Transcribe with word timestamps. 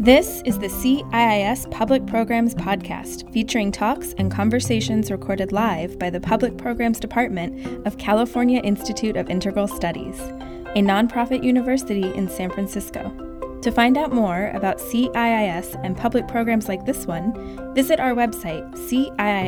This 0.00 0.40
is 0.46 0.58
the 0.58 0.68
CIIS 0.68 1.70
Public 1.70 2.06
Programs 2.06 2.54
Podcast, 2.54 3.30
featuring 3.34 3.70
talks 3.70 4.14
and 4.16 4.32
conversations 4.32 5.10
recorded 5.10 5.52
live 5.52 5.98
by 5.98 6.08
the 6.08 6.18
Public 6.18 6.56
Programs 6.56 6.98
Department 6.98 7.86
of 7.86 7.98
California 7.98 8.62
Institute 8.62 9.18
of 9.18 9.28
Integral 9.28 9.68
Studies, 9.68 10.18
a 10.18 10.80
nonprofit 10.80 11.44
university 11.44 12.14
in 12.14 12.30
San 12.30 12.48
Francisco. 12.50 13.12
To 13.60 13.70
find 13.70 13.98
out 13.98 14.10
more 14.10 14.50
about 14.54 14.78
CIIS 14.78 15.78
and 15.84 15.94
public 15.98 16.26
programs 16.26 16.66
like 16.66 16.86
this 16.86 17.06
one, 17.06 17.74
visit 17.74 18.00
our 18.00 18.14
website, 18.14 18.72
ciis.edu, 18.76 19.42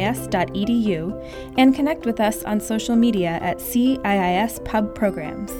and 1.57 1.75
connect 1.75 2.05
with 2.05 2.21
us 2.21 2.43
on 2.43 2.61
social 2.61 2.95
media 2.95 3.39
at 3.41 3.57
CIIS 3.57 4.63
Pub 4.67 4.95
Programs. 4.95 5.51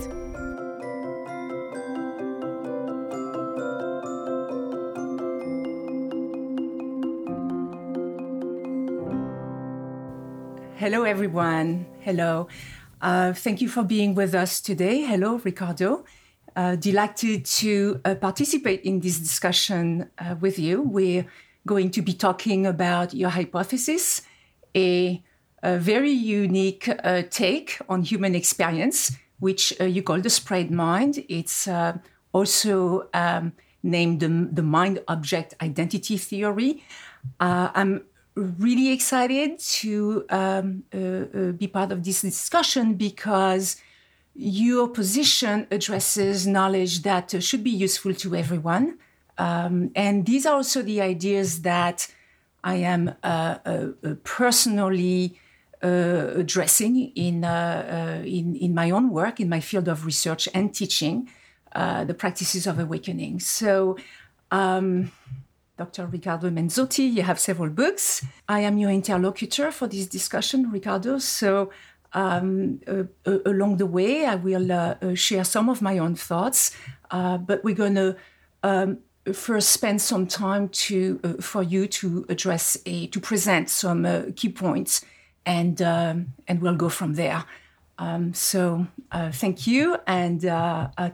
Hello, 10.83 11.05
everyone. 11.05 11.87
Hello. 12.01 12.49
Uh, 13.01 13.33
thank 13.33 13.61
you 13.61 13.69
for 13.69 13.85
being 13.85 14.17
with 14.17 14.35
us 14.35 14.61
today. 14.61 15.03
Hello, 15.03 15.37
Riccardo. 15.37 16.05
Uh, 16.57 16.75
delighted 16.75 17.45
to 17.45 18.01
uh, 18.05 18.17
participate 18.17 18.81
in 18.83 18.99
this 18.99 19.17
discussion 19.21 20.11
uh, 20.19 20.35
with 20.41 20.59
you. 20.59 20.83
We're 20.83 21.25
going 21.69 21.93
to 21.93 22.03
be 22.03 22.15
talking 22.15 22.67
about 22.67 23.15
your 23.15 23.31
hypothesis, 23.31 24.23
a, 24.75 25.23
a 25.63 25.79
very 25.79 26.11
unique 26.11 26.89
uh, 26.89 27.23
take 27.31 27.79
on 27.89 28.03
human 28.03 28.35
experience, 28.35 29.17
which 29.39 29.73
uh, 29.81 29.85
you 29.85 30.03
call 30.03 30.19
the 30.19 30.31
spread 30.31 30.73
mind. 30.73 31.25
It's 31.29 31.69
also 32.33 33.09
um, 33.15 33.53
named 33.85 34.19
the, 34.19 34.49
the 34.51 34.65
mind 34.65 34.99
object 35.07 35.55
identity 35.63 36.17
theory. 36.17 36.83
I'm 37.39 38.03
really 38.35 38.93
excited 38.93 39.59
to 39.59 40.25
um, 40.31 40.85
uh, 40.95 40.99
uh, 40.99 41.53
be 41.53 41.67
part 41.67 41.93
of 41.93 42.03
this 42.05 42.23
discussion 42.23 42.95
because 42.95 43.77
your 44.35 44.89
position 44.89 45.67
addresses 45.71 46.47
knowledge 46.47 47.03
that 47.03 47.35
uh, 47.35 47.41
should 47.41 47.63
be 47.63 47.71
useful 47.71 48.15
to 48.15 48.35
everyone. 48.35 48.99
Um, 49.37 49.91
and 49.95 50.25
these 50.25 50.47
are 50.47 50.55
also 50.55 50.83
the 50.83 51.01
ideas 51.01 51.63
that 51.63 52.09
I 52.65 52.77
am 52.77 53.15
uh, 53.23 53.59
personally 54.25 55.39
addressing 55.83 57.11
in, 57.17 57.43
in, 57.43 58.55
in, 58.55 58.73
my 58.73 58.91
own 58.91 59.11
work, 59.11 59.41
in 59.41 59.49
my 59.49 59.59
field 59.59 59.89
of 59.89 60.07
research 60.07 60.49
and 60.55 60.73
teaching, 60.73 61.29
the 61.75 62.15
practices 62.17 62.69
of 62.69 62.79
awakening. 62.79 63.41
So, 63.41 63.97
um, 64.53 65.11
Dr. 65.83 66.07
Riccardo 66.07 66.49
Manzotti. 66.49 67.13
You 67.13 67.23
have 67.23 67.41
several 67.41 67.69
books. 67.69 68.25
I 68.49 68.61
am 68.61 68.79
your 68.79 68.91
interlocutor 68.91 69.73
for 69.73 69.89
this 69.89 70.07
discussion, 70.07 70.71
Riccardo. 70.71 71.19
So, 71.19 71.73
um, 72.13 72.81
uh, 72.87 73.05
uh, 73.27 73.39
along 73.47 73.79
the 73.79 73.87
way, 73.87 74.25
I 74.27 74.37
will 74.37 74.71
uh, 74.71 74.95
uh 75.03 75.15
share 75.15 75.45
some 75.45 75.69
of 75.69 75.83
my 75.83 75.99
own 75.99 76.15
thoughts, 76.15 76.71
uh, 77.11 77.39
but 77.39 77.65
we're 77.65 77.75
going 77.85 77.97
to 77.97 78.17
um, 78.63 78.99
first 79.33 79.71
spend 79.71 80.01
some 80.01 80.27
time 80.29 80.69
to 80.87 81.19
uh, 81.25 81.43
for 81.43 81.63
you 81.65 81.89
to 82.01 82.27
address 82.29 82.77
a 82.87 83.09
to 83.09 83.19
present 83.21 83.69
some 83.69 84.33
key 84.35 84.51
points, 84.51 85.05
and 85.45 85.83
um, 85.83 86.35
and 86.47 86.63
we'll 86.63 86.77
go 86.77 86.89
from 86.89 87.15
there. 87.15 87.45
Um, 87.99 88.35
so, 88.35 88.87
thank 89.33 89.67
you, 89.67 89.97
and 90.07 90.41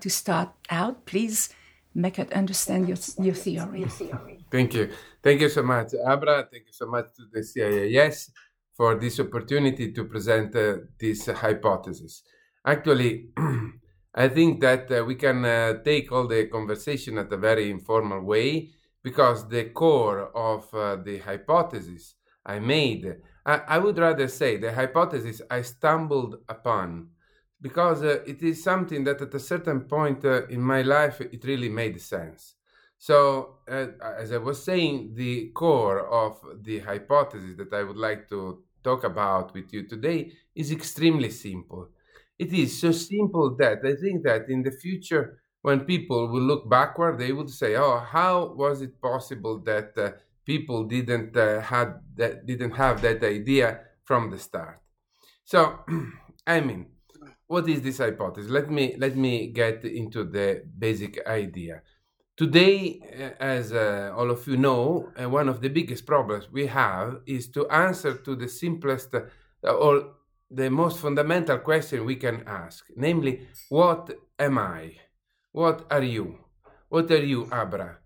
to 0.03 0.11
start 0.11 0.51
out, 0.69 1.07
please 1.07 1.49
make 1.95 2.19
it 2.19 2.33
understand 2.33 2.89
your 2.89 2.99
your 3.27 3.35
theory. 3.35 3.81
Your 3.81 3.89
theory. 3.89 4.38
Thank 4.51 4.75
you. 4.75 4.91
Thank 5.23 5.41
you 5.43 5.49
so 5.49 5.63
much, 5.63 5.93
Abra. 6.07 6.49
Thank 6.51 6.67
you 6.67 6.73
so 6.73 6.87
much 6.87 7.07
to 7.17 7.23
the 7.33 7.41
CIIS 7.41 8.31
for 8.75 8.95
this 8.95 9.21
opportunity 9.21 9.93
to 9.93 10.05
present 10.05 10.57
uh, 10.57 10.77
this 10.99 11.27
hypothesis. 11.27 12.23
Actually, 12.65 13.29
I 14.15 14.29
think 14.29 14.61
that 14.61 14.91
uh, 14.91 15.05
we 15.05 15.17
can 15.17 15.45
uh, 15.45 15.83
take 15.85 16.11
all 16.13 16.27
the 16.27 16.47
conversation 16.47 17.19
at 17.19 17.33
a 17.33 17.37
very 17.37 17.71
informal 17.71 18.23
way 18.23 18.71
because 19.03 19.49
the 19.49 19.65
core 19.65 20.31
of 20.37 20.73
uh, 20.75 20.97
the 20.97 21.19
hypothesis 21.19 22.15
I 22.45 22.59
made, 22.59 23.17
I, 23.45 23.61
I, 23.69 23.79
would 23.79 23.99
rather 23.99 24.29
say 24.29 24.57
the 24.57 24.73
hypothesis 24.73 25.43
I 25.51 25.63
stumbled 25.63 26.37
upon 26.49 27.09
because 27.61 28.03
uh, 28.03 28.21
it 28.27 28.43
is 28.43 28.63
something 28.63 29.05
that 29.05 29.21
at 29.21 29.35
a 29.35 29.41
certain 29.41 29.83
point 29.83 30.25
uh, 30.25 30.47
in 30.47 30.61
my 30.61 30.83
life 30.83 31.21
it 31.21 31.45
really 31.45 31.69
made 31.69 32.01
sense 32.01 32.55
so, 32.99 33.59
uh, 33.69 33.89
as 34.19 34.33
I 34.33 34.39
was 34.39 34.63
saying, 34.63 35.15
the 35.15 35.51
core 35.51 36.07
of 36.09 36.41
the 36.63 36.81
hypothesis 36.81 37.57
that 37.57 37.73
I 37.73 37.85
would 37.85 37.97
like 37.97 38.29
to 38.31 38.65
talk 38.83 39.05
about 39.05 39.55
with 39.55 39.73
you 39.73 39.87
today 39.87 40.33
is 40.55 40.73
extremely 40.73 41.31
simple. 41.31 41.91
It 42.39 42.53
is 42.53 42.81
so 42.81 42.93
simple 42.93 43.57
that 43.57 43.79
I 43.85 43.95
think 43.95 44.25
that 44.25 44.49
in 44.49 44.63
the 44.63 44.71
future, 44.73 45.43
when 45.63 45.81
people 45.85 46.29
will 46.29 46.43
look 46.43 46.69
backward, 46.69 47.19
they 47.19 47.33
would 47.33 47.51
say, 47.51 47.77
"Oh, 47.77 47.99
how 47.99 48.55
was 48.55 48.81
it 48.83 49.01
possible 49.01 49.59
that 49.61 49.97
uh, 49.99 50.13
people 50.45 50.85
didn't 50.85 51.37
uh, 51.37 51.61
had 51.61 52.01
that 52.17 52.47
didn't 52.47 52.73
have 52.73 53.03
that 53.03 53.23
idea 53.23 53.81
from 54.05 54.31
the 54.31 54.39
start?" 54.39 54.81
So, 55.45 55.81
I 56.47 56.61
mean, 56.61 56.93
what 57.47 57.69
is 57.69 57.83
this 57.83 57.99
hypothesis? 57.99 58.51
Let 58.51 58.71
me 58.71 58.97
let 58.99 59.17
me 59.17 59.49
get 59.49 59.85
into 59.85 60.25
the 60.25 60.65
basic 60.79 61.27
idea. 61.27 61.83
Today, 62.39 63.01
uh, 63.03 63.43
as 63.43 63.73
uh, 63.73 64.15
all 64.17 64.31
of 64.31 64.47
you 64.47 64.57
know, 64.57 65.11
uh, 65.21 65.29
one 65.29 65.49
of 65.49 65.61
the 65.61 65.69
biggest 65.69 66.07
problems 66.07 66.47
we 66.53 66.67
have 66.69 67.19
is 67.27 67.49
to 67.49 67.67
answer 67.69 68.15
to 68.15 68.37
the 68.37 68.47
simplest 68.47 69.13
uh, 69.13 69.23
or 69.69 70.13
the 70.49 70.71
most 70.71 71.01
fundamental 71.01 71.59
question 71.59 72.05
we 72.05 72.15
can 72.15 72.45
ask, 72.47 72.87
namely, 72.95 73.49
what 73.71 74.11
am 74.39 74.57
I? 74.57 74.93
What 75.51 75.85
are 75.91 76.05
you? 76.05 76.39
What 76.89 77.11
are 77.11 77.25
you, 77.25 77.49
Abra? 77.51 77.99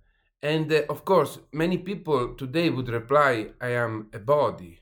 And 0.43 0.73
of 0.89 1.05
course, 1.05 1.39
many 1.53 1.77
people 1.77 2.35
today 2.35 2.71
would 2.71 2.89
reply, 2.89 3.49
I 3.61 3.73
am 3.73 4.09
a 4.15 4.19
body. 4.19 4.81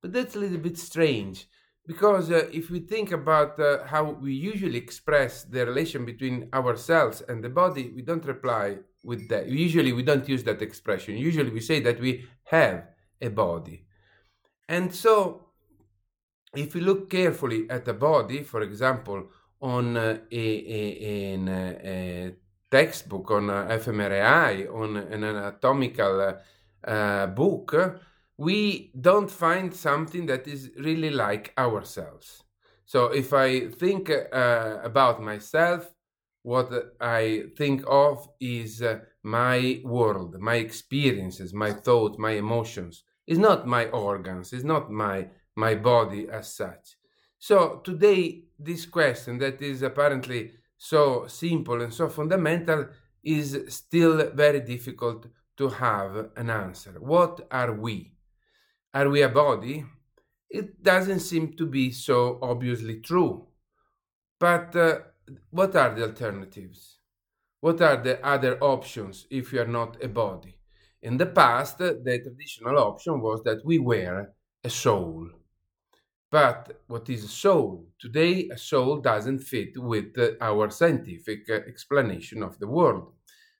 But 0.00 0.12
that's 0.12 0.36
a 0.36 0.38
little 0.38 0.58
bit 0.58 0.78
strange 0.78 1.48
because 1.88 2.30
uh, 2.30 2.48
if 2.52 2.70
we 2.70 2.78
think 2.78 3.10
about 3.10 3.58
uh, 3.58 3.84
how 3.84 4.12
we 4.12 4.32
usually 4.32 4.78
express 4.78 5.42
the 5.42 5.66
relation 5.66 6.04
between 6.04 6.48
ourselves 6.54 7.20
and 7.28 7.42
the 7.42 7.48
body, 7.48 7.90
we 7.92 8.02
don't 8.02 8.24
reply 8.24 8.78
with 9.02 9.28
that. 9.28 9.48
Usually, 9.48 9.92
we 9.92 10.02
don't 10.02 10.28
use 10.28 10.44
that 10.44 10.62
expression. 10.62 11.16
Usually, 11.16 11.50
we 11.50 11.60
say 11.60 11.80
that 11.80 12.00
we 12.00 12.24
have 12.44 12.84
a 13.20 13.28
body. 13.28 13.84
And 14.68 14.94
so, 14.94 15.46
if 16.54 16.74
we 16.74 16.80
look 16.80 17.10
carefully 17.10 17.68
at 17.70 17.88
a 17.88 17.94
body, 17.94 18.42
for 18.42 18.62
example, 18.62 19.28
on 19.60 19.96
uh, 19.96 20.18
a, 20.30 20.44
a, 20.78 21.32
in 21.32 21.48
a, 21.48 21.78
a 21.84 22.34
textbook, 22.70 23.30
on 23.30 23.44
fMRI, 23.44 24.72
on 24.74 24.96
an 24.96 25.24
anatomical 25.24 26.38
uh, 26.84 27.26
book, 27.28 28.00
we 28.36 28.90
don't 29.00 29.30
find 29.30 29.74
something 29.74 30.26
that 30.26 30.48
is 30.48 30.70
really 30.78 31.10
like 31.10 31.52
ourselves. 31.56 32.42
So 32.84 33.06
if 33.06 33.32
I 33.32 33.68
think 33.68 34.10
uh, 34.10 34.78
about 34.82 35.22
myself, 35.22 35.90
what 36.42 36.72
I 37.00 37.44
think 37.56 37.84
of 37.86 38.28
is 38.40 38.82
uh, 38.82 39.00
my 39.22 39.80
world, 39.84 40.36
my 40.40 40.56
experiences, 40.56 41.54
my 41.54 41.72
thoughts, 41.72 42.18
my 42.18 42.32
emotions. 42.32 43.04
It's 43.26 43.38
not 43.38 43.66
my 43.66 43.86
organs, 43.86 44.52
it's 44.52 44.64
not 44.64 44.90
my, 44.90 45.28
my 45.54 45.74
body 45.76 46.28
as 46.28 46.52
such. 46.52 46.96
So 47.38 47.80
today, 47.84 48.44
this 48.58 48.86
question 48.86 49.38
that 49.38 49.62
is 49.62 49.82
apparently 49.82 50.52
so 50.76 51.26
simple 51.28 51.80
and 51.80 51.94
so 51.94 52.08
fundamental 52.08 52.88
is 53.22 53.60
still 53.68 54.30
very 54.34 54.60
difficult 54.60 55.26
to 55.56 55.68
have 55.68 56.30
an 56.36 56.50
answer. 56.50 56.96
What 56.98 57.46
are 57.50 57.72
we? 57.72 58.14
Are 58.92 59.08
we 59.08 59.22
a 59.22 59.28
body? 59.28 59.84
It 60.50 60.82
doesn't 60.82 61.20
seem 61.20 61.56
to 61.56 61.66
be 61.66 61.92
so 61.92 62.38
obviously 62.42 63.00
true. 63.00 63.46
But 64.38 64.74
uh, 64.74 64.98
what 65.50 65.76
are 65.76 65.94
the 65.94 66.04
alternatives? 66.04 66.98
What 67.60 67.80
are 67.80 67.96
the 67.96 68.24
other 68.26 68.58
options 68.60 69.26
if 69.30 69.52
you 69.52 69.60
are 69.60 69.66
not 69.66 70.02
a 70.02 70.08
body? 70.08 70.58
In 71.02 71.16
the 71.16 71.26
past, 71.26 71.78
the 71.78 72.20
traditional 72.22 72.78
option 72.78 73.20
was 73.20 73.42
that 73.44 73.64
we 73.64 73.78
were 73.78 74.32
a 74.64 74.70
soul. 74.70 75.28
But 76.30 76.80
what 76.86 77.10
is 77.10 77.24
a 77.24 77.28
soul? 77.28 77.86
Today, 77.98 78.48
a 78.50 78.56
soul 78.56 79.00
doesn't 79.00 79.40
fit 79.40 79.76
with 79.76 80.16
our 80.40 80.70
scientific 80.70 81.48
explanation 81.50 82.42
of 82.42 82.58
the 82.58 82.66
world. 82.66 83.12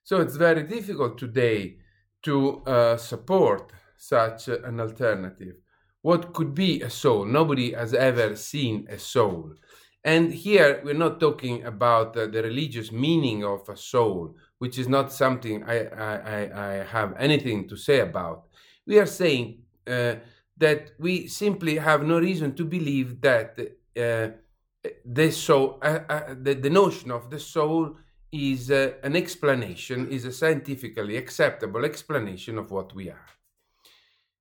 So 0.03 0.19
it's 0.21 0.35
very 0.35 0.63
difficult 0.63 1.17
today 1.17 1.77
to 2.23 2.63
uh, 2.65 2.97
support 2.97 3.71
such 3.97 4.47
an 4.47 4.79
alternative. 4.79 5.55
What 6.01 6.33
could 6.33 6.53
be 6.53 6.81
a 6.81 6.89
soul? 6.89 7.25
Nobody 7.25 7.71
has 7.73 7.93
ever 7.93 8.35
seen 8.35 8.87
a 8.89 8.97
soul. 8.97 9.53
And 10.03 10.33
here 10.33 10.81
we're 10.83 10.93
not 10.93 11.19
talking 11.19 11.63
about 11.63 12.17
uh, 12.17 12.27
the 12.27 12.43
religious 12.43 12.91
meaning 12.91 13.45
of 13.45 13.67
a 13.69 13.77
soul, 13.77 14.35
which 14.57 14.77
is 14.77 14.89
not 14.89 15.13
something 15.13 15.63
I, 15.63 15.85
I, 15.87 16.71
I 16.71 16.73
have 16.83 17.15
anything 17.17 17.69
to 17.69 17.77
say 17.77 18.01
about. 18.01 18.47
We 18.85 18.99
are 18.99 19.05
saying 19.05 19.59
uh, 19.87 20.15
that 20.57 20.91
we 20.99 21.27
simply 21.27 21.77
have 21.77 22.03
no 22.03 22.19
reason 22.19 22.53
to 22.55 22.65
believe 22.65 23.21
that 23.21 23.57
uh, 23.97 24.27
the 25.05 25.31
soul, 25.31 25.79
uh, 25.81 25.99
uh, 26.09 26.35
the, 26.41 26.55
the, 26.55 26.69
notion 26.69 27.09
of 27.11 27.29
the 27.29 27.39
soul 27.39 27.95
is 28.31 28.69
uh, 28.69 28.93
an 29.03 29.15
explanation, 29.15 30.09
is 30.09 30.25
a 30.25 30.33
scientifically 30.33 31.15
acceptable 31.15 31.85
explanation 31.85 32.57
of 32.57 32.71
what 32.71 32.93
we 32.93 33.09
are. 33.09 33.27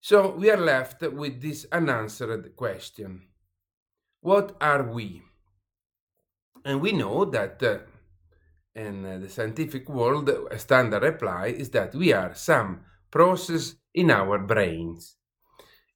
So 0.00 0.30
we 0.30 0.50
are 0.50 0.56
left 0.56 1.02
with 1.02 1.40
this 1.40 1.66
unanswered 1.70 2.56
question 2.56 3.22
What 4.20 4.56
are 4.60 4.82
we? 4.82 5.22
And 6.64 6.80
we 6.80 6.92
know 6.92 7.24
that 7.24 7.62
uh, 7.62 7.78
in 8.74 9.04
uh, 9.04 9.18
the 9.18 9.28
scientific 9.28 9.88
world, 9.88 10.28
a 10.28 10.58
standard 10.58 11.02
reply 11.02 11.46
is 11.48 11.70
that 11.70 11.94
we 11.94 12.12
are 12.12 12.34
some 12.34 12.80
process 13.10 13.74
in 13.94 14.10
our 14.10 14.38
brains. 14.38 15.16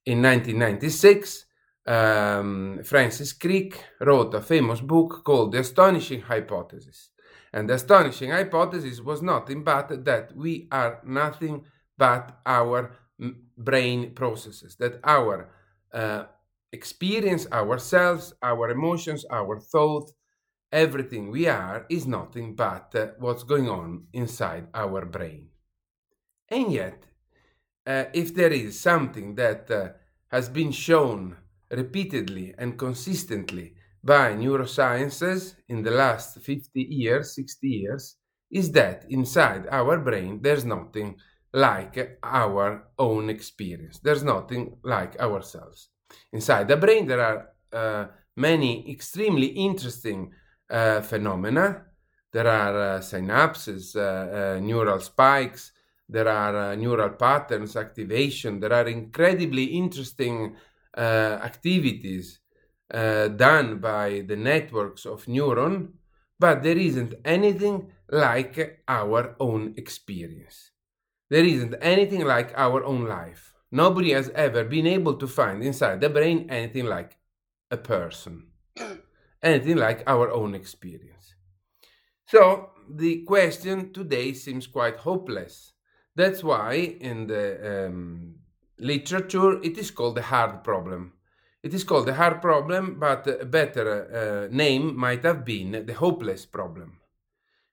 In 0.05 0.21
1996, 0.21 1.45
um, 1.87 2.81
Francis 2.83 3.33
Crick 3.33 3.83
wrote 4.01 4.33
a 4.33 4.41
famous 4.41 4.81
book 4.81 5.23
called 5.23 5.53
The 5.53 5.59
Astonishing 5.59 6.21
Hypothesis. 6.21 7.11
And 7.53 7.69
the 7.69 7.75
astonishing 7.75 8.31
hypothesis 8.31 8.99
was 9.01 9.21
nothing 9.21 9.63
but 9.63 10.05
that 10.05 10.35
we 10.35 10.67
are 10.71 11.01
nothing 11.05 11.63
but 11.97 12.39
our 12.45 12.91
brain 13.57 14.13
processes, 14.13 14.75
that 14.75 14.99
our 15.03 15.49
uh, 15.93 16.25
experience, 16.71 17.47
ourselves, 17.51 18.33
our 18.43 18.69
emotions, 18.69 19.25
our 19.31 19.59
thoughts, 19.59 20.13
everything 20.71 21.31
we 21.31 21.47
are 21.47 21.85
is 21.89 22.07
nothing 22.07 22.55
but 22.55 22.93
uh, 22.95 23.07
what's 23.19 23.43
going 23.43 23.69
on 23.69 24.07
inside 24.13 24.67
our 24.73 25.05
brain. 25.05 25.49
And 26.49 26.71
yet, 26.71 27.03
uh, 27.85 28.05
if 28.13 28.33
there 28.33 28.51
is 28.51 28.79
something 28.79 29.35
that 29.35 29.69
uh, 29.71 29.89
has 30.27 30.49
been 30.49 30.71
shown 30.71 31.37
repeatedly 31.71 32.53
and 32.57 32.77
consistently 32.77 33.75
by 34.03 34.33
neurosciences 34.33 35.55
in 35.67 35.83
the 35.83 35.91
last 35.91 36.39
50 36.41 36.81
years, 36.81 37.35
60 37.35 37.67
years, 37.67 38.15
is 38.51 38.71
that 38.71 39.05
inside 39.09 39.67
our 39.69 39.99
brain 39.99 40.39
there's 40.41 40.63
nothing 40.63 41.17
like 41.53 42.17
our 42.23 42.87
own 42.99 43.29
experience. 43.29 43.99
There's 43.99 44.23
nothing 44.23 44.77
like 44.83 45.19
ourselves. 45.19 45.89
Inside 46.31 46.67
the 46.67 46.77
brain, 46.77 47.07
there 47.07 47.21
are 47.21 47.49
uh, 47.73 48.07
many 48.35 48.89
extremely 48.89 49.47
interesting 49.47 50.31
uh, 50.69 51.01
phenomena. 51.01 51.85
There 52.31 52.47
are 52.47 52.97
uh, 52.97 52.99
synapses, 52.99 53.95
uh, 53.95 54.59
neural 54.59 54.99
spikes, 54.99 55.71
there 56.09 56.27
are 56.27 56.75
neural 56.75 57.11
patterns, 57.11 57.75
activation, 57.75 58.59
there 58.59 58.73
are 58.73 58.87
incredibly 58.87 59.65
interesting 59.65 60.55
activities 60.95 62.39
done 62.89 63.79
by 63.79 64.23
the 64.27 64.35
networks 64.35 65.05
of 65.05 65.25
neuron, 65.25 65.89
but 66.39 66.63
there 66.63 66.77
isn't 66.77 67.13
anything 67.25 67.91
like 68.09 68.81
our 68.87 69.35
own 69.39 69.73
experience. 69.77 70.71
There 71.29 71.43
isn't 71.43 71.75
anything 71.81 72.25
like 72.25 72.53
our 72.55 72.83
own 72.83 73.05
life. 73.05 73.53
Nobody 73.71 74.11
has 74.11 74.29
ever 74.29 74.63
been 74.63 74.87
able 74.87 75.15
to 75.15 75.27
find 75.27 75.61
inside 75.61 75.99
the 75.99 76.09
brain 76.09 76.47
anything 76.49 76.85
like 76.85 77.17
a 77.69 77.77
person 77.77 78.47
anything 79.43 79.77
like 79.77 80.03
our 80.07 80.31
own 80.31 80.55
experience. 80.55 81.35
So 82.25 82.71
the 82.89 83.23
question 83.23 83.93
today 83.93 84.33
seems 84.33 84.67
quite 84.67 84.97
hopeless. 84.97 85.73
That's 86.15 86.43
why 86.43 86.73
in 86.99 87.27
the 87.27 87.87
um, 87.87 88.35
literature 88.79 89.61
it 89.61 89.77
is 89.77 89.91
called 89.91 90.15
the 90.15 90.23
hard 90.23 90.63
problem. 90.63 91.13
It 91.63 91.73
is 91.73 91.83
called 91.83 92.05
the 92.07 92.13
hard 92.13 92.41
problem, 92.41 92.97
but 92.99 93.27
a 93.27 93.45
better 93.45 94.47
uh, 94.49 94.55
name 94.55 94.97
might 94.97 95.23
have 95.23 95.43
been 95.43 95.85
the 95.85 95.93
hopeless 95.93 96.45
problem. 96.45 96.99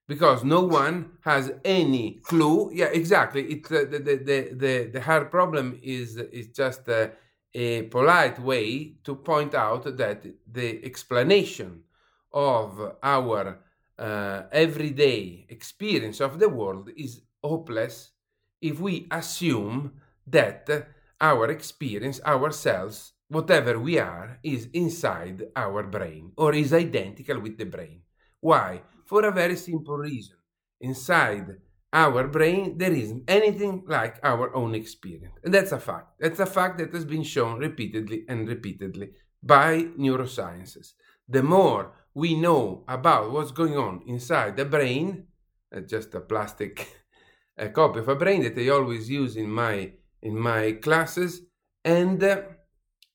Because 0.06 0.44
no 0.44 0.60
one 0.60 1.12
has 1.22 1.52
any 1.64 2.20
clue. 2.24 2.70
Yeah, 2.72 2.86
exactly. 2.86 3.42
It, 3.44 3.66
uh, 3.66 3.84
the, 3.90 3.98
the, 3.98 4.50
the, 4.52 4.90
the, 4.92 5.00
hard 5.00 5.30
problem 5.30 5.78
is, 5.82 6.16
is 6.16 6.48
just 6.48 6.88
uh, 6.88 7.08
a 7.54 7.82
polite 7.82 8.38
way 8.40 8.96
to 9.04 9.14
point 9.14 9.54
out 9.54 9.96
that 9.96 10.26
the 10.50 10.84
explanation 10.84 11.82
of 12.32 12.96
our 13.02 13.60
uh, 13.98 14.42
everyday 14.50 15.46
experience 15.48 16.20
of 16.20 16.38
the 16.40 16.48
world 16.48 16.90
is 16.96 17.20
hopeless 17.42 18.10
if 18.60 18.80
we 18.80 19.06
assume 19.10 19.92
that 20.26 20.68
our 21.20 21.50
experience, 21.50 22.20
ourselves, 22.24 23.12
whatever 23.28 23.78
we 23.78 23.98
are, 23.98 24.38
is 24.42 24.68
inside 24.72 25.44
our 25.54 25.82
brain 25.84 26.32
or 26.36 26.54
is 26.54 26.72
identical 26.72 27.38
with 27.38 27.56
the 27.56 27.66
brain. 27.66 28.00
Why? 28.40 28.82
For 29.04 29.24
a 29.24 29.30
very 29.30 29.56
simple 29.56 29.96
reason. 29.96 30.36
Inside 30.80 31.56
our 31.94 32.26
brain, 32.26 32.76
there 32.76 32.92
isn't 32.92 33.22
anything 33.28 33.84
like 33.86 34.18
our 34.24 34.54
own 34.54 34.74
experience. 34.74 35.38
And 35.44 35.54
that's 35.54 35.72
a 35.72 35.78
fact. 35.78 36.18
That's 36.18 36.40
a 36.40 36.46
fact 36.46 36.78
that 36.78 36.92
has 36.92 37.04
been 37.04 37.22
shown 37.22 37.60
repeatedly 37.60 38.24
and 38.28 38.48
repeatedly 38.48 39.10
by 39.42 39.84
neurosciences. 39.96 40.94
The 41.28 41.44
more 41.44 41.92
we 42.12 42.34
know 42.34 42.84
about 42.88 43.30
what's 43.30 43.52
going 43.52 43.76
on 43.76 44.02
inside 44.06 44.56
the 44.56 44.64
brain, 44.64 45.28
uh, 45.74 45.80
just 45.80 46.14
a 46.14 46.20
plastic 46.20 46.88
a 47.56 47.68
copy 47.68 48.00
of 48.00 48.08
a 48.08 48.16
brain 48.16 48.42
that 48.42 48.58
I 48.58 48.68
always 48.68 49.08
use 49.08 49.36
in 49.36 49.48
my 49.48 49.92
in 50.20 50.36
my 50.36 50.72
classes, 50.72 51.42
and 51.84 52.22
uh, 52.22 52.42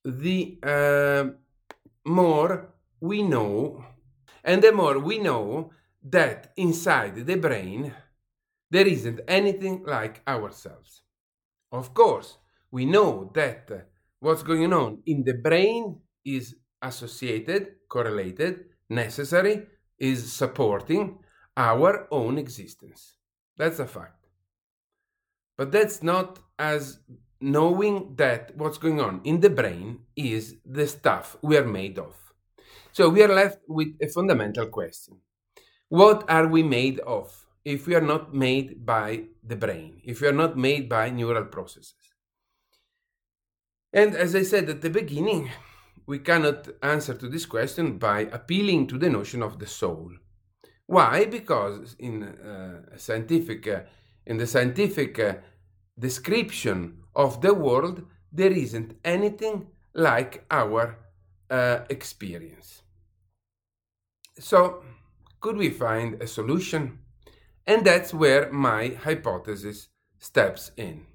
the 0.05 0.59
uh, 0.63 1.25
more 2.05 2.69
we 3.01 3.23
know, 3.23 3.83
and 4.43 4.61
the 4.61 4.71
more 4.71 4.99
we 4.99 5.17
know 5.17 5.71
that 6.03 6.53
inside 6.55 7.25
the 7.25 7.35
brain 7.35 7.93
there 8.71 8.87
isn't 8.87 9.21
anything 9.27 9.83
like 9.85 10.21
ourselves. 10.27 11.01
Of 11.71 11.93
course, 11.93 12.37
we 12.71 12.85
know 12.85 13.31
that 13.33 13.69
uh, 13.71 13.77
what's 14.19 14.43
going 14.43 14.73
on 14.73 15.01
in 15.05 15.23
the 15.23 15.33
brain 15.35 16.01
is 16.25 16.55
associated, 16.81 17.75
correlated, 17.89 18.65
necessary, 18.89 19.67
is 19.97 20.31
supporting 20.31 21.19
our 21.57 22.07
own 22.11 22.37
existence. 22.37 23.17
That's 23.57 23.79
a 23.79 23.87
fact. 23.87 24.27
But 25.57 25.71
that's 25.71 26.01
not 26.01 26.39
as 26.57 26.99
knowing 27.41 28.15
that 28.15 28.55
what's 28.55 28.77
going 28.77 28.99
on 28.99 29.21
in 29.23 29.39
the 29.39 29.49
brain 29.49 29.99
is 30.15 30.55
the 30.65 30.87
stuff 30.87 31.37
we 31.41 31.57
are 31.57 31.65
made 31.65 31.97
of. 31.99 32.15
So 32.91 33.09
we 33.09 33.23
are 33.23 33.33
left 33.33 33.59
with 33.67 33.89
a 34.01 34.07
fundamental 34.09 34.67
question 34.67 35.21
What 35.89 36.29
are 36.29 36.47
we 36.47 36.63
made 36.63 36.99
of? 37.01 37.45
If 37.65 37.87
we 37.87 37.95
are 37.95 38.01
not 38.13 38.33
made 38.33 38.85
by 38.85 39.25
the 39.43 39.55
brain, 39.55 40.01
if 40.03 40.21
we 40.21 40.27
are 40.27 40.39
not 40.43 40.57
made 40.57 40.87
by 40.89 41.09
neural 41.09 41.45
processes. 41.45 41.93
And 43.91 44.15
as 44.15 44.35
I 44.35 44.43
said 44.43 44.69
at 44.69 44.81
the 44.81 44.89
beginning, 44.89 45.51
we 46.05 46.19
cannot 46.19 46.67
answer 46.81 47.13
to 47.13 47.27
this 47.27 47.45
question 47.45 47.97
by 47.97 48.21
appealing 48.21 48.87
to 48.87 48.97
the 48.97 49.09
notion 49.09 49.43
of 49.43 49.59
the 49.59 49.67
soul. 49.67 50.11
Why? 50.85 51.25
Because 51.25 51.95
in 51.99 52.23
uh, 52.23 52.97
scientific, 52.97 53.67
uh, 53.67 53.81
in 54.25 54.37
the 54.37 54.47
scientific 54.47 55.19
uh, 55.19 55.35
description 55.97 57.03
of 57.15 57.41
the 57.41 57.53
world, 57.53 58.05
there 58.31 58.51
isn't 58.51 58.95
anything 59.03 59.67
like 59.93 60.45
our 60.49 60.97
uh, 61.49 61.79
experience. 61.89 62.81
So, 64.39 64.83
could 65.41 65.57
we 65.57 65.69
find 65.69 66.21
a 66.21 66.27
solution? 66.27 66.99
And 67.69 67.85
that's 67.85 68.15
where 68.15 68.51
my 68.51 68.97
hypothesis 69.03 69.89
steps 70.17 70.71
in. 70.75 71.05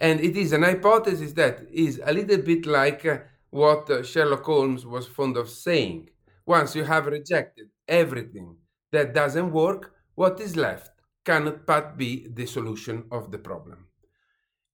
And 0.00 0.18
it 0.18 0.36
is 0.36 0.52
an 0.52 0.64
hypothesis 0.64 1.32
that 1.34 1.60
is 1.72 2.00
a 2.04 2.12
little 2.12 2.38
bit 2.38 2.66
like 2.66 3.06
uh, 3.06 3.18
what 3.50 3.88
uh, 3.88 4.02
Sherlock 4.02 4.42
Holmes 4.42 4.84
was 4.84 5.06
fond 5.06 5.36
of 5.36 5.48
saying. 5.48 6.10
Once 6.44 6.74
you 6.74 6.82
have 6.82 7.06
rejected 7.06 7.68
everything 7.86 8.56
that 8.90 9.14
doesn't 9.14 9.52
work, 9.52 9.94
what 10.16 10.40
is 10.40 10.56
left 10.56 10.90
cannot 11.24 11.64
but 11.66 11.96
be 11.96 12.26
the 12.26 12.46
solution 12.46 13.04
of 13.12 13.30
the 13.30 13.38
problem. 13.38 13.86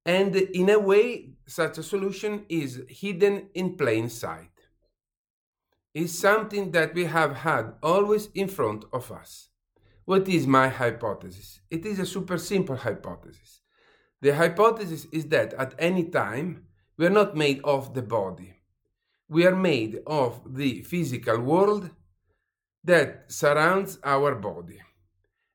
And 0.07 0.35
in 0.35 0.71
a 0.71 0.79
way, 0.79 1.33
such 1.47 1.77
a 1.77 1.83
solution 1.83 2.47
is 2.49 2.83
hidden 2.89 3.51
in 3.53 3.77
plain 3.77 4.09
sight. 4.09 4.57
It's 5.93 6.19
something 6.19 6.71
that 6.71 6.95
we 6.95 7.05
have 7.05 7.37
had 7.37 7.75
always 7.83 8.31
in 8.35 8.49
front 8.49 8.87
of 8.95 9.13
us. 9.13 9.51
What 10.07 10.27
is 10.29 10.47
my 10.47 10.69
hypothesis? 10.69 11.61
It 11.71 11.85
is 11.85 11.99
a 11.99 12.07
super 12.07 12.39
simple 12.39 12.77
hypothesis. 12.77 13.61
The 14.23 14.35
hypothesis 14.35 15.07
is 15.13 15.27
that 15.27 15.53
at 15.55 15.75
any 15.79 16.05
time 16.05 16.67
we 16.97 17.07
are 17.07 17.11
not 17.11 17.37
made 17.37 17.61
of 17.63 17.93
the 17.93 18.03
body. 18.03 18.55
we 19.29 19.47
are 19.47 19.57
made 19.57 20.01
of 20.07 20.41
the 20.57 20.83
physical 20.83 21.41
world 21.41 21.91
that 22.85 23.25
surrounds 23.29 23.99
our 24.05 24.35
body, 24.35 24.81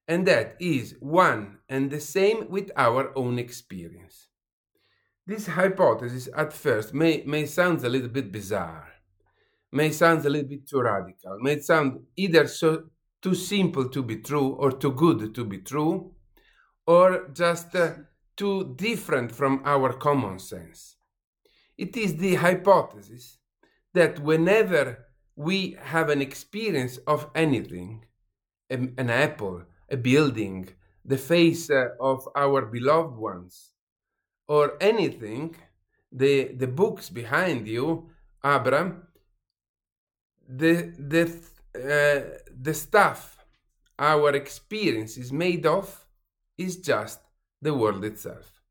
and 0.08 0.28
that 0.28 0.56
is 0.60 0.96
one 1.00 1.60
and 1.70 1.90
the 1.90 2.00
same 2.00 2.50
with 2.50 2.72
our 2.76 3.18
own 3.18 3.40
experience. 3.40 4.28
This 5.26 5.48
hypothesis 5.48 6.28
at 6.36 6.52
first 6.52 6.94
may, 6.94 7.24
may 7.26 7.46
sound 7.46 7.84
a 7.84 7.90
little 7.90 8.10
bit 8.10 8.32
bizarre, 8.32 8.90
may 9.72 9.92
sound 9.92 10.26
a 10.26 10.30
little 10.30 10.50
bit 10.50 10.68
too 10.68 10.82
radical, 10.82 11.38
may 11.40 11.60
sound 11.62 12.02
either 12.18 12.48
so 12.48 12.90
too 13.22 13.36
simple 13.36 13.88
to 13.90 14.02
be 14.04 14.18
true 14.18 14.50
or 14.50 14.72
too 14.72 14.92
good 14.92 15.36
to 15.36 15.46
be 15.46 15.60
true, 15.60 16.12
or 16.88 17.30
just 17.34 17.76
uh, 17.76 17.94
too 18.36 18.74
different 18.76 19.32
from 19.32 19.62
our 19.66 19.94
common 19.94 20.40
sense. 20.40 20.96
It 21.78 21.96
is 21.96 22.18
the 22.18 22.36
hypothesis 22.36 23.38
that 23.94 24.20
whenever 24.20 25.06
we 25.36 25.78
have 25.82 26.10
an 26.10 26.22
experience 26.22 26.98
of 27.08 27.30
anything, 27.36 28.06
an, 28.70 29.10
apple, 29.10 29.64
a 29.90 29.98
building, 29.98 30.70
the 31.04 31.18
face 31.18 31.70
uh, 31.70 31.90
of 32.00 32.28
our 32.36 32.66
beloved 32.66 33.18
ones, 33.18 33.72
or 34.48 34.78
anything, 34.82 35.56
the, 36.12 36.54
the 36.54 36.68
books 36.68 37.10
behind 37.10 37.68
you, 37.68 38.10
Abram, 38.44 39.04
the, 40.48 40.94
the, 40.98 41.24
uh, 41.76 42.38
the 42.60 42.74
stuff 42.74 43.38
our 44.00 44.36
experience 44.36 45.18
is 45.18 45.32
made 45.32 45.66
of 45.66 46.06
is 46.58 46.78
just 46.78 47.20
the 47.62 47.74
world 47.74 48.04
itself. 48.04 48.62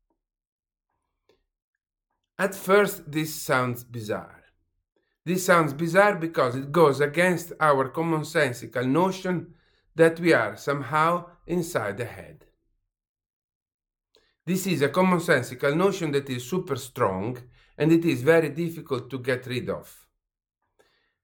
At 2.37 2.55
first, 2.55 3.11
this 3.11 3.33
sounds 3.33 3.83
bizarre. 3.83 4.43
This 5.23 5.45
sounds 5.45 5.73
bizarre 5.73 6.15
because 6.15 6.55
it 6.55 6.71
goes 6.71 6.99
against 6.99 7.53
our 7.59 7.89
commonsensical 7.89 8.87
notion 8.87 9.53
that 9.95 10.19
we 10.19 10.33
are 10.33 10.57
somehow 10.57 11.27
inside 11.45 11.97
the 11.97 12.05
head. 12.05 12.45
This 14.45 14.65
is 14.65 14.81
a 14.81 14.89
commonsensical 14.89 15.77
notion 15.77 16.11
that 16.13 16.29
is 16.29 16.49
super 16.49 16.75
strong 16.75 17.37
and 17.77 17.91
it 17.91 18.03
is 18.03 18.23
very 18.23 18.49
difficult 18.49 19.09
to 19.11 19.19
get 19.19 19.45
rid 19.45 19.69
of 19.69 20.07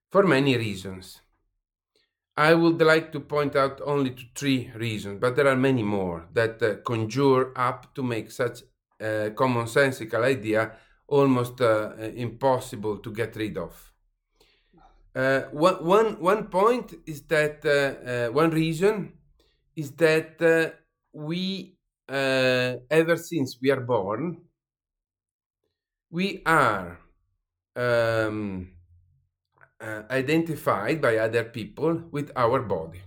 for 0.09 0.23
many 0.23 0.55
reasons. 0.55 1.21
I 2.37 2.53
would 2.53 2.79
like 2.81 3.11
to 3.13 3.19
point 3.19 3.55
out 3.55 3.81
only 3.83 4.11
to 4.11 4.23
three 4.35 4.71
reasons, 4.75 5.19
but 5.19 5.35
there 5.35 5.47
are 5.47 5.55
many 5.55 5.81
more 5.83 6.27
that 6.33 6.61
uh, 6.61 6.75
conjure 6.77 7.51
up 7.57 7.95
to 7.95 8.03
make 8.03 8.29
such 8.31 8.61
a 9.01 9.31
commonsensical 9.35 10.23
idea 10.23 10.77
almost 11.07 11.59
uh, 11.61 11.93
impossible 11.97 12.99
to 12.99 13.11
get 13.11 13.35
rid 13.35 13.57
of. 13.57 13.91
Uh, 15.15 15.41
one, 15.51 15.83
one, 15.83 16.19
one 16.19 16.47
point 16.47 16.93
is 17.07 17.23
that 17.23 17.65
uh, 17.65 18.29
uh, 18.29 18.31
one 18.31 18.51
reason 18.51 19.13
is 19.75 19.91
that 19.93 20.39
uh, 20.39 20.69
we, 21.13 21.75
ever 22.07 23.17
since 23.17 23.57
we 23.59 23.71
are 23.71 23.81
born, 23.81 24.41
we 26.11 26.43
are 26.45 26.99
um, 27.75 28.76
uh, 29.79 30.03
identified 30.09 31.01
by 31.01 31.17
other 31.17 31.43
people 31.43 32.03
with 32.11 32.31
our 32.35 32.61
body. 32.61 33.01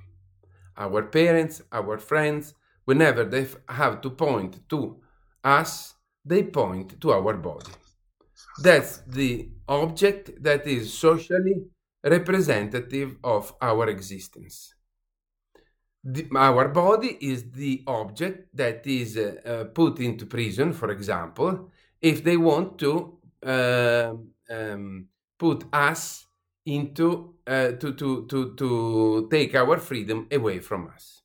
Our 0.77 1.03
parents, 1.03 1.63
our 1.73 1.99
friends, 1.99 2.55
whenever 2.85 3.25
they 3.25 3.47
have 3.69 4.01
to 4.03 4.11
point 4.11 4.69
to 4.71 5.01
us, 5.45 5.95
they 6.25 6.43
point 6.45 7.01
to 7.01 7.13
our 7.13 7.35
body. 7.35 7.73
That's 8.63 8.99
the 9.07 9.51
object 9.69 10.43
that 10.43 10.67
is 10.67 10.93
socially 10.93 11.65
representative 12.03 13.17
of 13.23 13.55
our 13.61 13.89
existence. 13.89 14.75
The, 16.03 16.27
our 16.35 16.69
body 16.69 17.19
is 17.21 17.51
the 17.51 17.83
object 17.87 18.57
that 18.57 18.87
is 18.87 19.19
uh, 19.19 19.35
uh, 19.45 19.65
put 19.65 20.01
into 20.01 20.25
prison, 20.25 20.73
for 20.73 20.91
example, 20.91 21.71
if 22.01 22.25
they 22.25 22.39
want 22.39 22.79
to 22.79 23.19
uh, 23.45 24.15
um, 24.49 25.09
put 25.39 25.65
us 25.73 26.27
into 26.75 27.35
uh, 27.47 27.73
to, 27.73 27.93
to, 27.95 28.27
to, 28.27 28.55
to 28.55 29.29
take 29.31 29.55
our 29.55 29.79
freedom 29.79 30.27
away 30.31 30.61
from 30.61 30.89
us. 30.95 31.23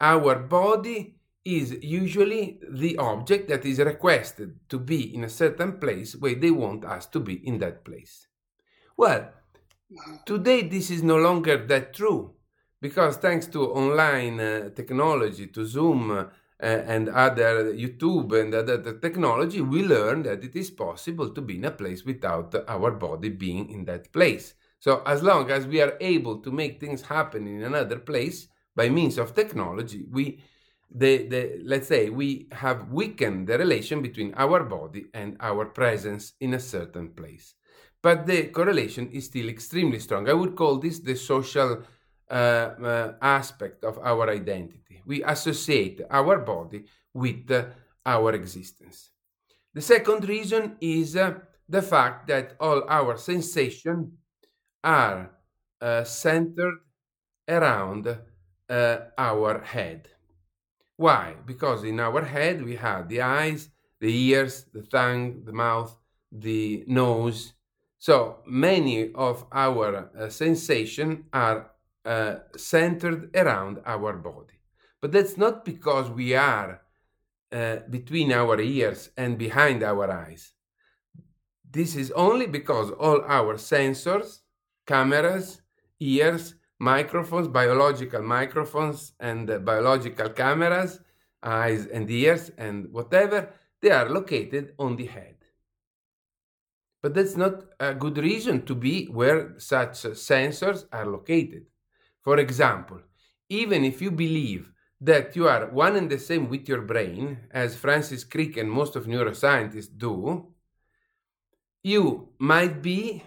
Our 0.00 0.36
body 0.36 1.16
is 1.44 1.78
usually 1.82 2.60
the 2.68 2.96
object 2.98 3.48
that 3.48 3.64
is 3.64 3.78
requested 3.78 4.58
to 4.68 4.78
be 4.78 5.14
in 5.14 5.24
a 5.24 5.28
certain 5.28 5.78
place 5.78 6.14
where 6.16 6.34
they 6.34 6.50
want 6.50 6.84
us 6.84 7.06
to 7.06 7.20
be 7.20 7.34
in 7.46 7.58
that 7.58 7.84
place. 7.84 8.26
Well, 8.96 9.30
today 10.24 10.62
this 10.62 10.90
is 10.90 11.02
no 11.02 11.16
longer 11.16 11.66
that 11.66 11.94
true 11.94 12.34
because 12.80 13.16
thanks 13.16 13.46
to 13.48 13.70
online 13.72 14.40
uh, 14.40 14.70
technology, 14.74 15.46
to 15.48 15.64
Zoom 15.64 16.10
uh, 16.10 16.24
and 16.60 17.08
other 17.08 17.72
YouTube 17.72 18.38
and 18.40 18.54
other 18.54 18.98
technology, 18.98 19.60
we 19.60 19.82
learn 19.82 20.22
that 20.24 20.42
it 20.44 20.56
is 20.56 20.70
possible 20.70 21.30
to 21.30 21.40
be 21.40 21.56
in 21.56 21.64
a 21.64 21.70
place 21.70 22.04
without 22.04 22.54
our 22.68 22.90
body 22.90 23.28
being 23.28 23.70
in 23.70 23.84
that 23.84 24.12
place. 24.12 24.54
So 24.78 25.02
as 25.06 25.22
long 25.22 25.50
as 25.50 25.66
we 25.66 25.80
are 25.80 25.94
able 26.00 26.38
to 26.38 26.50
make 26.50 26.80
things 26.80 27.02
happen 27.02 27.46
in 27.46 27.62
another 27.62 27.98
place 27.98 28.48
by 28.74 28.88
means 28.88 29.18
of 29.18 29.34
technology, 29.34 30.04
we 30.10 30.42
the, 30.88 31.26
the 31.26 31.60
let's 31.64 31.88
say 31.88 32.10
we 32.10 32.48
have 32.52 32.92
weakened 32.92 33.48
the 33.48 33.58
relation 33.58 34.02
between 34.02 34.32
our 34.34 34.62
body 34.62 35.06
and 35.14 35.36
our 35.40 35.64
presence 35.66 36.34
in 36.40 36.54
a 36.54 36.60
certain 36.60 37.08
place. 37.10 37.54
But 38.02 38.26
the 38.26 38.44
correlation 38.48 39.10
is 39.10 39.26
still 39.26 39.48
extremely 39.48 39.98
strong. 39.98 40.28
I 40.28 40.32
would 40.32 40.54
call 40.54 40.78
this 40.78 41.00
the 41.00 41.16
social 41.16 41.82
uh, 42.30 42.34
uh, 42.34 43.12
aspect 43.20 43.84
of 43.84 43.98
our 43.98 44.30
identity. 44.30 45.02
We 45.06 45.24
associate 45.24 46.02
our 46.10 46.38
body 46.38 46.84
with 47.12 47.50
uh, 47.50 47.66
our 48.04 48.32
existence. 48.34 49.10
The 49.74 49.82
second 49.82 50.28
reason 50.28 50.76
is 50.80 51.16
uh, 51.16 51.34
the 51.68 51.82
fact 51.82 52.28
that 52.28 52.56
all 52.60 52.84
our 52.88 53.16
sensation 53.16 54.12
are 54.86 55.30
uh, 55.80 56.04
centered 56.04 56.78
around 57.48 58.16
uh, 58.70 58.98
our 59.18 59.60
head. 59.60 60.08
Why? 60.96 61.34
Because 61.44 61.84
in 61.84 62.00
our 62.00 62.24
head 62.24 62.64
we 62.64 62.76
have 62.76 63.08
the 63.08 63.20
eyes, 63.20 63.68
the 64.00 64.14
ears, 64.28 64.66
the 64.72 64.82
tongue, 64.82 65.42
the 65.44 65.52
mouth, 65.52 65.94
the 66.32 66.84
nose. 66.86 67.52
So 67.98 68.38
many 68.46 69.12
of 69.12 69.44
our 69.52 70.10
uh, 70.16 70.28
sensations 70.30 71.24
are 71.32 71.70
uh, 72.04 72.36
centered 72.56 73.36
around 73.36 73.80
our 73.84 74.12
body. 74.14 74.60
But 75.02 75.12
that's 75.12 75.36
not 75.36 75.64
because 75.64 76.08
we 76.10 76.34
are 76.34 76.80
uh, 77.52 77.76
between 77.90 78.32
our 78.32 78.60
ears 78.60 79.10
and 79.16 79.36
behind 79.36 79.82
our 79.82 80.10
eyes. 80.10 80.52
This 81.70 81.96
is 81.96 82.10
only 82.12 82.46
because 82.46 82.90
all 82.92 83.22
our 83.26 83.56
sensors 83.56 84.40
cameras, 84.86 85.62
ears, 86.00 86.54
microphones, 86.78 87.48
biological 87.48 88.22
microphones, 88.22 89.12
and 89.20 89.50
uh, 89.50 89.58
biological 89.58 90.30
cameras, 90.30 91.00
eyes 91.42 91.86
and 91.86 92.10
ears, 92.10 92.50
and 92.56 92.92
whatever, 92.92 93.50
they 93.80 93.90
are 93.90 94.08
located 94.08 94.74
on 94.78 94.96
the 94.96 95.06
head. 95.06 95.36
But 97.02 97.14
that's 97.14 97.36
not 97.36 97.64
a 97.78 97.94
good 97.94 98.18
reason 98.18 98.64
to 98.66 98.74
be 98.74 99.06
where 99.06 99.54
such 99.58 99.92
sensors 99.92 100.86
are 100.92 101.06
located. 101.06 101.66
For 102.22 102.38
example, 102.38 103.00
even 103.48 103.84
if 103.84 104.02
you 104.02 104.10
believe 104.10 104.72
that 105.00 105.36
you 105.36 105.46
are 105.46 105.66
one 105.66 105.96
and 105.96 106.10
the 106.10 106.18
same 106.18 106.48
with 106.48 106.68
your 106.68 106.80
brain, 106.80 107.38
as 107.50 107.76
Francis 107.76 108.24
Crick 108.24 108.56
and 108.56 108.70
most 108.70 108.96
of 108.96 109.06
neuroscientists 109.06 109.96
do, 109.96 110.46
you 111.82 112.30
might 112.38 112.82
be 112.82 113.22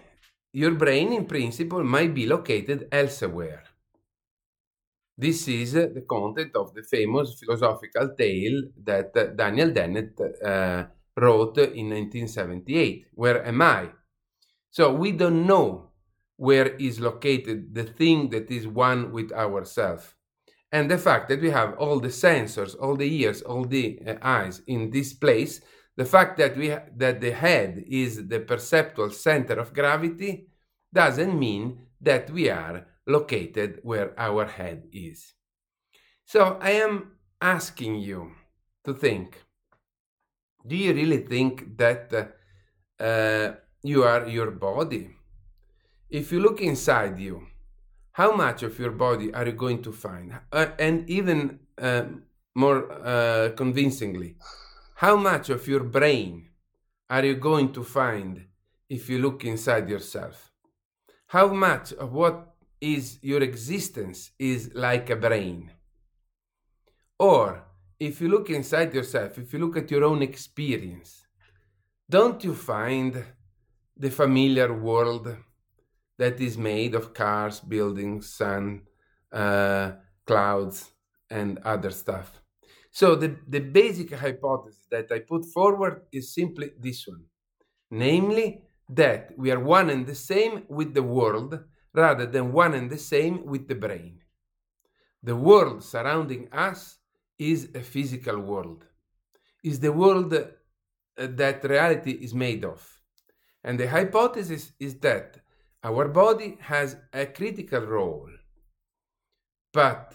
your 0.52 0.72
brain 0.72 1.12
in 1.12 1.26
principle 1.26 1.84
might 1.84 2.14
be 2.14 2.26
located 2.26 2.88
elsewhere. 2.90 3.62
This 5.16 5.46
is 5.48 5.74
the 5.74 6.04
content 6.08 6.56
of 6.56 6.72
the 6.74 6.82
famous 6.82 7.38
philosophical 7.38 8.14
tale 8.16 8.62
that 8.84 9.36
Daniel 9.36 9.70
Dennett 9.70 10.18
uh, 10.42 10.84
wrote 11.16 11.58
in 11.58 11.90
1978. 11.90 13.06
Where 13.12 13.44
am 13.44 13.60
I? 13.60 13.90
So 14.70 14.94
we 14.94 15.12
don't 15.12 15.46
know 15.46 15.90
where 16.36 16.68
is 16.76 17.00
located 17.00 17.74
the 17.74 17.84
thing 17.84 18.30
that 18.30 18.50
is 18.50 18.66
one 18.66 19.12
with 19.12 19.30
ourself. 19.32 20.16
And 20.72 20.90
the 20.90 20.96
fact 20.96 21.28
that 21.28 21.42
we 21.42 21.50
have 21.50 21.74
all 21.74 22.00
the 22.00 22.08
sensors, 22.08 22.74
all 22.80 22.96
the 22.96 23.12
ears, 23.12 23.42
all 23.42 23.64
the 23.64 24.00
uh, 24.06 24.14
eyes 24.22 24.62
in 24.66 24.90
this 24.90 25.12
place 25.12 25.60
the 26.00 26.08
fact 26.14 26.32
that 26.38 26.56
we 26.56 26.66
ha- 26.70 26.86
that 27.02 27.16
the 27.20 27.32
head 27.44 27.84
is 27.86 28.12
the 28.32 28.40
perceptual 28.52 29.10
center 29.10 29.56
of 29.60 29.74
gravity 29.80 30.32
doesn't 31.00 31.34
mean 31.46 31.64
that 32.00 32.24
we 32.30 32.44
are 32.48 32.76
located 33.06 33.70
where 33.82 34.10
our 34.18 34.44
head 34.46 34.80
is. 34.92 35.34
So 36.24 36.40
I 36.60 36.72
am 36.86 36.94
asking 37.40 37.94
you 38.08 38.20
to 38.84 38.92
think 38.94 39.28
do 40.66 40.76
you 40.76 40.92
really 41.00 41.22
think 41.34 41.76
that 41.78 42.04
uh, 43.08 43.48
you 43.82 44.04
are 44.04 44.28
your 44.28 44.50
body? 44.50 45.04
if 46.10 46.32
you 46.32 46.40
look 46.40 46.60
inside 46.60 47.18
you, 47.18 47.46
how 48.12 48.34
much 48.34 48.62
of 48.62 48.78
your 48.78 48.90
body 48.90 49.32
are 49.32 49.46
you 49.46 49.52
going 49.52 49.80
to 49.82 49.92
find? 49.92 50.32
Uh, 50.52 50.66
and 50.78 51.08
even 51.08 51.60
uh, 51.78 52.04
more 52.54 52.90
uh, 52.92 53.50
convincingly, 53.56 54.36
how 55.00 55.16
much 55.16 55.48
of 55.48 55.66
your 55.66 55.82
brain 55.82 56.46
are 57.08 57.24
you 57.24 57.34
going 57.34 57.72
to 57.72 57.82
find 57.82 58.44
if 58.90 59.08
you 59.08 59.18
look 59.18 59.46
inside 59.46 59.88
yourself? 59.88 60.52
How 61.28 61.48
much 61.54 61.94
of 61.94 62.12
what 62.12 62.54
is 62.82 63.18
your 63.22 63.42
existence 63.42 64.32
is 64.38 64.70
like 64.74 65.08
a 65.08 65.16
brain? 65.16 65.70
Or 67.18 67.64
if 67.98 68.20
you 68.20 68.28
look 68.28 68.50
inside 68.50 68.92
yourself, 68.92 69.38
if 69.38 69.54
you 69.54 69.60
look 69.60 69.78
at 69.78 69.90
your 69.90 70.04
own 70.04 70.20
experience, 70.20 71.26
don't 72.10 72.44
you 72.44 72.54
find 72.54 73.24
the 73.96 74.10
familiar 74.10 74.70
world 74.70 75.34
that 76.18 76.38
is 76.42 76.58
made 76.58 76.94
of 76.94 77.14
cars, 77.14 77.58
buildings, 77.58 78.28
sun, 78.28 78.82
uh, 79.32 79.92
clouds, 80.26 80.90
and 81.30 81.58
other 81.64 81.90
stuff. 81.90 82.39
So 82.90 83.14
the, 83.14 83.36
the 83.46 83.60
basic 83.60 84.12
hypothesis 84.14 84.86
that 84.90 85.10
I 85.12 85.20
put 85.20 85.46
forward 85.46 86.02
is 86.12 86.34
simply 86.34 86.72
this 86.78 87.06
one, 87.06 87.24
namely 87.90 88.62
that 88.88 89.32
we 89.36 89.50
are 89.52 89.60
one 89.60 89.90
and 89.90 90.06
the 90.06 90.14
same 90.14 90.64
with 90.68 90.94
the 90.94 91.02
world 91.02 91.60
rather 91.94 92.26
than 92.26 92.52
one 92.52 92.74
and 92.74 92.90
the 92.90 92.98
same 92.98 93.46
with 93.46 93.68
the 93.68 93.74
brain. 93.74 94.20
The 95.22 95.36
world 95.36 95.84
surrounding 95.84 96.48
us 96.52 96.98
is 97.38 97.68
a 97.74 97.80
physical 97.80 98.38
world, 98.38 98.84
is 99.62 99.80
the 99.80 99.92
world 99.92 100.34
uh, 100.34 100.46
that 101.16 101.64
reality 101.64 102.12
is 102.12 102.34
made 102.34 102.64
of. 102.64 102.86
And 103.62 103.78
the 103.78 103.88
hypothesis 103.88 104.72
is 104.80 104.98
that 105.00 105.38
our 105.84 106.08
body 106.08 106.58
has 106.60 106.96
a 107.12 107.26
critical 107.26 107.82
role, 107.82 108.30
but 109.72 110.14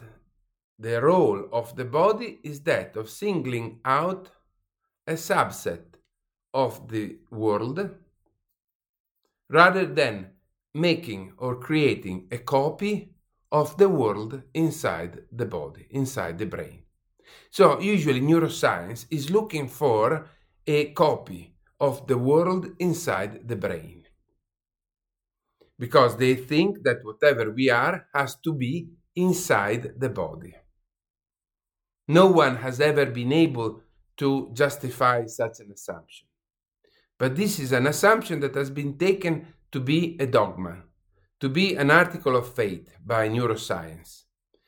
the 0.80 1.02
role 1.02 1.50
of 1.52 1.76
the 1.76 1.86
body 1.86 2.40
is 2.44 2.62
that 2.62 2.96
of 2.96 3.10
singling 3.10 3.80
out 3.86 4.30
a 5.08 5.14
subset 5.14 5.86
of 6.54 6.88
the 6.90 7.18
world 7.32 7.90
rather 9.50 9.86
than 9.86 10.32
making 10.74 11.34
or 11.38 11.56
creating 11.60 12.28
a 12.32 12.38
copy 12.38 13.14
of 13.52 13.78
the 13.78 13.90
world 13.90 14.42
inside 14.54 15.24
the 15.32 15.46
body, 15.46 15.88
inside 15.92 16.38
the 16.38 16.46
brain. 16.46 16.84
So, 17.52 17.80
usually, 17.82 18.22
neuroscience 18.22 19.06
is 19.12 19.32
looking 19.32 19.68
for 19.70 20.30
a 20.68 20.92
copy 20.94 21.56
of 21.80 22.08
the 22.08 22.18
world 22.18 22.68
inside 22.80 23.48
the 23.48 23.56
brain 23.56 24.06
because 25.80 26.18
they 26.18 26.36
think 26.36 26.84
that 26.84 26.98
whatever 27.04 27.50
we 27.52 27.70
are 27.70 28.08
has 28.14 28.36
to 28.44 28.54
be 28.54 28.90
inside 29.16 29.94
the 29.98 30.10
body. 30.10 30.54
No 32.08 32.28
one 32.28 32.58
has 32.58 32.80
ever 32.80 33.06
been 33.06 33.34
able 33.34 33.82
to 34.18 34.50
justify 34.54 35.26
such 35.26 35.60
an 35.60 35.72
assumption. 35.72 36.28
But 37.18 37.36
this 37.36 37.60
is 37.60 37.72
an 37.72 37.88
assumption 37.88 38.40
that 38.42 38.56
has 38.56 38.70
been 38.70 38.98
taken 38.98 39.48
to 39.72 39.80
be 39.80 40.18
a 40.20 40.28
dogma, 40.28 40.84
to 41.40 41.50
be 41.50 41.76
an 41.76 41.92
article 41.92 42.36
of 42.36 42.54
faith 42.54 42.90
by 43.06 43.30
neuroscience. 43.30 44.24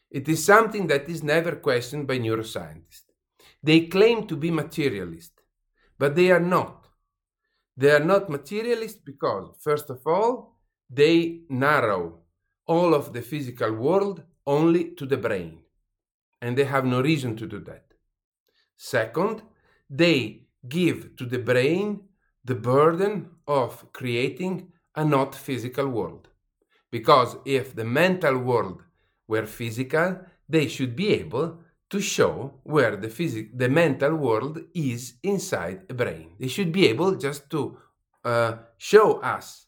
It 0.10 0.28
is 0.30 0.44
something 0.44 0.88
that 0.88 1.10
is 1.10 1.24
never 1.24 1.56
questioned 1.56 2.08
by 2.08 2.20
neuroscientists. 2.20 3.04
They 3.62 3.88
claim 3.88 4.28
to 4.28 4.36
be 4.36 4.52
materialist, 4.52 5.34
but 5.98 6.16
they 6.16 6.32
are 6.32 6.40
not. 6.40 6.88
They 7.76 7.92
are 7.92 8.04
not 8.04 8.30
materialist 8.30 9.04
because, 9.06 9.56
first 9.62 9.90
of 9.90 10.02
all, 10.06 10.58
they 10.90 11.42
narrow 11.50 12.20
all 12.66 12.94
of 12.94 13.14
the 13.14 13.22
physical 13.22 13.74
world 13.74 14.24
only 14.46 14.92
to 14.96 15.06
the 15.06 15.18
brain, 15.18 15.60
and 16.48 16.58
they 16.58 16.64
have 16.64 16.86
no 16.86 17.02
reason 17.02 17.36
to 17.36 17.46
do 17.46 17.60
that. 17.60 17.84
Second, 18.78 19.42
they 19.90 20.44
give 20.78 21.18
to 21.18 21.26
the 21.26 21.40
brain 21.40 22.00
the 22.46 22.56
burden 22.56 23.30
of 23.46 23.92
creating 23.92 24.72
a 24.96 25.04
not 25.04 25.36
physical 25.36 25.90
world. 25.90 26.30
Because 26.90 27.36
if 27.44 27.76
the 27.76 27.84
mental 27.84 28.38
world 28.38 28.82
were 29.28 29.46
physical, 29.46 30.22
they 30.48 30.70
should 30.70 30.96
be 30.96 31.10
able 31.16 31.60
to 31.90 32.00
show 32.00 32.62
where 32.64 32.96
the, 32.96 33.10
phys- 33.10 33.50
the 33.54 33.68
mental 33.68 34.16
world 34.16 34.58
is 34.74 35.16
inside 35.24 35.82
a 35.90 35.94
brain. 35.94 36.30
They 36.40 36.48
should 36.48 36.72
be 36.72 36.88
able 36.88 37.16
just 37.16 37.50
to 37.50 37.78
uh, 38.24 38.54
show 38.78 39.20
us 39.20 39.66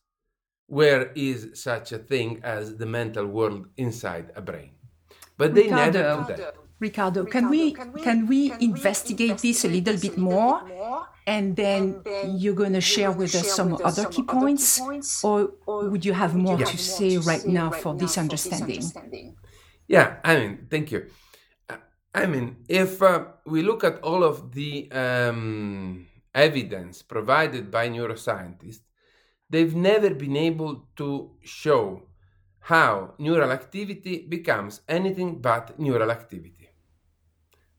where 0.67 1.11
is 1.13 1.61
such 1.61 1.91
a 1.91 1.97
thing 1.97 2.39
as 2.41 2.77
the 2.77 2.85
mental 2.85 3.25
world 3.25 3.67
inside 3.75 4.31
a 4.37 4.41
brain. 4.41 4.71
But 5.37 5.55
they 5.55 5.63
Riccardo, 5.63 6.01
never 6.01 6.21
do 6.21 6.33
that. 6.33 6.58
Riccardo, 6.79 7.25
can 7.25 7.49
we 7.49 7.73
can 8.03 8.27
we 8.27 8.53
investigate 8.59 9.37
this 9.39 9.65
a 9.65 9.67
little 9.67 9.97
bit 9.97 10.17
more, 10.17 10.61
and 11.27 11.55
then 11.55 12.01
you're 12.37 12.55
going 12.55 12.73
to 12.73 12.81
share 12.81 13.11
with 13.11 13.35
us 13.35 13.51
some 13.51 13.77
other 13.83 14.05
key 14.05 14.23
points, 14.23 14.81
or 15.23 15.51
would 15.67 16.05
you 16.05 16.13
have 16.13 16.35
more 16.35 16.57
to 16.57 16.77
say 16.77 17.17
right 17.17 17.45
now 17.45 17.69
for 17.69 17.95
this 17.95 18.17
understanding? 18.17 18.83
Yeah, 19.87 20.17
I 20.23 20.37
mean, 20.37 20.67
thank 20.69 20.91
you. 20.91 21.07
I 22.13 22.25
mean, 22.25 22.57
if 22.67 23.01
uh, 23.01 23.25
we 23.45 23.61
look 23.61 23.83
at 23.83 24.01
all 24.01 24.23
of 24.23 24.53
the 24.53 24.91
um, 24.91 26.07
evidence 26.33 27.01
provided 27.01 27.69
by 27.69 27.89
neuroscientists, 27.89 28.81
they've 29.49 29.75
never 29.75 30.11
been 30.13 30.37
able 30.37 30.87
to 30.95 31.31
show 31.43 32.03
how 32.61 33.13
neural 33.17 33.51
activity 33.51 34.25
becomes 34.27 34.81
anything 34.87 35.39
but 35.41 35.79
neural 35.79 36.11
activity. 36.11 36.58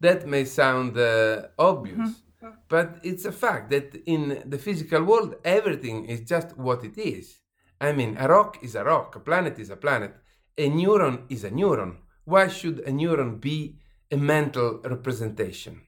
That 0.00 0.26
may 0.26 0.44
sound 0.46 0.96
uh, 0.96 1.48
obvious, 1.58 1.98
mm-hmm. 1.98 2.48
but 2.68 2.98
it's 3.02 3.26
a 3.26 3.32
fact 3.32 3.70
that 3.70 3.94
in 4.06 4.42
the 4.46 4.58
physical 4.58 5.04
world, 5.04 5.34
everything 5.44 6.06
is 6.06 6.20
just 6.22 6.56
what 6.56 6.84
it 6.84 6.96
is. 6.96 7.38
I 7.80 7.92
mean, 7.92 8.16
a 8.18 8.28
rock 8.28 8.58
is 8.62 8.74
a 8.74 8.84
rock, 8.84 9.16
a 9.16 9.20
planet 9.20 9.58
is 9.58 9.70
a 9.70 9.76
planet, 9.76 10.14
a 10.56 10.68
neuron 10.68 11.24
is 11.28 11.44
a 11.44 11.50
neuron. 11.50 11.96
Why 12.24 12.48
should 12.48 12.80
a 12.80 12.90
neuron 12.90 13.40
be 13.40 13.78
a 14.10 14.16
mental 14.16 14.80
representation? 14.84 15.82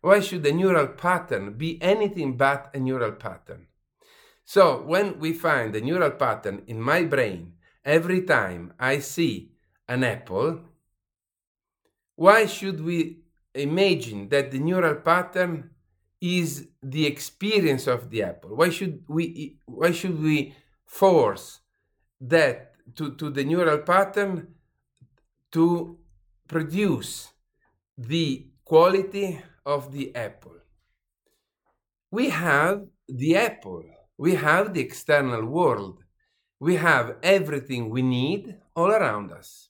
Why 0.00 0.20
should 0.20 0.46
a 0.46 0.52
neural 0.52 0.88
pattern 0.88 1.54
be 1.54 1.80
anything 1.82 2.36
but 2.36 2.70
a 2.74 2.78
neural 2.78 3.12
pattern? 3.12 3.66
So 4.44 4.82
when 4.82 5.18
we 5.20 5.32
find 5.32 5.76
a 5.76 5.80
neural 5.80 6.10
pattern 6.10 6.62
in 6.66 6.80
my 6.80 7.04
brain 7.04 7.54
every 7.84 8.22
time 8.22 8.72
I 8.78 8.98
see 8.98 9.52
an 9.88 10.04
apple, 10.04 10.60
why 12.16 12.46
should 12.46 12.82
we 12.82 13.19
imagine 13.54 14.28
that 14.28 14.50
the 14.50 14.58
neural 14.58 14.96
pattern 14.96 15.70
is 16.20 16.68
the 16.82 17.06
experience 17.06 17.86
of 17.86 18.10
the 18.10 18.22
apple? 18.22 18.56
Why 18.56 18.70
should 18.70 19.04
we 19.08 19.58
why 19.66 19.92
should 19.92 20.20
we 20.22 20.54
force 20.86 21.60
that 22.20 22.72
to, 22.96 23.14
to 23.14 23.30
the 23.30 23.44
neural 23.44 23.78
pattern 23.78 24.54
to 25.52 25.98
produce 26.46 27.32
the 27.96 28.46
quality 28.64 29.40
of 29.64 29.92
the 29.92 30.14
apple? 30.14 30.56
We 32.10 32.30
have 32.30 32.86
the 33.08 33.36
apple 33.36 33.84
we 34.20 34.34
have 34.34 34.74
the 34.74 34.82
external 34.82 35.46
world. 35.46 36.04
We 36.58 36.76
have 36.76 37.16
everything 37.22 37.88
we 37.88 38.02
need 38.02 38.54
all 38.76 38.90
around 38.90 39.32
us. 39.32 39.69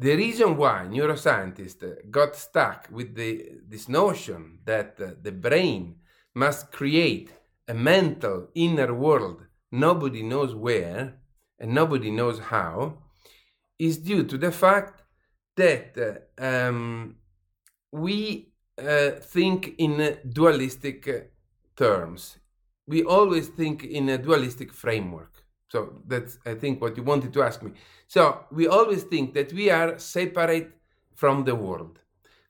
The 0.00 0.14
reason 0.14 0.56
why 0.56 0.86
neuroscientists 0.88 2.10
got 2.10 2.36
stuck 2.36 2.88
with 2.90 3.16
the, 3.16 3.58
this 3.68 3.88
notion 3.88 4.60
that 4.64 4.94
uh, 5.00 5.10
the 5.20 5.32
brain 5.32 5.96
must 6.34 6.70
create 6.70 7.32
a 7.66 7.74
mental 7.74 8.48
inner 8.54 8.94
world 8.94 9.44
nobody 9.72 10.22
knows 10.22 10.54
where 10.54 11.14
and 11.58 11.74
nobody 11.74 12.10
knows 12.10 12.38
how 12.38 12.96
is 13.78 13.98
due 13.98 14.24
to 14.24 14.38
the 14.38 14.52
fact 14.52 15.02
that 15.56 16.22
uh, 16.40 16.42
um, 16.42 17.16
we 17.92 18.52
uh, 18.78 19.10
think 19.20 19.74
in 19.78 20.16
dualistic 20.32 21.32
terms 21.76 22.38
we 22.88 23.04
always 23.04 23.48
think 23.48 23.84
in 23.84 24.08
a 24.08 24.16
dualistic 24.16 24.72
framework. 24.72 25.37
So 25.68 26.00
that's, 26.06 26.38
I 26.46 26.54
think, 26.54 26.80
what 26.80 26.96
you 26.96 27.02
wanted 27.02 27.32
to 27.34 27.42
ask 27.42 27.62
me. 27.62 27.72
So 28.06 28.44
we 28.50 28.66
always 28.66 29.02
think 29.02 29.34
that 29.34 29.52
we 29.52 29.70
are 29.70 29.98
separate 29.98 30.72
from 31.14 31.44
the 31.44 31.54
world. 31.54 32.00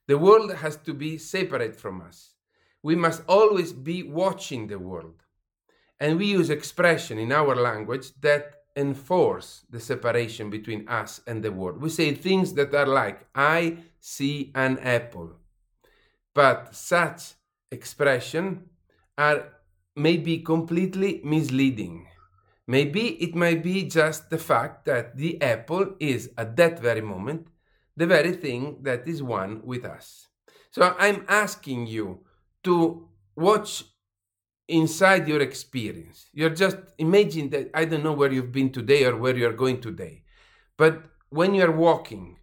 The 0.06 0.18
world 0.18 0.54
has 0.54 0.76
to 0.78 0.94
be 0.94 1.18
separate 1.18 1.76
from 1.76 2.00
us. 2.00 2.34
We 2.82 2.94
must 2.94 3.22
always 3.28 3.72
be 3.72 4.04
watching 4.04 4.68
the 4.68 4.78
world. 4.78 5.24
And 6.00 6.16
we 6.16 6.26
use 6.26 6.48
expression 6.48 7.18
in 7.18 7.32
our 7.32 7.56
language 7.56 8.12
that 8.20 8.54
enforce 8.76 9.64
the 9.68 9.80
separation 9.80 10.48
between 10.48 10.88
us 10.88 11.20
and 11.26 11.42
the 11.42 11.50
world. 11.50 11.82
We 11.82 11.90
say 11.90 12.14
things 12.14 12.54
that 12.54 12.72
are 12.72 12.86
like, 12.86 13.26
I 13.34 13.78
see 13.98 14.52
an 14.54 14.78
apple. 14.78 15.32
But 16.34 16.74
such 16.76 17.34
expression 17.72 18.70
are 19.18 19.48
may 19.96 20.16
be 20.16 20.38
completely 20.38 21.20
misleading 21.24 22.06
Maybe 22.68 23.16
it 23.24 23.34
might 23.34 23.62
be 23.62 23.84
just 23.84 24.28
the 24.28 24.36
fact 24.36 24.84
that 24.84 25.16
the 25.16 25.40
apple 25.40 25.94
is 25.98 26.30
at 26.36 26.54
that 26.56 26.78
very 26.78 27.00
moment 27.00 27.48
the 27.96 28.06
very 28.06 28.32
thing 28.32 28.76
that 28.82 29.08
is 29.08 29.22
one 29.22 29.60
with 29.64 29.84
us. 29.84 30.28
So 30.70 30.94
I'm 30.98 31.24
asking 31.28 31.88
you 31.88 32.20
to 32.62 33.08
watch 33.34 33.84
inside 34.68 35.26
your 35.26 35.40
experience. 35.40 36.28
You're 36.32 36.54
just 36.54 36.76
imagine 36.98 37.50
that 37.50 37.70
I 37.74 37.86
don't 37.86 38.04
know 38.04 38.12
where 38.12 38.30
you've 38.30 38.52
been 38.52 38.70
today 38.70 39.04
or 39.04 39.16
where 39.16 39.36
you're 39.36 39.52
going 39.64 39.80
today. 39.80 40.22
But 40.76 41.02
when 41.30 41.54
you're 41.54 41.72
walking, 41.72 42.36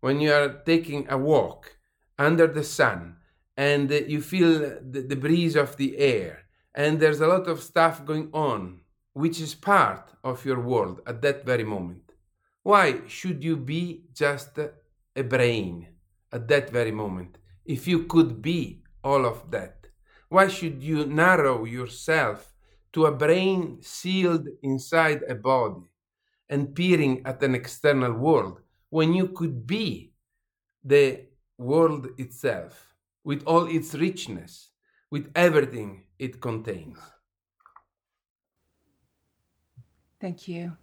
when 0.00 0.20
you 0.20 0.32
are 0.32 0.60
taking 0.64 1.06
a 1.10 1.18
walk 1.18 1.78
under 2.18 2.46
the 2.46 2.62
sun 2.62 3.16
and 3.56 3.90
you 3.90 4.20
feel 4.20 4.58
the, 4.60 5.00
the 5.08 5.16
breeze 5.16 5.56
of 5.56 5.76
the 5.76 5.98
air 5.98 6.42
and 6.74 7.00
there's 7.00 7.20
a 7.20 7.26
lot 7.26 7.48
of 7.48 7.62
stuff 7.62 8.04
going 8.04 8.28
on 8.32 8.82
which 9.12 9.40
is 9.40 9.54
part 9.54 10.12
of 10.22 10.44
your 10.44 10.60
world 10.60 11.00
at 11.06 11.22
that 11.22 11.44
very 11.44 11.64
moment. 11.64 12.12
Why 12.62 13.00
should 13.08 13.42
you 13.42 13.56
be 13.56 14.04
just 14.14 14.58
a 14.58 15.22
brain 15.22 15.88
at 16.32 16.46
that 16.48 16.70
very 16.70 16.92
moment 16.92 17.38
if 17.64 17.88
you 17.88 18.04
could 18.04 18.40
be 18.42 18.82
all 19.02 19.26
of 19.26 19.50
that? 19.50 19.86
Why 20.28 20.48
should 20.48 20.82
you 20.82 21.06
narrow 21.06 21.64
yourself 21.64 22.54
to 22.92 23.06
a 23.06 23.12
brain 23.12 23.78
sealed 23.82 24.46
inside 24.62 25.22
a 25.28 25.34
body 25.34 25.82
and 26.48 26.74
peering 26.74 27.22
at 27.24 27.42
an 27.42 27.54
external 27.54 28.12
world 28.12 28.60
when 28.90 29.14
you 29.14 29.28
could 29.28 29.66
be 29.66 30.12
the 30.84 31.26
world 31.58 32.08
itself 32.18 32.94
with 33.24 33.42
all 33.44 33.66
its 33.66 33.94
richness, 33.94 34.70
with 35.10 35.30
everything 35.34 36.04
it 36.18 36.40
contains? 36.40 36.98
Thank 40.20 40.48
you, 40.48 40.76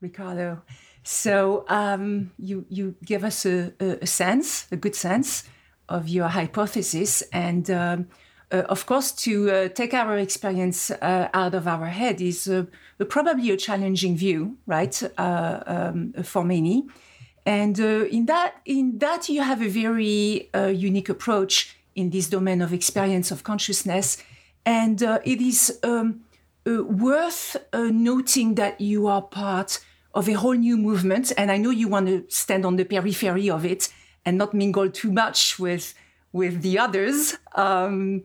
Riccardo. 0.00 0.62
So 1.02 1.64
um, 1.68 2.32
you 2.38 2.66
you 2.68 2.96
give 3.04 3.24
us 3.24 3.46
a, 3.46 3.72
a, 3.80 4.06
sense, 4.06 4.66
a 4.70 4.76
good 4.76 4.94
sense 4.94 5.44
of 5.88 6.08
your 6.08 6.28
hypothesis, 6.28 7.22
and 7.32 7.70
um, 7.70 8.08
uh, 8.50 8.62
of 8.68 8.84
course, 8.84 9.12
to 9.12 9.50
uh, 9.50 9.68
take 9.68 9.94
our 9.94 10.18
experience 10.18 10.90
uh, 10.90 11.28
out 11.32 11.54
of 11.54 11.66
our 11.66 11.86
head 11.86 12.20
is 12.20 12.48
uh, 12.48 12.64
probably 13.08 13.50
a 13.50 13.56
challenging 13.56 14.16
view, 14.16 14.56
right, 14.66 15.02
uh, 15.16 15.60
um, 15.66 16.12
for 16.22 16.44
many. 16.44 16.86
And 17.46 17.80
uh, 17.80 18.04
in 18.10 18.26
that, 18.26 18.56
in 18.66 18.98
that, 18.98 19.28
you 19.28 19.42
have 19.42 19.62
a 19.62 19.68
very 19.68 20.50
unique 20.54 21.08
approach 21.08 21.76
in 21.94 22.10
this 22.10 22.28
domain 22.28 22.60
of 22.60 22.72
experience 22.72 23.30
of 23.30 23.44
consciousness, 23.44 24.22
and 24.66 25.00
it 25.00 25.40
is 25.40 25.78
um, 25.82 26.20
worth 26.88 27.56
noting 27.72 28.54
that 28.56 28.80
you 28.80 29.06
are 29.06 29.22
part 29.22 29.80
of 30.14 30.28
a 30.28 30.32
whole 30.32 30.54
new 30.54 30.76
movement. 30.76 31.32
And 31.36 31.50
I 31.50 31.56
know 31.56 31.70
you 31.70 31.88
want 31.88 32.08
to 32.08 32.24
stand 32.28 32.64
on 32.64 32.76
the 32.76 32.84
periphery 32.84 33.50
of 33.50 33.64
it 33.64 33.92
and 34.24 34.36
not 34.36 34.54
mingle 34.54 34.90
too 34.90 35.12
much 35.12 35.58
with 35.58 35.94
with 36.32 36.62
the 36.62 36.78
others. 36.78 37.36
Um, 37.54 38.24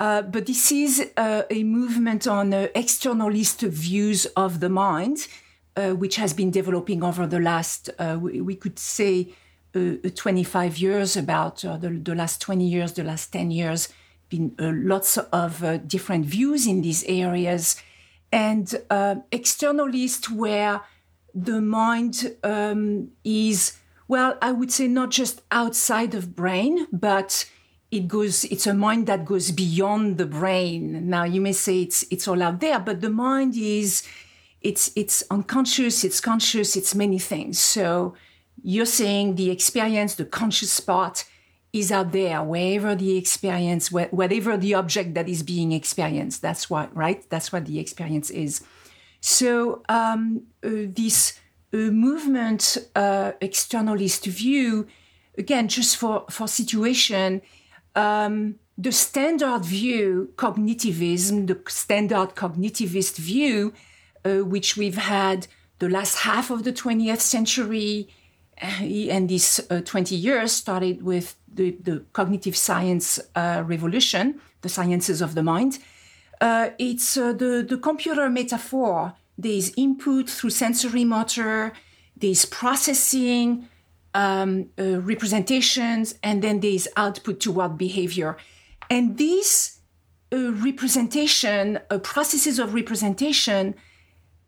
uh, 0.00 0.22
but 0.22 0.46
this 0.46 0.72
is 0.72 1.10
uh, 1.16 1.42
a 1.50 1.62
movement 1.62 2.26
on 2.26 2.52
uh, 2.52 2.66
externalist 2.74 3.66
views 3.68 4.26
of 4.36 4.60
the 4.60 4.68
mind, 4.68 5.28
uh, 5.76 5.90
which 5.90 6.16
has 6.16 6.32
been 6.32 6.50
developing 6.50 7.02
over 7.04 7.26
the 7.26 7.38
last, 7.38 7.90
uh, 7.98 8.18
we, 8.20 8.40
we, 8.40 8.56
could 8.56 8.78
say, 8.78 9.32
uh, 9.74 9.92
25 10.14 10.78
years, 10.78 11.16
about 11.16 11.58
the, 11.58 12.00
the, 12.02 12.14
last 12.14 12.40
20 12.40 12.66
years, 12.66 12.92
the 12.94 13.04
last 13.04 13.32
10 13.32 13.52
years, 13.52 13.88
been 14.28 14.54
uh, 14.58 14.72
lots 14.74 15.16
of 15.16 15.62
uh, 15.62 15.78
different 15.78 16.26
views 16.26 16.66
in 16.66 16.82
these 16.82 17.04
areas. 17.04 17.76
And 18.32 18.74
uh, 18.90 19.16
externalist, 19.30 20.30
where 20.30 20.80
the 21.34 21.60
mind 21.60 22.36
um, 22.42 23.10
is, 23.24 23.78
well, 24.08 24.36
I 24.42 24.52
would 24.52 24.72
say 24.72 24.88
not 24.88 25.10
just 25.10 25.42
outside 25.50 26.14
of 26.14 26.34
brain, 26.34 26.86
but 26.92 27.48
it 27.94 28.08
goes 28.08 28.44
it's 28.44 28.66
a 28.66 28.74
mind 28.74 29.06
that 29.06 29.24
goes 29.24 29.52
beyond 29.52 30.18
the 30.18 30.26
brain 30.26 31.08
now 31.08 31.22
you 31.22 31.40
may 31.40 31.52
say 31.52 31.82
it's 31.82 32.04
it's 32.10 32.26
all 32.26 32.42
out 32.42 32.58
there 32.60 32.80
but 32.80 33.00
the 33.00 33.10
mind 33.10 33.54
is 33.56 34.02
it's 34.60 34.90
it's 34.96 35.22
unconscious 35.30 36.02
it's 36.02 36.20
conscious 36.20 36.74
it's 36.74 36.94
many 36.94 37.20
things 37.20 37.58
so 37.58 38.14
you're 38.62 38.86
saying 38.86 39.36
the 39.36 39.50
experience 39.50 40.16
the 40.16 40.24
conscious 40.24 40.80
part 40.80 41.24
is 41.74 41.90
out 41.90 42.12
there 42.12 42.40
wherever 42.42 42.94
the 42.94 43.18
experience 43.18 43.90
whatever 43.90 44.56
the 44.56 44.74
object 44.74 45.12
that 45.14 45.28
is 45.28 45.42
being 45.42 45.72
experienced. 45.72 46.40
That's 46.40 46.70
what 46.70 46.96
right? 46.96 47.28
That's 47.28 47.52
what 47.52 47.66
the 47.66 47.80
experience 47.80 48.30
is. 48.30 48.62
So 49.20 49.82
um, 49.88 50.44
uh, 50.62 50.70
this 51.00 51.38
uh, 51.72 51.76
movement 51.76 52.78
uh, 52.94 53.32
externalist 53.42 54.24
view 54.26 54.86
again 55.36 55.66
just 55.66 55.96
for 55.96 56.24
for 56.30 56.46
situation 56.46 57.42
um, 57.96 58.56
the 58.76 58.92
standard 58.92 59.64
view, 59.64 60.32
cognitivism, 60.36 61.46
the 61.46 61.58
standard 61.68 62.34
cognitivist 62.34 63.18
view, 63.18 63.72
uh, 64.24 64.44
which 64.44 64.76
we've 64.76 64.96
had 64.96 65.46
the 65.78 65.88
last 65.88 66.18
half 66.18 66.50
of 66.50 66.64
the 66.64 66.72
20th 66.72 67.20
century 67.20 68.08
and 68.64 69.28
these 69.28 69.60
uh, 69.70 69.80
20 69.80 70.14
years 70.14 70.52
started 70.52 71.02
with 71.02 71.36
the, 71.52 71.76
the 71.82 72.04
cognitive 72.12 72.56
science 72.56 73.20
uh, 73.34 73.62
revolution, 73.66 74.40
the 74.62 74.68
sciences 74.68 75.20
of 75.20 75.34
the 75.34 75.42
mind. 75.42 75.78
Uh, 76.40 76.70
it's 76.78 77.16
uh, 77.16 77.32
the, 77.32 77.64
the 77.68 77.78
computer 77.78 78.28
metaphor. 78.28 79.14
There's 79.36 79.72
input 79.76 80.28
through 80.28 80.50
sensory 80.50 81.04
motor, 81.04 81.72
there's 82.16 82.44
processing, 82.44 83.68
um, 84.14 84.70
uh, 84.78 85.00
representations, 85.00 86.14
and 86.22 86.42
then 86.42 86.60
there's 86.60 86.86
output 86.96 87.40
toward 87.40 87.76
behavior. 87.76 88.36
And 88.88 89.16
these 89.18 89.80
uh, 90.32 90.52
representation, 90.52 91.80
processes 92.02 92.58
of 92.58 92.74
representation, 92.74 93.74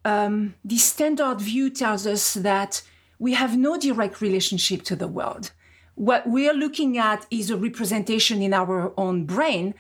um, 0.05 0.55
the 0.65 0.79
standard 0.79 1.41
view 1.41 1.69
tells 1.69 2.07
us 2.07 2.35
that 2.35 2.83
we 3.19 3.35
have 3.35 3.57
no 3.57 3.79
direct 3.79 4.21
relationship 4.21 4.83
to 4.83 4.97
the 4.97 5.09
world. 5.09 5.53
What 5.95 6.27
we're 6.27 6.53
looking 6.53 6.99
at 6.99 7.27
is 7.31 7.51
a 7.51 7.57
representation 7.57 8.43
in 8.43 8.53
our 8.53 8.93
own 8.99 9.25
brain, 9.25 9.75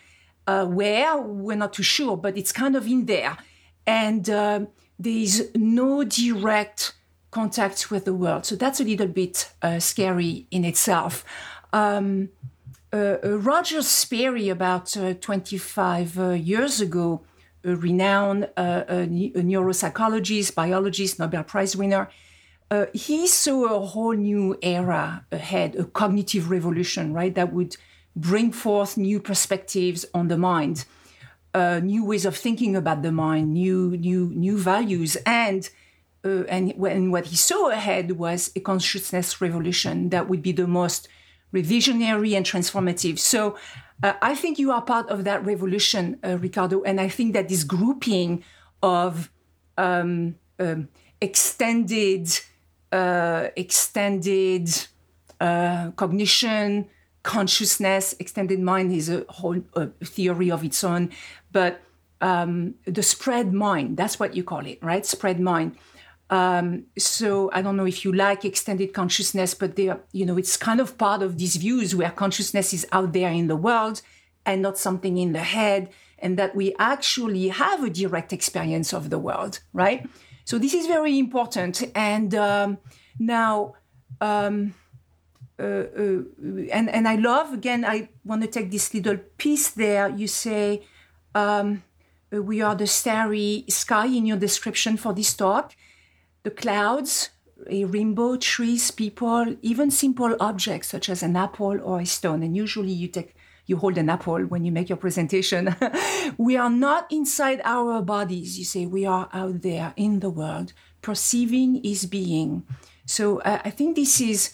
uh, 0.47 0.65
where 0.65 1.19
we're 1.19 1.57
not 1.57 1.75
too 1.75 1.83
sure, 1.83 2.17
but 2.17 2.39
it's 2.39 2.53
kind 2.53 2.75
of 2.75 2.87
in 2.87 3.07
there. 3.07 3.37
And 3.87 4.29
uh, 4.31 4.61
there 4.99 5.13
is 5.13 5.51
no 5.55 6.05
direct 6.05 6.95
contact 7.31 7.91
with 7.91 8.07
the 8.07 8.15
world. 8.15 8.47
So 8.47 8.57
that's 8.57 8.81
a 8.81 8.85
little 8.85 9.09
bit 9.09 9.51
uh, 9.61 9.79
scary 9.79 10.47
in 10.51 10.65
itself. 10.65 11.25
Um, 11.73 12.31
uh, 12.93 13.17
uh 13.23 13.39
Roger 13.39 13.83
Sperry, 13.83 14.49
about 14.49 14.97
uh, 14.97 15.15
25 15.15 16.19
uh, 16.19 16.31
years 16.31 16.81
ago, 16.81 17.21
a 17.65 17.75
renowned 17.77 18.45
a 18.57 19.07
neuropsychologist, 19.51 20.55
biologist, 20.55 21.19
Nobel 21.19 21.43
Prize 21.43 21.77
winner, 21.77 22.09
he 22.93 23.27
saw 23.27 23.77
a 23.77 23.87
whole 23.87 24.13
new 24.13 24.59
era 24.63 25.25
ahead, 25.31 25.77
a 25.77 25.85
cognitive 25.85 26.51
revolution, 26.51 27.13
right? 27.13 27.35
That 27.35 27.53
would 27.53 27.77
bring 28.15 28.53
forth 28.53 28.97
new 28.97 29.21
perspectives 29.21 30.05
on 30.13 30.29
the 30.29 30.39
mind, 30.39 30.85
new 31.55 32.05
ways 32.05 32.25
of 32.25 32.37
thinking 32.37 32.77
about 32.77 33.03
the 33.03 33.13
mind, 33.13 33.53
new 33.53 33.97
new 33.97 34.31
new 34.35 34.59
values, 34.59 35.17
and 35.25 35.71
uh, 36.27 36.43
and 36.49 36.73
when 36.77 37.11
what 37.11 37.27
he 37.27 37.37
saw 37.37 37.71
ahead 37.71 38.13
was 38.13 38.51
a 38.57 38.61
consciousness 38.61 39.41
revolution 39.41 40.11
that 40.11 40.29
would 40.29 40.43
be 40.43 40.53
the 40.53 40.67
most 40.67 41.09
revisionary 41.55 42.37
and 42.37 42.45
transformative. 42.45 43.19
So 43.19 43.57
uh, 44.03 44.15
I 44.21 44.35
think 44.35 44.59
you 44.59 44.73
are 44.73 44.83
part 44.83 45.09
of 45.09 45.25
that 45.25 45.45
revolution, 45.47 46.19
uh, 46.25 46.37
Riccardo, 46.39 46.83
and 46.83 47.01
I 47.01 47.09
think 47.09 47.33
that 47.35 47.49
this 47.49 47.65
grouping 47.65 48.43
of 48.83 49.31
um, 49.79 50.37
um, 50.59 50.89
extended, 51.21 52.29
uh, 53.01 53.43
extended 53.65 54.65
uh, 55.41 55.91
cognition, 56.03 56.89
consciousness, 57.23 58.05
extended 58.19 58.61
mind 58.73 58.89
is 58.93 59.09
a 59.09 59.19
whole 59.29 59.61
theory 60.15 60.51
of 60.51 60.61
its 60.65 60.81
own, 60.93 61.11
but 61.53 61.73
um, 62.21 62.75
the 62.99 63.03
spread 63.03 63.53
mind, 63.53 63.97
that's 64.01 64.17
what 64.21 64.31
you 64.37 64.45
call 64.53 64.65
it, 64.73 64.79
right? 64.91 65.05
Spread 65.05 65.39
mind 65.41 65.77
um, 66.29 66.85
so 66.99 67.51
I 67.53 67.63
don't 67.63 67.77
know 67.77 67.87
if 67.87 68.05
you 68.05 68.13
like 68.13 68.45
extended 68.45 68.93
consciousness, 68.93 69.55
but 69.55 69.77
they 69.77 69.89
are, 69.89 70.01
you 70.13 70.27
know, 70.27 70.37
it's 70.37 70.57
kind 70.57 70.81
of 70.81 70.99
part 70.99 71.23
of 71.23 71.39
these 71.39 71.57
views 71.57 71.95
where 71.95 72.11
consciousness 72.11 72.73
is 72.75 72.87
out 72.91 73.13
there 73.13 73.31
in 73.31 73.47
the 73.47 73.57
world 73.57 74.03
and 74.45 74.63
not 74.63 74.79
something 74.79 75.19
in 75.19 75.33
the 75.33 75.41
head, 75.41 75.91
and 76.19 76.39
that 76.39 76.57
we 76.57 76.75
actually 76.79 77.49
have 77.49 77.85
a 77.85 77.91
direct 77.91 78.33
experience 78.33 78.93
of 78.93 79.11
the 79.11 79.19
world, 79.19 79.61
right? 79.73 80.09
So 80.47 80.59
this 80.59 80.75
is 80.75 80.87
very 80.87 81.19
important. 81.19 81.83
And 81.95 82.33
um, 82.35 82.79
now, 83.19 83.75
um, 84.21 84.75
uh, 85.59 85.63
uh, 85.63 86.23
and 86.71 86.89
and 86.89 87.09
I 87.09 87.17
love 87.17 87.53
again. 87.53 87.85
I 87.85 88.11
want 88.25 88.43
to 88.43 88.49
take 88.49 88.71
this 88.71 88.95
little 88.95 89.19
piece 89.39 89.71
there. 89.71 90.09
You 90.09 90.29
say 90.29 90.85
um, 91.35 91.83
we 92.31 92.63
are 92.63 92.77
the 92.77 92.87
starry 92.87 93.65
sky 93.69 94.07
in 94.07 94.25
your 94.25 94.37
description 94.37 94.97
for 94.97 95.13
this 95.13 95.35
talk, 95.35 95.75
the 96.45 96.51
clouds, 96.51 97.31
a 97.69 97.85
rainbow, 97.85 98.37
trees, 98.37 98.93
people, 98.93 99.57
even 99.63 99.91
simple 99.91 100.37
objects 100.39 100.89
such 100.89 101.09
as 101.09 101.23
an 101.23 101.37
apple 101.37 101.81
or 101.83 102.01
a 102.01 102.07
stone. 102.07 102.45
And 102.45 102.57
usually 102.57 102.93
you 102.93 103.09
take 103.09 103.35
you 103.67 103.77
hold 103.77 103.99
an 103.99 104.09
apple 104.09 104.43
when 104.43 104.65
you 104.65 104.73
make 104.73 104.89
your 104.89 104.97
presentation. 104.97 105.75
we 106.39 106.57
are 106.57 106.71
not 106.71 107.11
inside 107.11 107.61
our 107.65 108.01
bodies. 108.01 108.59
You 108.59 108.65
say 108.65 108.87
we 108.87 109.05
are 109.05 109.29
out 109.33 109.63
there 109.63 109.93
in 109.97 110.21
the 110.21 110.31
world. 110.31 110.73
Perceiving 111.03 111.85
is 111.85 112.07
being. 112.07 112.65
So 113.05 113.41
uh, 113.41 113.61
I 113.65 113.71
think 113.71 113.97
this 113.97 114.21
is 114.21 114.53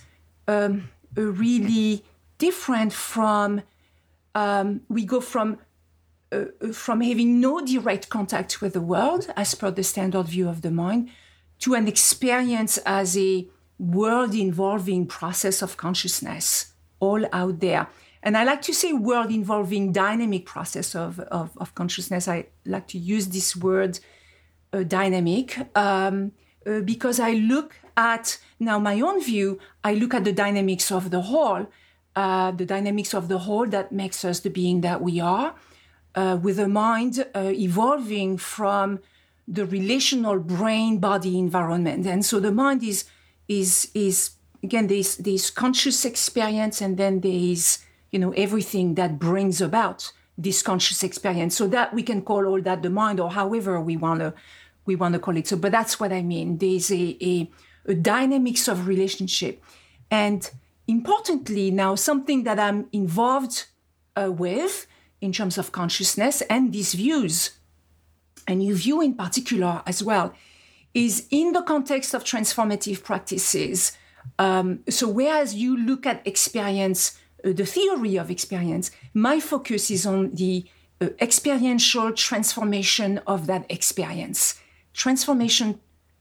um, 0.49 0.91
really 1.15 2.05
different 2.39 2.93
from 2.93 3.63
um, 4.35 4.81
we 4.89 5.05
go 5.05 5.21
from 5.21 5.59
uh, 6.33 6.45
from 6.73 7.03
having 7.03 7.41
no 7.41 7.61
direct 7.61 8.09
contact 8.09 8.63
with 8.63 8.73
the 8.73 8.81
world 8.81 9.31
as 9.37 9.55
per 9.55 9.71
the 9.71 9.83
standard 9.83 10.27
view 10.27 10.49
of 10.49 10.63
the 10.63 10.71
mind 10.71 11.11
to 11.59 11.75
an 11.75 11.87
experience 11.87 12.79
as 12.79 13.17
a 13.17 13.47
world 13.79 14.35
involving 14.35 15.07
process 15.07 15.61
of 15.61 15.77
consciousness 15.77 16.73
all 17.01 17.27
out 17.33 17.61
there. 17.61 17.87
And 18.23 18.37
I 18.37 18.45
like 18.45 18.63
to 18.63 18.73
say 18.73 18.93
world 18.93 19.33
involving 19.33 19.93
dynamic 19.93 20.47
process 20.47 20.95
of, 20.95 21.19
of, 21.21 21.51
of 21.57 21.75
consciousness. 21.75 22.29
I 22.29 22.47
like 22.65 22.87
to 22.89 22.99
use 22.99 23.29
this 23.29 23.57
word 23.57 23.99
uh, 24.73 24.85
dynamic 24.85 25.59
um, 25.77 26.33
uh, 26.67 26.81
because 26.81 27.19
I 27.19 27.33
look 27.33 27.77
at 27.97 28.39
now 28.61 28.79
my 28.79 29.01
own 29.01 29.23
view, 29.23 29.59
I 29.83 29.95
look 29.95 30.15
at 30.15 30.25
the 30.25 30.33
dynamics 30.33 30.93
of 30.93 31.11
the 31.11 31.23
whole, 31.23 31.67
uh, 32.15 32.53
the 32.53 32.65
dynamics 32.65 33.13
of 33.13 33.29
the 33.29 33.39
whole 33.39 33.67
that 33.67 33.91
makes 33.91 34.25
us 34.25 34.41
the 34.41 34.51
being 34.51 34.83
that 34.83 35.03
we 35.03 35.21
are, 35.21 35.55
uh, 36.15 36.39
with 36.41 36.59
a 36.59 36.69
mind 36.69 37.27
uh, 37.35 37.51
evolving 37.53 38.39
from 38.39 39.01
the 39.49 39.67
relational 39.67 40.39
brain 40.39 40.99
body 40.99 41.39
environment. 41.39 42.07
And 42.07 42.25
so 42.25 42.39
the 42.39 42.53
mind 42.53 42.83
is 42.83 43.05
is 43.49 43.91
is 43.95 44.31
again 44.63 44.87
this 44.87 45.17
this 45.17 45.51
conscious 45.51 46.05
experience 46.05 46.81
and 46.81 46.97
then 46.97 47.21
there 47.21 47.33
is 47.33 47.79
you 48.13 48.19
know 48.19 48.33
everything 48.37 48.95
that 48.95 49.19
brings 49.19 49.61
about 49.61 50.13
this 50.39 50.63
conscious 50.63 51.03
experience. 51.03 51.57
So 51.57 51.67
that 51.69 51.93
we 51.93 52.03
can 52.03 52.23
call 52.23 52.47
all 52.47 52.61
that 52.63 52.83
the 52.83 52.91
mind 52.91 53.21
or 53.21 53.31
however 53.31 53.81
we 53.81 53.97
wanna 53.97 54.35
we 54.87 54.97
wanna 54.97 55.19
call 55.19 55.37
it. 55.37 55.49
So 55.49 55.57
but 55.57 55.73
that's 55.73 55.99
what 55.99 56.13
I 56.13 56.23
mean. 56.23 56.59
There's 56.59 56.91
a, 56.93 57.17
a, 57.21 57.51
a 57.87 57.95
dynamics 57.95 58.69
of 58.69 58.87
relationship. 58.87 59.63
And 60.11 60.49
importantly 60.87 61.71
now 61.71 61.95
something 61.95 62.45
that 62.45 62.59
I'm 62.59 62.87
involved 62.93 63.67
uh, 64.17 64.31
with 64.31 64.87
in 65.21 65.33
terms 65.33 65.57
of 65.57 65.73
consciousness 65.73 66.43
and 66.43 66.73
these 66.73 66.95
views 66.95 67.53
and 68.47 68.63
you 68.63 68.75
view 68.75 69.01
in 69.01 69.15
particular 69.15 69.83
as 69.87 70.03
well, 70.03 70.35
is 70.95 71.27
in 71.31 71.53
the 71.53 71.63
context 71.63 72.15
of 72.15 72.25
transformative 72.25 73.03
practices. 73.03 73.93
Um, 74.39 74.81
so, 74.89 75.09
whereas 75.09 75.55
you 75.55 75.77
look 75.77 76.07
at 76.07 76.27
experience, 76.27 77.19
the 77.45 77.67
theory 77.67 78.17
of 78.17 78.31
experience, 78.31 78.91
my 79.15 79.41
focus 79.41 79.91
is 79.91 80.07
on 80.07 80.35
the 80.35 80.65
uh, 81.01 81.09
experiential 81.21 82.13
transformation 82.13 83.19
of 83.27 83.47
that 83.47 83.67
experience. 83.69 84.61
Transformation, 84.95 85.81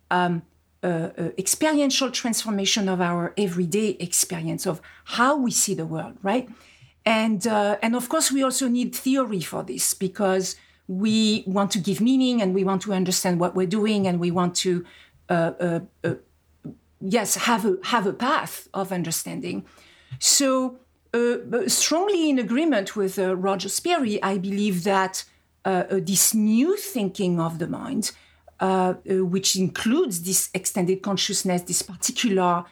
um, 0.10 0.42
uh, 0.84 0.88
uh 1.18 1.30
experiential 1.38 2.10
transformation 2.10 2.90
of 2.90 3.00
our 3.00 3.34
everyday 3.38 3.90
experience 4.00 4.66
of 4.66 4.82
how 5.06 5.36
we 5.36 5.52
see 5.52 5.76
the 5.76 5.86
world, 5.86 6.18
right? 6.24 6.50
And 7.06 7.46
uh, 7.48 7.78
and 7.82 7.96
of 7.96 8.10
course, 8.10 8.32
we 8.32 8.44
also 8.44 8.68
need 8.68 8.96
theory 8.96 9.42
for 9.42 9.64
this 9.64 9.94
because 9.94 10.56
we 10.88 11.44
want 11.48 11.72
to 11.72 11.80
give 11.80 12.02
meaning 12.02 12.42
and 12.42 12.54
we 12.54 12.64
want 12.64 12.82
to 12.82 12.94
understand 12.94 13.40
what 13.40 13.56
we're 13.56 13.66
doing 13.66 14.08
and 14.08 14.20
we 14.20 14.30
want 14.30 14.56
to 14.56 14.86
uh, 15.30 15.54
uh, 15.60 15.80
uh, 16.04 16.16
yes 17.00 17.36
have 17.36 17.66
a 17.66 17.78
have 17.84 18.06
a 18.06 18.12
path 18.12 18.68
of 18.74 18.92
understanding 18.92 19.66
so 20.20 20.78
uh, 21.14 21.68
strongly 21.68 22.30
in 22.30 22.40
agreement 22.40 22.96
with 22.96 23.20
uh, 23.20 23.36
roger 23.36 23.70
sperry 23.70 24.22
i 24.24 24.38
believe 24.38 24.84
that 24.84 25.24
uh, 25.66 25.84
this 25.92 26.34
new 26.34 26.76
thinking 26.78 27.40
of 27.40 27.60
the 27.60 27.68
mind 27.68 28.12
which 29.06 29.56
includes 29.56 30.22
this 30.22 30.50
extended 30.54 31.02
consciousness 31.02 31.64
this 31.64 31.82
particular 31.82 32.64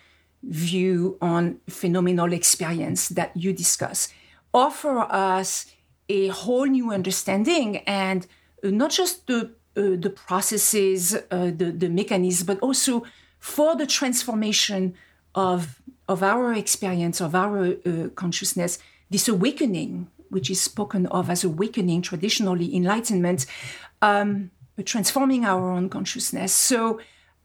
view 0.43 1.17
on 1.21 1.59
phenomenal 1.67 2.31
experience 2.31 3.09
that 3.09 3.35
you 3.35 3.51
discuss 3.51 4.09
offer 4.53 4.99
us 4.99 5.65
a 6.09 6.27
whole 6.29 6.65
new 6.65 6.91
understanding 6.91 7.77
and 7.77 8.27
uh, 8.63 8.69
not 8.69 8.91
just 8.91 9.27
the 9.27 9.51
uh, 9.77 9.95
the 9.95 10.09
processes, 10.09 11.15
uh, 11.15 11.51
the 11.55 11.71
the 11.71 11.89
mechanisms, 11.89 12.43
but 12.43 12.59
also 12.59 13.03
for 13.37 13.75
the 13.75 13.85
transformation 13.85 14.95
of 15.35 15.78
of 16.09 16.23
our 16.23 16.53
experience, 16.53 17.21
of 17.21 17.33
our 17.35 17.67
uh, 17.67 18.09
consciousness, 18.15 18.79
this 19.09 19.27
awakening, 19.27 20.07
which 20.29 20.49
is 20.49 20.59
spoken 20.59 21.05
of 21.07 21.29
as 21.29 21.43
awakening 21.43 22.01
traditionally, 22.01 22.75
enlightenment, 22.75 23.45
um, 24.01 24.51
transforming 24.83 25.45
our 25.45 25.71
own 25.71 25.87
consciousness. 25.89 26.51
So 26.51 26.99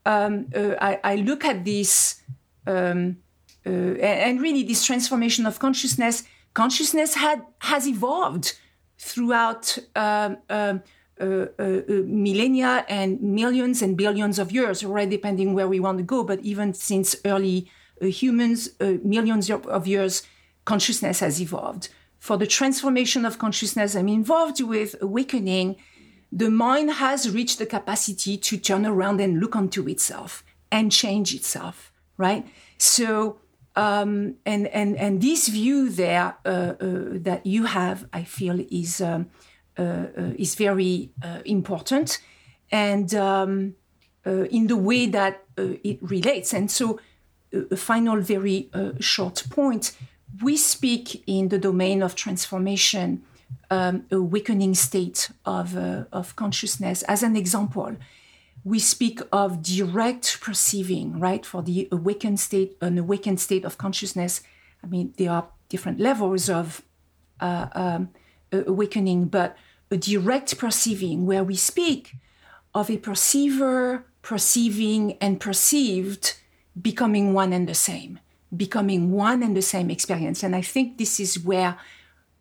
um, 0.06 0.46
uh, 0.54 0.74
I, 0.80 1.00
I, 1.04 1.16
look 1.16 1.44
at 1.44 1.64
this, 1.64 2.22
um, 2.66 3.18
uh, 3.66 3.70
and 3.70 4.40
really 4.40 4.62
this 4.62 4.84
transformation 4.84 5.46
of 5.46 5.58
consciousness 5.58 6.24
consciousness 6.54 7.14
had 7.14 7.42
has 7.58 7.86
evolved 7.86 8.54
throughout 8.98 9.76
um, 9.96 10.38
um, 10.48 10.82
uh, 11.20 11.24
uh, 11.24 11.62
uh, 11.62 12.02
millennia 12.06 12.84
and 12.88 13.20
millions 13.20 13.82
and 13.82 13.96
billions 13.96 14.38
of 14.38 14.52
years, 14.52 14.84
right? 14.84 15.10
Depending 15.10 15.52
where 15.54 15.68
we 15.68 15.80
want 15.80 15.98
to 15.98 16.04
go, 16.04 16.24
but 16.24 16.40
even 16.40 16.72
since 16.72 17.16
early 17.24 17.68
humans, 18.00 18.70
uh, 18.80 18.94
millions 19.02 19.50
of 19.50 19.86
years, 19.86 20.22
consciousness 20.64 21.20
has 21.20 21.40
evolved. 21.40 21.88
For 22.18 22.36
the 22.36 22.46
transformation 22.46 23.24
of 23.24 23.38
consciousness, 23.38 23.94
I'm 23.94 24.08
involved 24.08 24.60
with 24.60 24.96
awakening. 25.00 25.76
The 26.32 26.50
mind 26.50 26.92
has 26.92 27.30
reached 27.30 27.58
the 27.58 27.66
capacity 27.66 28.36
to 28.38 28.56
turn 28.56 28.86
around 28.86 29.20
and 29.20 29.40
look 29.40 29.54
onto 29.54 29.88
itself 29.88 30.42
and 30.72 30.90
change 30.90 31.34
itself, 31.34 31.92
right? 32.16 32.46
So 32.78 33.38
um, 33.76 34.36
and 34.46 34.66
and 34.68 34.96
and 34.96 35.20
this 35.20 35.48
view 35.48 35.90
there 35.90 36.36
uh, 36.44 36.48
uh, 36.48 36.74
that 36.80 37.44
you 37.44 37.64
have, 37.66 38.06
I 38.12 38.24
feel, 38.24 38.64
is 38.70 39.00
um, 39.00 39.30
uh, 39.78 40.06
uh 40.16 40.32
is 40.38 40.54
very 40.54 41.10
uh, 41.22 41.40
important, 41.44 42.20
and 42.70 43.12
um, 43.14 43.74
uh, 44.26 44.44
in 44.44 44.68
the 44.68 44.76
way 44.76 45.06
that 45.06 45.44
it 45.56 45.98
relates. 46.02 46.52
And 46.52 46.70
so, 46.70 47.00
a 47.70 47.76
final, 47.76 48.20
very 48.20 48.70
short 49.00 49.44
point: 49.50 49.92
we 50.42 50.56
speak 50.56 51.22
in 51.26 51.48
the 51.48 51.58
domain 51.58 52.02
of 52.02 52.14
transformation, 52.14 53.22
um, 53.70 54.04
weakening 54.10 54.74
state 54.74 55.30
of 55.44 55.76
of 55.76 56.36
consciousness, 56.36 57.02
as 57.02 57.22
an 57.22 57.36
example 57.36 57.96
we 58.64 58.78
speak 58.78 59.20
of 59.30 59.62
direct 59.62 60.40
perceiving, 60.40 61.20
right? 61.20 61.44
For 61.44 61.62
the 61.62 61.86
awakened 61.92 62.40
state, 62.40 62.76
an 62.80 62.98
awakened 62.98 63.38
state 63.38 63.64
of 63.64 63.76
consciousness. 63.76 64.40
I 64.82 64.86
mean, 64.86 65.12
there 65.18 65.30
are 65.30 65.48
different 65.68 66.00
levels 66.00 66.48
of 66.48 66.82
uh, 67.40 67.68
um, 67.74 68.08
awakening, 68.52 69.26
but 69.26 69.56
a 69.90 69.98
direct 69.98 70.56
perceiving, 70.58 71.26
where 71.26 71.44
we 71.44 71.56
speak 71.56 72.14
of 72.74 72.90
a 72.90 72.96
perceiver 72.96 74.06
perceiving 74.22 75.18
and 75.20 75.38
perceived 75.38 76.36
becoming 76.80 77.32
one 77.32 77.52
and 77.52 77.68
the 77.68 77.74
same, 77.74 78.18
becoming 78.54 79.10
one 79.12 79.42
and 79.42 79.56
the 79.56 79.62
same 79.62 79.90
experience. 79.90 80.42
And 80.42 80.54
I 80.56 80.62
think 80.62 80.98
this 80.98 81.20
is 81.20 81.42
where 81.42 81.76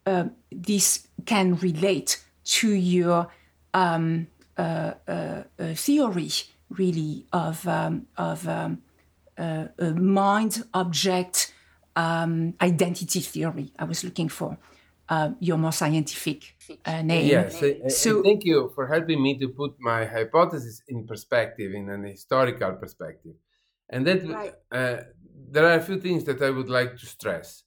uh, 0.05 0.25
this 0.51 1.07
can 1.25 1.55
relate 1.55 2.23
to 2.43 2.69
your 2.69 3.27
um, 3.73 4.27
uh, 4.57 4.93
uh, 5.07 5.43
theory, 5.75 6.29
really, 6.69 7.25
of, 7.31 7.67
um, 7.67 8.07
of 8.17 8.47
um, 8.47 8.81
uh, 9.37 9.67
mind 9.95 10.63
object 10.73 11.53
um, 11.95 12.53
identity 12.61 13.19
theory. 13.19 13.71
I 13.79 13.85
was 13.85 14.03
looking 14.03 14.29
for 14.29 14.57
your 15.39 15.57
more 15.57 15.71
scientific 15.71 16.55
name. 16.87 17.27
Yes, 17.27 17.63
so, 17.89 18.23
thank 18.23 18.45
you 18.45 18.71
for 18.73 18.87
helping 18.87 19.21
me 19.21 19.37
to 19.37 19.47
put 19.49 19.75
my 19.79 20.05
hypothesis 20.05 20.81
in 20.87 21.05
perspective, 21.05 21.71
in 21.73 21.87
an 21.89 22.03
historical 22.03 22.71
perspective. 22.73 23.35
And 23.93 24.07
that 24.07 24.27
right. 24.27 24.53
there 25.51 25.65
are 25.65 25.77
a 25.77 25.81
few 25.81 25.99
things 25.99 26.23
that 26.25 26.41
I 26.41 26.49
would 26.49 26.69
like 26.69 26.97
to 26.97 27.05
stress. 27.05 27.63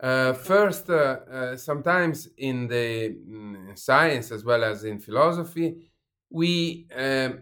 Uh, 0.00 0.32
first, 0.32 0.88
uh, 0.88 0.94
uh, 1.30 1.56
sometimes 1.56 2.28
in 2.38 2.68
the 2.68 3.16
mm, 3.28 3.78
science 3.78 4.30
as 4.30 4.44
well 4.44 4.62
as 4.62 4.84
in 4.84 4.98
philosophy, 4.98 5.90
we 6.30 6.86
um, 6.96 7.40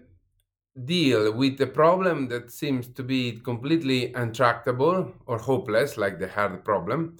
deal 0.84 1.32
with 1.32 1.60
a 1.60 1.66
problem 1.66 2.28
that 2.28 2.50
seems 2.50 2.88
to 2.88 3.02
be 3.02 3.32
completely 3.50 4.12
untractable 4.14 5.12
or 5.26 5.38
hopeless, 5.38 5.96
like 5.96 6.18
the 6.18 6.28
hard 6.28 6.64
problem, 6.64 7.16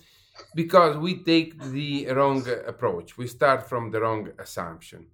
because 0.54 0.96
we 0.96 1.22
take 1.22 1.62
the 1.70 2.06
wrong 2.12 2.46
approach. 2.66 3.18
We 3.18 3.26
start 3.26 3.68
from 3.68 3.90
the 3.90 4.00
wrong 4.00 4.30
assumption. 4.38 5.06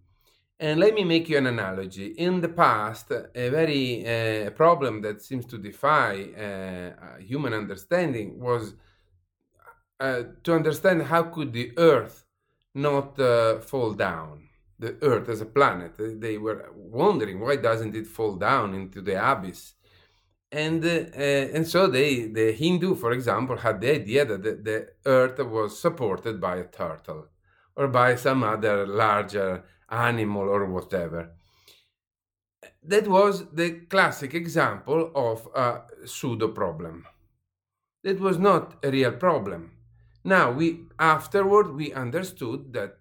And 0.62 0.78
let 0.78 0.94
me 0.94 1.02
make 1.02 1.28
you 1.28 1.38
an 1.38 1.48
analogy. 1.48 2.06
In 2.26 2.40
the 2.40 2.48
past, 2.48 3.10
a 3.10 3.48
very 3.48 3.86
uh, 4.06 4.50
problem 4.50 5.02
that 5.02 5.20
seems 5.20 5.44
to 5.46 5.58
defy 5.58 6.12
uh, 6.22 7.18
human 7.20 7.52
understanding 7.52 8.38
was 8.38 8.74
uh, 9.98 10.22
to 10.44 10.54
understand 10.54 11.02
how 11.02 11.24
could 11.24 11.52
the 11.52 11.72
Earth 11.76 12.24
not 12.76 13.16
fall 13.70 13.92
down. 13.92 14.48
The 14.78 14.94
Earth 15.02 15.28
as 15.28 15.40
a 15.40 15.46
planet, 15.58 15.94
they 15.98 16.38
were 16.38 16.70
wondering 16.76 17.40
why 17.40 17.56
doesn't 17.56 17.96
it 17.96 18.06
fall 18.06 18.36
down 18.36 18.72
into 18.72 19.00
the 19.02 19.16
abyss 19.32 19.74
and 20.52 20.84
and 20.84 21.66
so 21.66 21.86
they 21.86 22.26
the 22.38 22.52
Hindu, 22.52 22.94
for 22.94 23.12
example, 23.12 23.56
had 23.56 23.80
the 23.80 23.90
idea 23.90 24.24
that 24.26 24.42
the, 24.42 24.52
the, 24.68 24.88
earth 25.06 25.38
was 25.38 25.80
supported 25.80 26.40
by 26.40 26.56
a 26.56 26.64
turtle 26.64 27.28
or 27.74 27.88
by 27.88 28.16
some 28.16 28.42
other 28.44 28.86
larger 28.86 29.64
animal 29.92 30.48
or 30.48 30.66
whatever. 30.66 31.30
That 32.82 33.06
was 33.06 33.46
the 33.52 33.70
classic 33.88 34.34
example 34.34 35.12
of 35.14 35.48
a 35.54 35.82
pseudo 36.06 36.48
problem. 36.48 37.06
It 38.02 38.18
was 38.20 38.38
not 38.38 38.84
a 38.84 38.90
real 38.90 39.12
problem. 39.12 39.72
Now 40.24 40.50
we 40.50 40.86
afterward 40.98 41.74
we 41.74 41.92
understood 41.92 42.72
that 42.72 42.98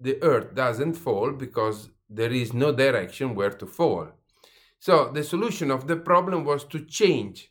the 0.00 0.22
earth 0.22 0.54
doesn't 0.54 0.94
fall 0.94 1.32
because 1.32 1.90
there 2.08 2.32
is 2.32 2.54
no 2.54 2.72
direction 2.72 3.34
where 3.34 3.50
to 3.50 3.66
fall 3.66 4.08
so 4.78 5.10
the 5.12 5.24
solution 5.24 5.70
of 5.70 5.86
the 5.86 5.96
problem 5.96 6.44
was 6.44 6.64
to 6.64 6.84
change 6.84 7.50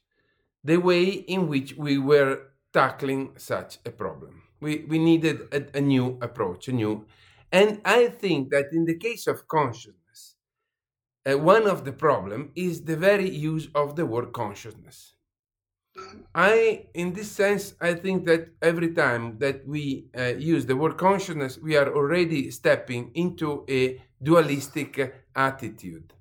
the 0.64 0.78
way 0.78 1.06
in 1.06 1.48
which 1.48 1.76
we 1.76 1.98
were 1.98 2.42
tackling 2.74 3.34
such 3.38 3.80
a 3.86 3.92
problem. 3.92 4.44
We, 4.62 4.86
we 4.88 4.98
needed 4.98 5.42
a, 5.54 5.78
a 5.78 5.82
new 5.82 6.18
approach, 6.22 6.68
a 6.68 6.72
new. 6.72 7.06
And 7.52 7.82
I 7.86 8.08
think 8.08 8.50
that 8.52 8.68
in 8.72 8.86
the 8.86 8.98
case 8.98 9.28
of 9.28 9.48
consciousness, 9.48 10.36
uh, 11.26 11.38
one 11.38 11.68
of 11.68 11.86
the 11.86 11.94
problem 11.94 12.52
is 12.56 12.84
the 12.84 12.98
very 12.98 13.30
use 13.30 13.68
of 13.76 13.96
the 13.96 14.06
word 14.06 14.34
consciousness. 14.34 15.16
I, 16.36 16.86
in 16.94 17.14
this 17.14 17.32
sense, 17.32 17.74
I 17.82 17.96
think 17.96 18.26
that 18.26 18.50
every 18.62 18.94
time 18.94 19.40
that 19.40 19.68
we 19.68 20.10
uh, 20.18 20.36
use 20.38 20.66
the 20.66 20.76
word 20.76 20.98
consciousness, 20.98 21.58
we 21.58 21.76
are 21.76 21.92
already 21.94 22.52
stepping 22.52 23.12
into 23.16 23.66
a 23.70 24.02
dualistic 24.22 25.16
attitude 25.36 26.14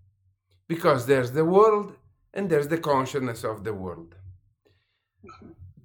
because 0.69 1.07
there's 1.07 1.33
the 1.33 1.45
world 1.45 1.97
and 2.33 2.49
there's 2.49 2.69
the 2.69 2.79
consciousness 2.79 3.45
of 3.45 3.65
the 3.65 3.75
world. 3.75 4.15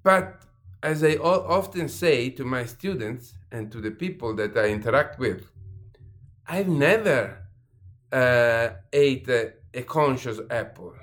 But 0.03 0.45
as 0.83 1.03
I 1.03 1.15
often 1.15 1.87
say 1.87 2.29
to 2.31 2.43
my 2.43 2.65
students 2.65 3.33
and 3.51 3.71
to 3.71 3.81
the 3.81 3.91
people 3.91 4.35
that 4.35 4.57
I 4.57 4.67
interact 4.67 5.19
with, 5.19 5.45
I've 6.47 6.67
never 6.67 7.37
uh, 8.11 8.69
ate 8.91 9.27
a, 9.29 9.53
a, 9.73 9.83
conscious 9.83 10.39
apple. 10.49 10.93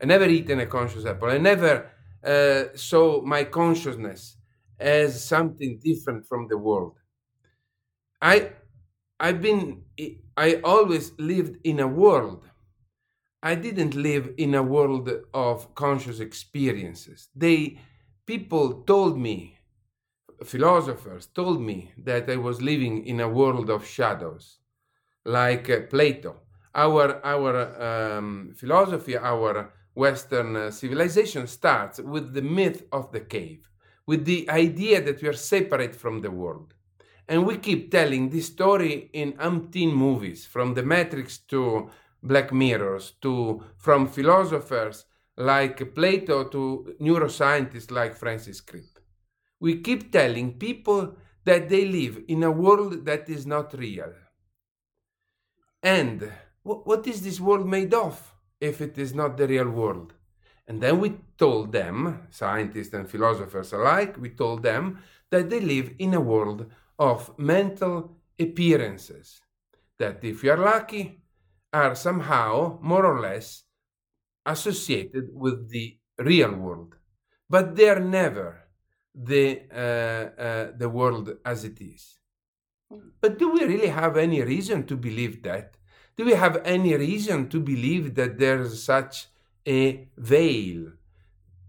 I 0.00 0.06
never 0.06 0.26
eaten 0.26 0.60
a 0.60 0.66
conscious 0.66 1.04
apple. 1.04 1.28
I 1.28 1.38
never 1.38 1.90
uh, 2.24 2.64
saw 2.74 3.20
my 3.20 3.44
consciousness 3.44 4.36
as 4.78 5.22
something 5.22 5.80
different 5.82 6.26
from 6.26 6.48
the 6.48 6.56
world. 6.56 6.96
I, 8.22 8.50
I've 9.20 9.42
been, 9.42 9.82
I 10.36 10.60
always 10.64 11.12
lived 11.18 11.58
in 11.64 11.80
a 11.80 11.88
world 11.88 12.48
I 13.42 13.54
didn't 13.54 13.94
live 13.94 14.34
in 14.36 14.54
a 14.54 14.62
world 14.62 15.10
of 15.32 15.74
conscious 15.74 16.18
experiences. 16.18 17.28
They 17.36 17.80
people 18.28 18.82
told 18.82 19.16
me, 19.16 19.56
philosophers 20.44 21.24
told 21.34 21.62
me 21.62 21.90
that 21.96 22.28
I 22.28 22.36
was 22.36 22.60
living 22.60 23.06
in 23.06 23.20
a 23.20 23.28
world 23.28 23.70
of 23.70 23.86
shadows, 23.86 24.58
like 25.24 25.70
uh, 25.70 25.80
Plato. 25.88 26.32
Our 26.74 27.24
our 27.24 27.54
um, 27.88 28.52
philosophy, 28.54 29.16
our 29.16 29.72
Western 29.94 30.50
uh, 30.56 30.70
civilization 30.70 31.46
starts 31.46 32.00
with 32.00 32.34
the 32.34 32.42
myth 32.42 32.82
of 32.92 33.10
the 33.12 33.24
cave, 33.36 33.62
with 34.06 34.26
the 34.26 34.42
idea 34.50 35.00
that 35.00 35.22
we 35.22 35.28
are 35.28 35.44
separate 35.54 35.96
from 35.96 36.20
the 36.20 36.30
world. 36.42 36.74
And 37.30 37.46
we 37.46 37.56
keep 37.56 37.90
telling 37.90 38.28
this 38.28 38.46
story 38.46 39.08
in 39.14 39.32
umpteen 39.48 39.92
movies, 39.94 40.44
from 40.44 40.74
The 40.74 40.82
Matrix 40.82 41.38
to 41.52 41.88
Black 42.22 42.52
Mirrors 42.52 43.06
to 43.22 43.62
from 43.78 44.06
philosophers 44.06 45.06
like 45.38 45.94
Plato 45.94 46.44
to 46.48 46.96
neuroscientists 47.00 47.92
like 47.92 48.16
Francis 48.16 48.60
Crick. 48.60 49.00
We 49.60 49.80
keep 49.80 50.10
telling 50.12 50.58
people 50.58 51.16
that 51.44 51.68
they 51.68 51.84
live 51.86 52.24
in 52.28 52.42
a 52.42 52.50
world 52.50 53.04
that 53.04 53.28
is 53.28 53.46
not 53.46 53.72
real. 53.78 54.12
And 55.82 56.30
what 56.62 57.06
is 57.06 57.22
this 57.22 57.40
world 57.40 57.66
made 57.66 57.94
of 57.94 58.34
if 58.60 58.80
it 58.80 58.98
is 58.98 59.14
not 59.14 59.36
the 59.36 59.46
real 59.46 59.70
world? 59.70 60.12
And 60.66 60.82
then 60.82 61.00
we 61.00 61.16
told 61.38 61.72
them, 61.72 62.26
scientists 62.30 62.92
and 62.92 63.08
philosophers 63.08 63.72
alike, 63.72 64.16
we 64.18 64.30
told 64.30 64.62
them 64.62 65.02
that 65.30 65.48
they 65.48 65.60
live 65.60 65.92
in 65.98 66.14
a 66.14 66.20
world 66.20 66.66
of 66.98 67.38
mental 67.38 68.16
appearances. 68.38 69.40
That 69.98 70.22
if 70.22 70.42
you 70.42 70.50
are 70.50 70.58
lucky, 70.58 71.22
are 71.72 71.94
somehow 71.94 72.78
more 72.82 73.06
or 73.06 73.20
less 73.20 73.64
associated 74.46 75.28
with 75.32 75.70
the 75.70 75.98
real 76.18 76.52
world, 76.54 76.96
but 77.48 77.76
they 77.76 77.88
are 77.88 78.00
never 78.00 78.64
the 79.14 79.62
uh, 79.72 80.40
uh, 80.40 80.72
the 80.76 80.88
world 80.88 81.36
as 81.44 81.64
it 81.64 81.80
is. 81.80 82.18
But 83.20 83.38
do 83.38 83.52
we 83.52 83.64
really 83.64 83.88
have 83.88 84.16
any 84.16 84.42
reason 84.42 84.86
to 84.86 84.96
believe 84.96 85.42
that? 85.42 85.76
Do 86.16 86.24
we 86.24 86.32
have 86.32 86.62
any 86.64 86.96
reason 86.96 87.48
to 87.50 87.60
believe 87.60 88.14
that 88.14 88.38
there's 88.38 88.82
such 88.82 89.28
a 89.66 90.08
veil 90.16 90.92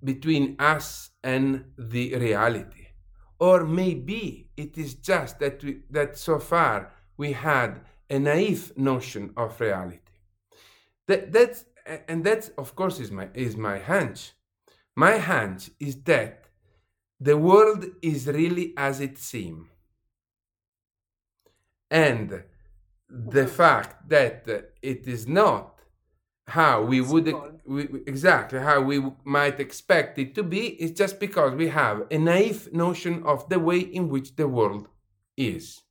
between 0.03 0.55
us 0.59 1.11
and 1.23 1.65
the 1.77 2.15
reality? 2.15 2.87
Or 3.39 3.65
maybe 3.65 4.49
it 4.57 4.77
is 4.77 4.95
just 4.95 5.39
that 5.39 5.63
we, 5.63 5.81
that 5.89 6.17
so 6.17 6.39
far 6.39 6.91
we 7.17 7.33
had 7.33 7.81
a 8.09 8.19
naive 8.19 8.77
notion 8.77 9.33
of 9.37 9.59
reality. 9.59 9.99
That, 11.07 11.31
that's 11.31 11.65
and 12.07 12.23
that 12.23 12.49
of 12.57 12.75
course 12.75 12.99
is 12.99 13.11
my 13.11 13.29
is 13.33 13.55
my 13.55 13.79
hunch. 13.79 14.33
My 14.95 15.17
hunch 15.17 15.71
is 15.79 15.95
that 16.03 16.45
the 17.19 17.37
world 17.37 17.85
is 18.01 18.27
really 18.27 18.73
as 18.77 18.99
it 19.01 19.17
seems. 19.17 19.67
And 21.91 22.43
the 23.09 23.47
fact 23.47 24.09
that 24.09 24.47
it 24.81 25.07
is 25.07 25.27
not 25.27 25.79
how 26.47 26.81
we 26.83 27.01
would 27.01 27.33
we, 27.65 27.83
exactly 28.07 28.59
how 28.59 28.81
we 28.81 29.03
might 29.23 29.59
expect 29.59 30.17
it 30.17 30.33
to 30.35 30.43
be 30.43 30.67
is 30.83 30.91
just 30.91 31.19
because 31.19 31.53
we 31.53 31.67
have 31.67 32.05
a 32.11 32.17
naive 32.17 32.71
notion 32.73 33.23
of 33.23 33.47
the 33.49 33.59
way 33.59 33.79
in 33.79 34.09
which 34.09 34.35
the 34.35 34.47
world 34.47 34.87
is. 35.37 35.81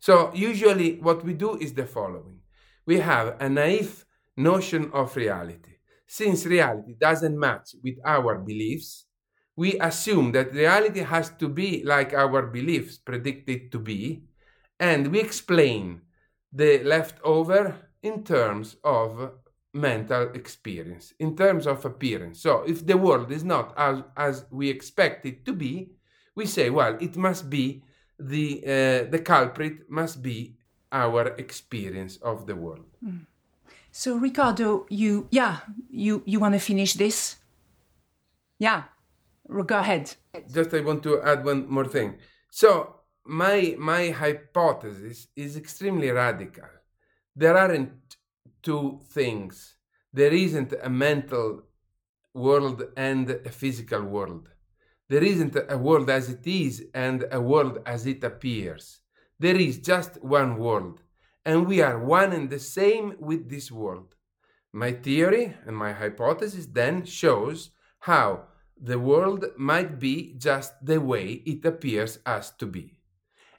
So 0.00 0.30
usually 0.34 0.98
what 1.00 1.24
we 1.24 1.34
do 1.34 1.56
is 1.56 1.74
the 1.74 1.86
following. 1.86 2.40
We 2.86 2.98
have 3.00 3.36
a 3.40 3.48
naive 3.48 4.06
notion 4.42 4.90
of 4.92 5.16
reality. 5.16 5.76
Since 6.06 6.46
reality 6.46 6.94
doesn't 7.00 7.38
match 7.38 7.74
with 7.82 7.98
our 8.04 8.38
beliefs, 8.38 9.06
we 9.56 9.78
assume 9.78 10.32
that 10.32 10.52
reality 10.54 11.00
has 11.00 11.30
to 11.38 11.48
be 11.48 11.84
like 11.84 12.14
our 12.14 12.42
beliefs 12.46 12.98
predict 12.98 13.48
it 13.48 13.70
to 13.72 13.78
be, 13.78 14.22
and 14.78 15.08
we 15.12 15.20
explain 15.20 16.00
the 16.52 16.82
leftover 16.82 17.76
in 18.02 18.24
terms 18.24 18.76
of 18.82 19.32
mental 19.72 20.30
experience, 20.34 21.12
in 21.18 21.36
terms 21.36 21.66
of 21.66 21.84
appearance. 21.84 22.40
So 22.42 22.64
if 22.66 22.86
the 22.86 22.96
world 22.96 23.30
is 23.30 23.44
not 23.44 23.74
as, 23.76 24.02
as 24.16 24.44
we 24.50 24.68
expect 24.68 25.26
it 25.26 25.44
to 25.44 25.52
be, 25.52 25.92
we 26.34 26.46
say, 26.46 26.70
well, 26.70 26.96
it 27.00 27.16
must 27.16 27.50
be 27.50 27.82
the, 28.18 28.62
uh, 28.64 29.10
the 29.10 29.22
culprit 29.24 29.88
must 29.88 30.22
be 30.22 30.56
our 30.90 31.28
experience 31.38 32.16
of 32.16 32.46
the 32.46 32.56
world. 32.56 32.86
Mm. 33.04 33.26
So 33.92 34.16
Riccardo, 34.16 34.86
you 34.88 35.26
yeah, 35.30 35.58
you 35.90 36.22
you 36.24 36.40
want 36.40 36.54
to 36.54 36.60
finish 36.60 36.94
this? 36.94 37.36
Yeah, 38.58 38.84
go 39.66 39.78
ahead. 39.78 40.14
Just 40.52 40.72
I 40.74 40.80
want 40.80 41.02
to 41.04 41.20
add 41.22 41.44
one 41.44 41.68
more 41.68 41.86
thing. 41.86 42.18
So 42.50 42.96
my 43.24 43.74
my 43.78 44.10
hypothesis 44.10 45.28
is 45.34 45.56
extremely 45.56 46.10
radical. 46.10 46.68
There 47.34 47.56
aren't 47.56 48.16
two 48.62 49.00
things. 49.08 49.76
There 50.12 50.32
isn't 50.32 50.74
a 50.82 50.90
mental 50.90 51.62
world 52.34 52.82
and 52.96 53.30
a 53.30 53.50
physical 53.50 54.02
world. 54.02 54.48
There 55.08 55.24
isn't 55.24 55.56
a 55.68 55.76
world 55.76 56.08
as 56.10 56.28
it 56.28 56.46
is 56.46 56.84
and 56.94 57.26
a 57.32 57.40
world 57.40 57.78
as 57.86 58.06
it 58.06 58.22
appears. 58.22 59.00
There 59.38 59.56
is 59.56 59.78
just 59.78 60.22
one 60.22 60.56
world, 60.58 61.00
and 61.44 61.66
we 61.66 61.80
are 61.80 61.98
one 61.98 62.32
and 62.32 62.50
the 62.50 62.58
same 62.58 63.14
with 63.18 63.48
this 63.48 63.70
world. 63.70 64.14
My 64.72 64.92
theory 64.92 65.56
and 65.66 65.76
my 65.76 65.92
hypothesis 65.92 66.66
then 66.66 67.04
shows 67.04 67.70
how 68.00 68.44
the 68.80 68.98
world 68.98 69.44
might 69.56 69.98
be 69.98 70.34
just 70.38 70.72
the 70.84 71.00
way 71.00 71.42
it 71.44 71.64
appears 71.64 72.18
us 72.24 72.50
to 72.52 72.66
be. 72.66 72.98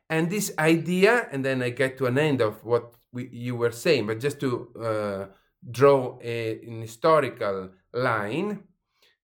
And 0.10 0.30
this 0.30 0.52
idea, 0.58 1.28
and 1.32 1.44
then 1.46 1.62
I 1.62 1.70
get 1.70 1.98
to 2.00 2.06
an 2.06 2.18
end 2.18 2.42
of 2.42 2.64
what 2.66 2.96
we, 3.14 3.30
you 3.32 3.56
were 3.56 3.72
saying, 3.72 4.08
but 4.08 4.20
just 4.20 4.40
to 4.40 4.70
uh, 4.80 5.26
draw 5.70 6.18
a, 6.22 6.60
an 6.66 6.82
historical 6.82 7.70
line, 7.94 8.64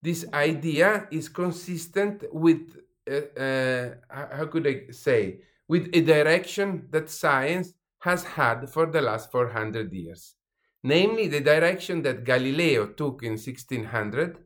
this 0.01 0.25
idea 0.33 1.07
is 1.11 1.29
consistent 1.29 2.23
with, 2.31 2.77
uh, 3.09 3.39
uh, 3.39 3.89
how 4.09 4.45
could 4.45 4.67
I 4.67 4.91
say, 4.91 5.39
with 5.67 5.89
a 5.93 6.01
direction 6.01 6.87
that 6.91 7.09
science 7.09 7.73
has 8.09 8.23
had 8.23 8.69
for 8.69 8.85
the 8.85 9.01
last 9.01 9.31
400 9.31 9.91
years. 9.91 10.35
Namely, 10.83 11.27
the 11.27 11.41
direction 11.41 12.01
that 12.03 12.23
Galileo 12.23 12.83
took 13.01 13.21
in 13.23 13.31
1600 13.31 14.37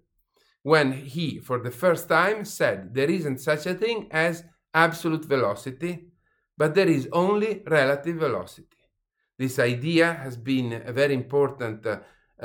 when 0.64 0.92
he, 0.94 1.40
for 1.40 1.60
the 1.60 1.76
first 1.84 2.10
time, 2.10 2.46
said 2.46 2.94
there 2.94 3.12
isn't 3.20 3.40
such 3.40 3.66
a 3.68 3.76
thing 3.76 4.08
as 4.12 4.44
absolute 4.74 5.26
velocity, 5.26 5.94
but 6.58 6.74
there 6.74 6.88
is 6.88 7.08
only 7.12 7.64
relative 7.68 8.18
velocity. 8.18 8.82
This 9.38 9.60
idea 9.60 10.14
has 10.14 10.38
been 10.38 10.70
a 10.86 10.94
very 11.02 11.14
important 11.14 11.86
uh, 11.86 12.00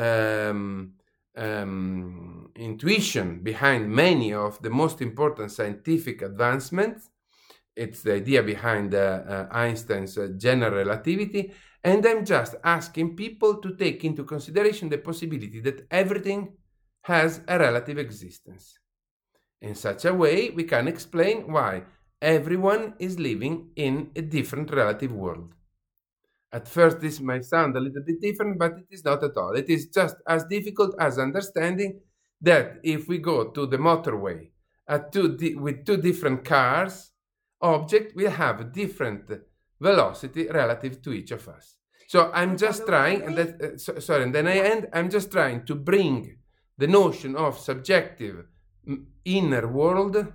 um, 0.06 0.94
um, 1.36 2.50
intuition 2.56 3.40
behind 3.50 3.90
many 3.90 4.32
of 4.32 4.60
the 4.62 4.70
most 4.70 5.00
important 5.00 5.50
scientific 5.52 6.22
advancements. 6.22 7.10
It's 7.76 8.02
the 8.02 8.14
idea 8.14 8.42
behind 8.42 8.94
uh, 8.94 8.98
uh, 8.98 9.48
Einstein's 9.52 10.16
uh, 10.16 10.28
general 10.36 10.74
relativity. 10.74 11.52
And 11.84 12.04
I'm 12.06 12.24
just 12.24 12.56
asking 12.64 13.16
people 13.16 13.60
to 13.60 13.76
take 13.76 14.04
into 14.04 14.24
consideration 14.24 14.88
the 14.88 14.98
possibility 14.98 15.60
that 15.60 15.86
everything 15.90 16.54
has 17.02 17.42
a 17.46 17.58
relative 17.58 17.98
existence. 17.98 18.78
In 19.60 19.74
such 19.74 20.04
a 20.04 20.14
way, 20.14 20.50
we 20.50 20.64
can 20.64 20.88
explain 20.88 21.52
why 21.52 21.84
everyone 22.20 22.94
is 22.98 23.18
living 23.18 23.70
in 23.76 24.10
a 24.16 24.22
different 24.22 24.72
relative 24.72 25.12
world. 25.12 25.52
At 26.52 26.66
first, 26.66 27.00
this 27.00 27.20
might 27.20 27.44
sound 27.44 27.76
a 27.76 27.80
little 27.80 28.02
bit 28.02 28.20
different, 28.20 28.58
but 28.58 28.72
it 28.78 28.86
is 28.90 29.04
not 29.04 29.22
at 29.22 29.36
all. 29.36 29.54
It 29.54 29.68
is 29.68 29.88
just 29.88 30.16
as 30.26 30.44
difficult 30.44 30.94
as 30.98 31.18
understanding 31.18 32.00
that 32.40 32.78
if 32.82 33.08
we 33.08 33.18
go 33.18 33.50
to 33.50 33.66
the 33.66 33.76
motorway 33.76 34.50
two 35.12 35.36
di- 35.36 35.54
with 35.54 35.84
two 35.84 35.96
different 35.96 36.44
cars, 36.44 37.10
object 37.60 38.16
will 38.16 38.30
have 38.30 38.60
a 38.60 38.64
different 38.64 39.30
velocity 39.80 40.48
relative 40.48 41.02
to 41.02 41.12
each 41.12 41.30
of 41.30 41.48
us. 41.48 41.76
So 42.08 42.30
I'm 42.32 42.56
just 42.56 42.86
trying, 42.86 43.22
and 43.22 43.36
that, 43.36 43.60
uh, 43.60 43.78
so, 43.78 43.98
sorry, 43.98 44.22
and 44.22 44.34
then 44.34 44.46
I 44.46 44.58
end. 44.58 44.88
I'm 44.92 45.10
just 45.10 45.32
trying 45.32 45.64
to 45.66 45.74
bring 45.74 46.38
the 46.78 46.86
notion 46.86 47.34
of 47.34 47.58
subjective 47.58 48.46
inner 49.24 49.66
world 49.66 50.32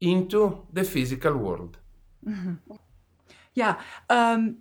into 0.00 0.66
the 0.72 0.84
physical 0.84 1.36
world. 1.36 1.78
Mm-hmm. 2.26 2.74
Yeah. 3.54 3.80
Um, 4.10 4.58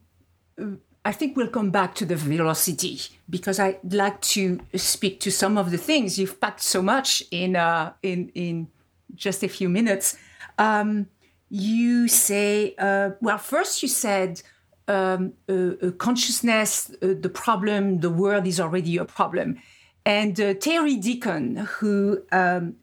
I 1.06 1.12
think 1.12 1.36
we'll 1.36 1.50
come 1.50 1.72
back 1.72 1.96
to 1.96 2.06
the 2.06 2.16
velocity 2.16 3.02
because 3.30 3.60
I'd 3.60 3.94
like 3.94 4.22
to 4.22 4.60
speak 4.76 5.20
to 5.22 5.32
some 5.32 5.58
of 5.58 5.72
the 5.72 5.78
things 5.78 6.18
you've 6.18 6.40
packed 6.40 6.62
so 6.62 6.82
much 6.82 7.22
in 7.32 7.58
uh, 7.58 7.94
in 8.02 8.30
in 8.34 8.70
just 9.14 9.44
a 9.44 9.50
few 9.50 9.68
minutes. 9.68 10.18
Um, 10.58 11.08
you 11.54 12.08
say, 12.08 12.74
uh, 12.80 13.12
well, 13.22 13.38
first 13.38 13.84
you 13.84 13.88
said 13.88 14.42
um, 14.88 15.34
uh, 15.48 15.54
uh 15.54 15.92
consciousness, 15.92 16.90
uh, 17.04 17.14
the 17.20 17.30
problem, 17.30 18.00
the 18.00 18.10
world 18.10 18.48
is 18.48 18.60
already 18.60 18.98
a 18.98 19.06
problem, 19.06 19.58
and 20.04 20.40
uh, 20.42 20.56
Terry 20.56 20.96
Deacon, 20.96 21.58
who 21.78 22.24
um, 22.32 22.76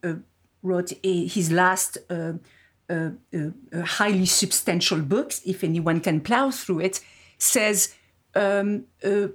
wrote 0.62 0.92
a, 1.02 1.26
his 1.26 1.50
last. 1.50 1.98
highly 3.84 4.26
substantial 4.26 5.00
books, 5.00 5.40
if 5.46 5.62
anyone 5.62 6.00
can 6.00 6.20
plow 6.20 6.50
through 6.50 6.80
it, 6.80 7.00
says 7.38 7.94
um, 8.34 8.84
uh, 9.04 9.28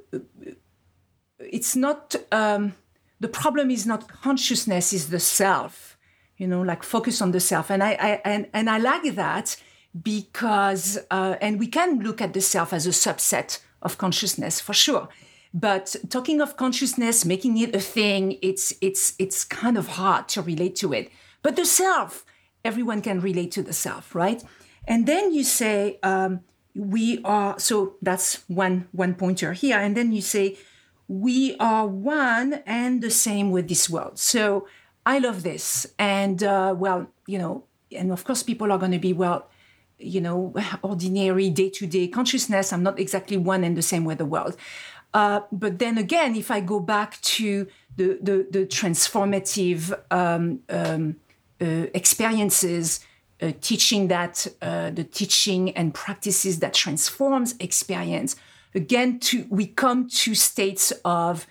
it's 1.40 1.76
not 1.76 2.16
um, 2.32 2.74
the 3.20 3.28
problem 3.28 3.72
is 3.72 3.86
not 3.86 4.08
consciousness 4.08 4.94
is 4.94 5.10
the 5.10 5.20
self 5.20 5.95
you 6.38 6.48
know 6.48 6.62
like 6.62 6.84
focus 6.84 7.22
on 7.22 7.32
the 7.32 7.40
self. 7.40 7.70
And 7.70 7.84
i, 7.84 7.92
I 7.92 8.22
and, 8.26 8.48
and 8.54 8.70
i 8.70 8.78
like 8.78 9.16
that 9.16 9.56
because 10.02 10.98
uh, 11.12 11.36
and 11.42 11.60
we 11.60 11.68
can 11.68 12.00
look 12.00 12.22
at 12.22 12.34
the 12.34 12.42
self 12.42 12.74
as 12.74 12.86
a 12.86 12.90
subset 12.90 13.60
of 13.82 13.98
consciousness 13.98 14.60
for 14.60 14.74
sure. 14.74 15.08
But 15.54 15.96
talking 16.10 16.42
of 16.42 16.58
consciousness 16.58 17.24
making 17.24 17.58
it 17.58 17.74
a 17.74 17.80
thing 17.80 18.38
it's 18.42 18.74
it's 18.82 19.14
it's 19.20 19.46
kind 19.46 19.78
of 19.78 19.88
hard 19.88 20.28
to 20.30 20.42
relate 20.42 20.76
to 20.78 20.94
it. 20.94 21.12
But 21.42 21.56
the 21.56 21.66
self 21.66 22.26
everyone 22.66 23.02
can 23.02 23.22
relate 23.22 23.52
to 23.52 23.64
the 23.64 23.74
self 23.74 24.14
right? 24.14 24.44
And 24.88 25.08
then 25.08 25.34
you 25.34 25.44
say 25.44 26.00
um, 26.04 26.42
we 26.76 27.22
are 27.24 27.58
so 27.58 27.96
that's 28.02 28.44
one 28.48 28.88
one 28.92 29.16
pointer 29.16 29.54
here. 29.54 29.78
And 29.78 29.96
then 29.96 30.12
you 30.12 30.22
say 30.22 30.58
we 31.08 31.56
are 31.58 31.88
one 31.88 32.62
and 32.66 33.02
the 33.02 33.12
same 33.12 33.52
with 33.52 33.70
this 33.70 33.90
world. 33.90 34.20
So 34.20 34.68
i 35.06 35.20
love 35.20 35.44
this. 35.44 35.88
And 35.98 36.44
uh, 36.44 36.74
well 36.78 37.08
you 37.28 37.38
know 37.38 37.64
and 37.92 38.12
of 38.12 38.24
course 38.24 38.44
people 38.44 38.72
are 38.72 38.78
going 38.78 38.92
to 38.92 39.00
be 39.00 39.14
well 39.14 39.48
you 39.98 40.22
know 40.22 40.54
ordinary 40.82 41.50
day-to-day 41.50 42.08
consciousness. 42.08 42.74
I'm 42.74 42.84
not 42.84 43.00
exactly 43.00 43.38
one 43.38 43.64
and 43.64 43.78
the 43.78 43.82
same 43.82 44.06
with 44.06 44.18
the 44.18 44.26
world. 44.26 44.58
Uh, 45.14 45.42
but 45.52 45.80
then 45.80 45.98
again 45.98 46.36
if 46.36 46.52
i 46.52 46.60
go 46.60 46.80
back 46.80 47.22
to 47.22 47.68
the 47.96 48.20
the, 48.22 48.48
the 48.52 48.66
transformative 48.66 49.98
um, 50.12 50.60
um, 50.70 51.16
uh, 51.62 51.88
experiences 51.94 53.00
uh, 53.42 53.52
teaching 53.62 54.10
that 54.10 54.46
uh, 54.62 54.90
the 54.90 55.06
teaching 55.06 55.72
and 55.72 55.94
practices 55.94 56.60
that 56.60 56.74
transforms 56.74 57.56
experience 57.60 58.36
again 58.74 59.20
to 59.20 59.46
we 59.50 59.66
come 59.66 60.10
to 60.10 60.36
states 60.36 60.92
of 61.06 61.48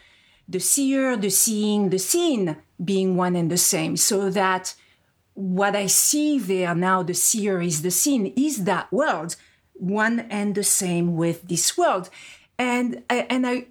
the 0.48 0.60
seer 0.60 1.16
the 1.16 1.30
seeing 1.30 1.90
the 1.90 1.98
seen 1.98 2.56
being 2.84 3.16
one 3.16 3.36
and 3.36 3.50
the 3.50 3.56
same 3.56 3.96
so 3.96 4.30
that 4.30 4.74
what 5.34 5.74
i 5.74 5.86
see 5.86 6.38
there 6.38 6.74
now 6.74 7.02
the 7.02 7.14
seer 7.14 7.60
is 7.60 7.82
the 7.82 7.90
seen 7.90 8.32
is 8.36 8.64
that 8.64 8.92
world 8.92 9.36
one 9.74 10.20
and 10.30 10.54
the 10.54 10.62
same 10.62 11.16
with 11.16 11.48
this 11.48 11.76
world 11.76 12.10
and 12.58 13.02
and 13.08 13.46
i 13.46 13.66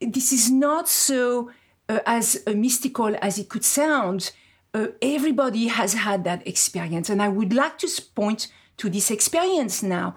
this 0.00 0.32
is 0.32 0.50
not 0.50 0.88
so 0.88 1.50
uh, 1.88 2.00
as 2.06 2.42
mystical 2.46 3.16
as 3.20 3.38
it 3.38 3.48
could 3.48 3.64
sound 3.64 4.32
uh, 4.74 4.88
everybody 5.00 5.66
has 5.66 5.94
had 5.94 6.24
that 6.24 6.46
experience. 6.46 7.10
And 7.10 7.22
I 7.22 7.28
would 7.28 7.52
like 7.52 7.78
to 7.78 8.02
point 8.14 8.48
to 8.78 8.88
this 8.88 9.10
experience 9.10 9.82
now. 9.82 10.16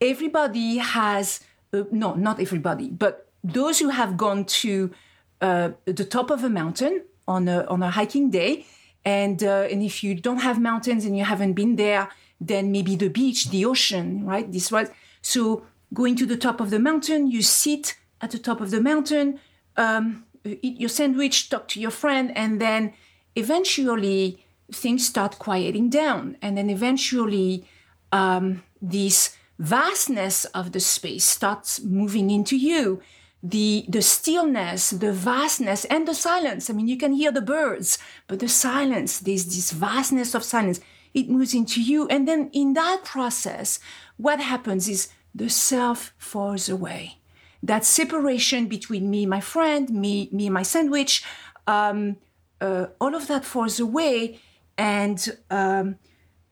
Everybody 0.00 0.78
has, 0.78 1.40
uh, 1.72 1.84
no, 1.90 2.14
not 2.14 2.40
everybody, 2.40 2.88
but 2.88 3.30
those 3.42 3.78
who 3.78 3.88
have 3.88 4.16
gone 4.16 4.44
to 4.44 4.90
uh, 4.92 4.96
the 5.40 6.06
top 6.08 6.30
of 6.30 6.44
a 6.44 6.48
mountain 6.48 7.02
on 7.26 7.48
a, 7.48 7.64
on 7.64 7.82
a 7.82 7.90
hiking 7.90 8.30
day. 8.30 8.66
And, 9.04 9.42
uh, 9.42 9.68
and 9.70 9.82
if 9.82 10.02
you 10.02 10.14
don't 10.14 10.38
have 10.38 10.60
mountains 10.60 11.04
and 11.04 11.16
you 11.16 11.24
haven't 11.24 11.52
been 11.52 11.76
there, 11.76 12.08
then 12.40 12.72
maybe 12.72 12.96
the 12.96 13.08
beach, 13.08 13.50
the 13.50 13.64
ocean, 13.64 14.24
right? 14.24 14.50
This 14.50 14.72
was 14.72 14.88
so 15.20 15.64
going 15.92 16.16
to 16.16 16.26
the 16.26 16.36
top 16.36 16.60
of 16.60 16.70
the 16.70 16.78
mountain, 16.78 17.30
you 17.30 17.42
sit 17.42 17.96
at 18.20 18.30
the 18.30 18.38
top 18.38 18.60
of 18.60 18.70
the 18.70 18.80
mountain, 18.80 19.40
um, 19.76 20.24
eat 20.44 20.80
your 20.80 20.88
sandwich, 20.88 21.50
talk 21.50 21.68
to 21.68 21.80
your 21.80 21.90
friend, 21.90 22.32
and 22.36 22.60
then 22.60 22.92
eventually 23.36 24.44
things 24.72 25.06
start 25.06 25.38
quieting 25.38 25.90
down. 25.90 26.36
And 26.40 26.56
then 26.56 26.70
eventually 26.70 27.66
um, 28.12 28.62
this 28.80 29.36
vastness 29.58 30.44
of 30.46 30.72
the 30.72 30.80
space 30.80 31.24
starts 31.24 31.80
moving 31.82 32.30
into 32.30 32.56
you. 32.56 33.00
The, 33.46 33.84
the 33.88 34.00
stillness, 34.00 34.90
the 34.90 35.12
vastness, 35.12 35.84
and 35.84 36.08
the 36.08 36.14
silence. 36.14 36.70
I 36.70 36.72
mean, 36.72 36.88
you 36.88 36.96
can 36.96 37.12
hear 37.12 37.30
the 37.30 37.42
birds, 37.42 37.98
but 38.26 38.38
the 38.40 38.48
silence, 38.48 39.18
there's 39.18 39.44
this 39.44 39.70
vastness 39.70 40.34
of 40.34 40.42
silence. 40.42 40.80
It 41.12 41.28
moves 41.28 41.52
into 41.52 41.82
you. 41.82 42.08
And 42.08 42.26
then 42.26 42.48
in 42.54 42.72
that 42.72 43.04
process, 43.04 43.80
what 44.16 44.40
happens 44.40 44.88
is 44.88 45.08
the 45.34 45.50
self 45.50 46.14
falls 46.16 46.70
away. 46.70 47.18
That 47.62 47.84
separation 47.84 48.66
between 48.66 49.10
me, 49.10 49.26
my 49.26 49.40
friend, 49.40 49.90
me, 49.90 50.30
me, 50.32 50.48
my 50.48 50.62
sandwich, 50.62 51.22
um, 51.66 52.16
uh, 52.60 52.86
all 53.00 53.14
of 53.14 53.26
that 53.28 53.44
falls 53.44 53.78
away, 53.78 54.40
and 54.78 55.36
um, 55.50 55.96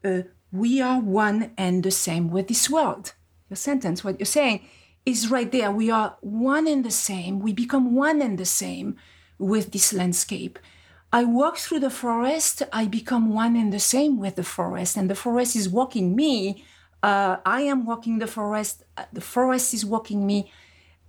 uh, 0.05 0.22
we 0.53 0.80
are 0.80 1.01
one 1.01 1.53
and 1.57 1.82
the 1.82 1.90
same 1.90 2.30
with 2.30 2.49
this 2.49 2.68
world. 2.68 3.14
Your 3.49 3.57
sentence, 3.57 4.05
what 4.05 4.18
you're 4.18 4.26
saying, 4.26 4.66
is 5.05 5.31
right 5.31 5.51
there. 5.51 5.71
We 5.71 5.91
are 5.91 6.17
one 6.21 6.67
and 6.67 6.85
the 6.85 6.91
same. 6.91 7.41
We 7.41 7.53
become 7.53 7.95
one 7.95 8.23
and 8.23 8.39
the 8.39 8.45
same 8.45 8.97
with 9.39 9.73
this 9.73 9.93
landscape. 9.93 10.59
I 11.13 11.25
walk 11.25 11.59
through 11.59 11.81
the 11.81 11.91
forest, 11.91 12.63
I 12.73 12.87
become 12.87 13.35
one 13.35 13.55
and 13.55 13.71
the 13.71 13.79
same 13.79 14.19
with 14.19 14.37
the 14.37 14.45
forest, 14.45 14.97
and 14.97 15.11
the 15.11 15.15
forest 15.15 15.55
is 15.55 15.69
walking 15.69 16.17
me. 16.17 16.65
Uh, 17.03 17.37
I 17.45 17.63
am 17.63 17.85
walking 17.85 18.19
the 18.19 18.27
forest, 18.27 18.85
uh, 18.97 19.05
the 19.13 19.21
forest 19.21 19.75
is 19.75 19.85
walking 19.85 20.25
me, 20.25 20.51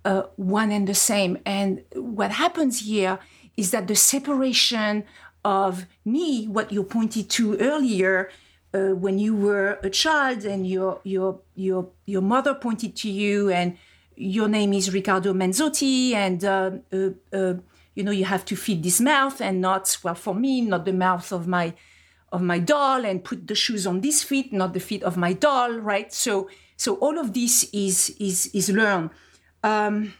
uh, 0.04 0.24
one 0.36 0.72
and 0.72 0.86
the 0.86 0.94
same. 0.94 1.38
And 1.46 1.84
what 1.94 2.32
happens 2.32 2.80
here 2.80 3.18
is 3.56 3.70
that 3.70 3.88
the 3.88 3.94
separation 3.94 5.04
of 5.42 5.86
me, 6.04 6.46
what 6.48 6.70
you 6.70 6.82
pointed 6.84 7.30
to 7.30 7.56
earlier, 7.58 8.30
uh, 8.74 8.94
when 8.94 9.18
you 9.18 9.34
were 9.34 9.78
a 9.82 9.90
child 9.90 10.44
and 10.44 10.66
your 10.66 11.00
your 11.04 11.40
your 11.54 11.88
your 12.06 12.22
mother 12.22 12.54
pointed 12.54 12.96
to 12.96 13.08
you 13.08 13.50
and 13.50 13.78
your 14.16 14.48
name 14.48 14.72
is 14.72 14.92
Riccardo 14.92 15.32
Manzotti, 15.32 16.12
and 16.12 16.44
uh, 16.44 16.70
uh, 16.92 17.10
uh, 17.32 17.54
you 17.94 18.02
know 18.02 18.10
you 18.10 18.24
have 18.24 18.44
to 18.46 18.56
feed 18.56 18.82
this 18.82 19.00
mouth 19.00 19.40
and 19.40 19.60
not 19.60 19.96
well 20.02 20.14
for 20.14 20.34
me, 20.34 20.60
not 20.60 20.84
the 20.84 20.92
mouth 20.92 21.32
of 21.32 21.46
my 21.46 21.74
of 22.32 22.42
my 22.42 22.58
doll, 22.58 23.04
and 23.04 23.24
put 23.24 23.46
the 23.46 23.54
shoes 23.54 23.86
on 23.86 24.00
this 24.00 24.22
feet, 24.22 24.52
not 24.52 24.72
the 24.72 24.80
feet 24.80 25.02
of 25.04 25.16
my 25.16 25.32
doll, 25.32 25.72
right? 25.74 26.12
So 26.12 26.48
so 26.76 26.96
all 26.96 27.18
of 27.18 27.32
this 27.32 27.64
is 27.72 28.10
is 28.18 28.46
is 28.52 28.70
learned. 28.70 29.10
Um, 29.62 30.14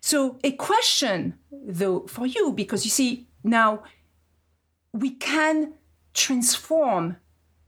so 0.00 0.38
a 0.42 0.52
question 0.52 1.38
though 1.52 2.06
for 2.06 2.26
you, 2.26 2.52
because 2.52 2.84
you 2.84 2.90
see 2.90 3.26
now 3.44 3.82
we 4.92 5.10
can 5.10 5.74
transform 6.14 7.16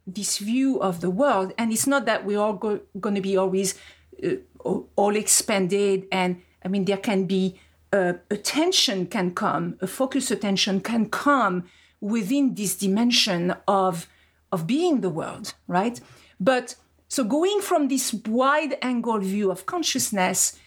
this 0.07 0.39
view 0.39 0.81
of 0.81 1.01
the 1.01 1.11
world, 1.11 1.53
and 1.57 1.73
it's 1.73 1.87
not 1.87 2.07
that 2.07 2.25
we're 2.25 2.41
all 2.41 2.55
go- 2.55 2.81
going 3.01 3.15
to 3.15 3.21
be 3.21 3.37
always 3.37 3.75
uh, 4.25 4.37
all 4.97 5.17
expanded 5.17 6.07
and 6.13 6.41
i 6.65 6.69
mean 6.69 6.85
there 6.85 6.97
can 6.97 7.25
be 7.25 7.59
uh, 7.93 8.13
attention 8.31 9.07
can 9.07 9.33
come 9.33 9.77
a 9.81 9.87
focus 9.87 10.31
attention 10.31 10.81
can 10.81 11.09
come 11.09 11.65
within 12.01 12.55
this 12.55 12.77
dimension 12.77 13.55
of 13.67 14.07
of 14.53 14.67
being 14.67 15.01
the 15.01 15.11
world 15.11 15.55
right? 15.67 16.01
But 16.39 16.77
so 17.09 17.25
going 17.25 17.61
from 17.61 17.89
this 17.89 18.13
wide 18.13 18.77
angle 18.83 19.19
view 19.19 19.51
of 19.51 19.67
consciousness 19.67 20.59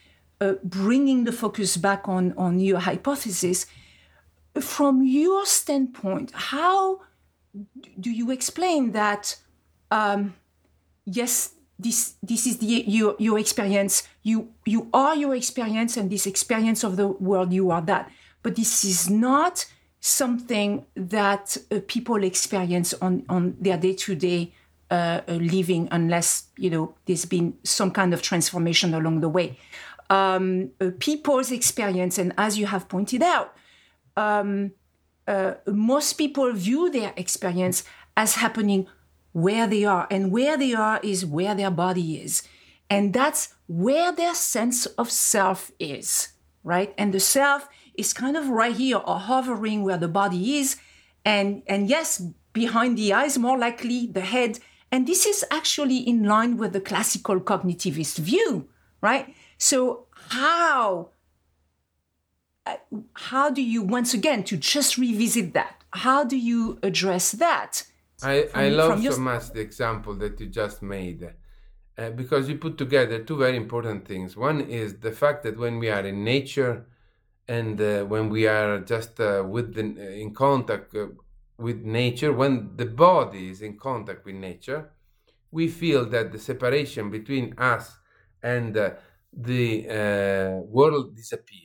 uh, 0.42 0.54
bringing 0.64 1.24
the 1.24 1.32
focus 1.32 1.78
back 1.78 2.08
on 2.08 2.34
on 2.38 2.60
your 2.60 2.80
hypothesis 2.80 3.66
from 4.60 5.04
your 5.06 5.46
standpoint 5.46 6.32
how 6.34 7.02
do 8.00 8.12
you 8.12 8.32
explain 8.32 8.92
that 8.92 9.38
um, 9.92 10.36
yes 11.06 11.56
this 11.78 12.16
this 12.24 12.48
is 12.48 12.58
the 12.60 12.84
your 12.88 13.16
your 13.20 13.38
experience. 13.38 14.04
You 14.24 14.50
you 14.66 14.90
are 14.94 15.16
your 15.16 15.36
experience 15.36 15.98
and 15.98 16.10
this 16.10 16.26
experience 16.26 16.84
of 16.84 16.96
the 16.96 17.08
world 17.08 17.52
you 17.54 17.72
are 17.72 17.82
that. 17.82 18.10
But 18.44 18.56
this 18.56 18.86
is 18.86 19.10
not 19.10 19.66
something 20.00 20.86
that 20.96 21.58
uh, 21.72 21.80
people 21.88 22.24
experience 22.24 22.94
on 23.02 23.26
on 23.28 23.58
their 23.60 23.78
day-to-day 23.78 24.54
uh, 24.90 25.22
uh, 25.28 25.34
living 25.34 25.88
unless 25.92 26.46
you 26.58 26.70
know 26.70 26.96
there's 27.06 27.26
been 27.26 27.58
some 27.64 27.92
kind 27.92 28.14
of 28.14 28.22
transformation 28.22 28.94
along 28.94 29.20
the 29.20 29.30
way. 29.30 29.58
Um, 30.10 30.70
uh, 30.80 30.92
people's 31.00 31.52
experience 31.52 32.20
and 32.20 32.32
as 32.38 32.60
you 32.60 32.68
have 32.68 32.88
pointed 32.88 33.24
out 33.24 33.56
um, 34.16 34.72
uh, 35.28 35.56
most 35.68 36.14
people 36.14 36.52
view 36.54 36.90
their 36.90 37.14
experience 37.18 37.84
as 38.16 38.36
happening 38.36 38.88
where 39.32 39.68
they 39.68 39.84
are. 39.84 40.08
And 40.10 40.32
where 40.32 40.58
they 40.58 40.74
are 40.74 41.00
is 41.04 41.26
where 41.26 41.56
their 41.56 41.72
body 41.72 42.22
is. 42.22 42.44
And 42.90 43.14
that's 43.14 43.54
where 43.68 44.12
their 44.12 44.36
sense 44.36 44.86
of 44.86 45.12
self 45.12 45.72
is, 45.80 46.30
right? 46.64 46.94
And 46.98 47.14
the 47.14 47.20
self 47.20 47.68
is 47.96 48.14
kind 48.14 48.38
of 48.38 48.50
right 48.50 48.76
here 48.76 48.98
or 48.98 49.20
hovering 49.20 49.84
where 49.84 49.98
the 49.98 50.08
body 50.08 50.58
is. 50.58 50.78
And, 51.26 51.64
and 51.68 51.90
yes, 51.90 52.22
behind 52.54 52.98
the 52.98 53.14
eyes, 53.14 53.38
more 53.38 53.58
likely 53.58 54.08
the 54.08 54.22
head. 54.22 54.60
And 54.92 55.08
this 55.08 55.26
is 55.26 55.44
actually 55.52 55.98
in 55.98 56.24
line 56.24 56.58
with 56.58 56.74
the 56.74 56.80
classical 56.80 57.40
cognitivist 57.40 58.20
view, 58.20 58.70
right? 59.02 59.36
So 59.58 60.06
how 60.30 61.10
how 63.14 63.50
do 63.50 63.62
you 63.62 63.82
once 63.82 64.14
again 64.14 64.44
to 64.44 64.58
just 64.58 64.98
revisit 64.98 65.54
that 65.54 65.84
how 65.92 66.24
do 66.24 66.38
you 66.38 66.80
address 66.84 67.32
that 67.34 67.84
I, 68.24 68.50
I 68.54 68.70
love 68.70 69.04
so 69.04 69.18
much 69.18 69.52
the 69.52 69.60
example 69.60 70.16
that 70.16 70.40
you 70.40 70.48
just 70.48 70.82
made 70.82 71.34
uh, 71.98 72.10
because 72.12 72.50
you 72.50 72.58
put 72.58 72.78
together 72.78 73.24
two 73.24 73.38
very 73.38 73.58
important 73.58 74.08
things. 74.08 74.36
One 74.36 74.62
is 74.62 75.00
the 75.00 75.12
fact 75.12 75.44
that 75.44 75.58
when 75.58 75.80
we 75.80 75.90
are 75.90 76.06
in 76.06 76.24
nature 76.24 76.86
and 77.48 77.80
uh, 77.80 78.04
when 78.04 78.30
we 78.30 78.48
are 78.48 78.80
just 78.80 79.20
uh, 79.20 79.44
with 79.48 79.76
the, 79.76 79.84
uh, 79.84 80.10
in 80.12 80.34
contact 80.34 80.96
uh, 80.96 81.08
with 81.58 81.84
nature, 81.84 82.34
when 82.34 82.76
the 82.76 82.86
body 82.86 83.50
is 83.50 83.62
in 83.62 83.78
contact 83.78 84.26
with 84.26 84.36
nature, 84.36 84.92
we 85.52 85.68
feel 85.70 86.06
that 86.10 86.32
the 86.32 86.40
separation 86.40 87.10
between 87.10 87.54
us 87.58 87.98
and 88.44 88.76
uh, 88.76 88.92
the 89.32 90.64
world 90.68 91.16
disappears. 91.16 91.65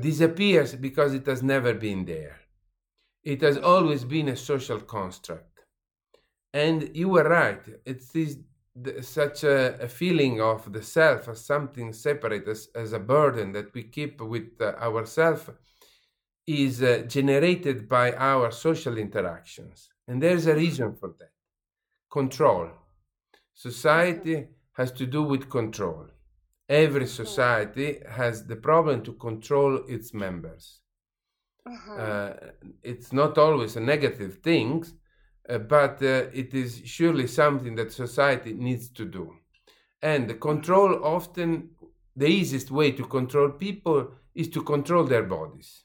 Disappears 0.00 0.74
because 0.74 1.14
it 1.14 1.26
has 1.26 1.42
never 1.42 1.74
been 1.74 2.04
there 2.04 2.44
it 3.24 3.40
has 3.40 3.56
always 3.56 4.04
been 4.04 4.28
a 4.28 4.36
social 4.36 4.80
construct. 4.80 5.60
And 6.52 6.94
you 6.94 7.08
were 7.08 7.28
right. 7.28 7.62
It 7.84 8.02
is 8.14 8.38
such 9.00 9.44
a, 9.44 9.80
a, 9.80 9.88
feeling 9.88 10.40
of 10.40 10.72
the 10.72 10.82
self 10.82 11.28
as 11.28 11.44
something 11.44 11.92
separate, 11.92 12.46
as, 12.46 12.68
as 12.74 12.92
a 12.92 12.98
burden 12.98 13.52
that 13.52 13.72
we 13.72 13.84
keep 13.84 14.20
with 14.20 14.50
uh, 14.60 14.74
ourselves, 14.80 15.48
is 16.46 16.82
uh, 16.82 17.04
generated 17.08 17.88
by 17.88 18.12
our 18.12 18.50
social 18.50 18.98
interactions. 18.98 19.88
And 20.06 20.22
there's 20.22 20.46
a 20.46 20.54
reason 20.54 20.94
for 20.94 21.14
that 21.18 21.30
control. 22.12 22.68
Society 23.54 24.48
has 24.72 24.92
to 24.92 25.06
do 25.06 25.22
with 25.22 25.48
control. 25.48 26.06
Every 26.74 27.06
society 27.06 28.00
has 28.10 28.46
the 28.46 28.56
problem 28.56 29.02
to 29.04 29.12
control 29.12 29.84
its 29.86 30.12
members. 30.12 30.80
Uh-huh. 31.64 31.94
Uh, 31.94 32.36
it's 32.82 33.12
not 33.12 33.38
always 33.38 33.76
a 33.76 33.80
negative 33.80 34.38
thing, 34.42 34.84
uh, 35.48 35.58
but 35.58 36.02
uh, 36.02 36.40
it 36.42 36.52
is 36.52 36.82
surely 36.84 37.28
something 37.28 37.76
that 37.76 37.92
society 37.92 38.52
needs 38.54 38.88
to 38.98 39.04
do. 39.04 39.24
And 40.02 40.40
control 40.40 41.04
often, 41.04 41.70
the 42.16 42.26
easiest 42.26 42.72
way 42.72 42.90
to 42.92 43.04
control 43.04 43.50
people 43.50 44.10
is 44.34 44.48
to 44.48 44.60
control 44.64 45.04
their 45.04 45.22
bodies. 45.22 45.84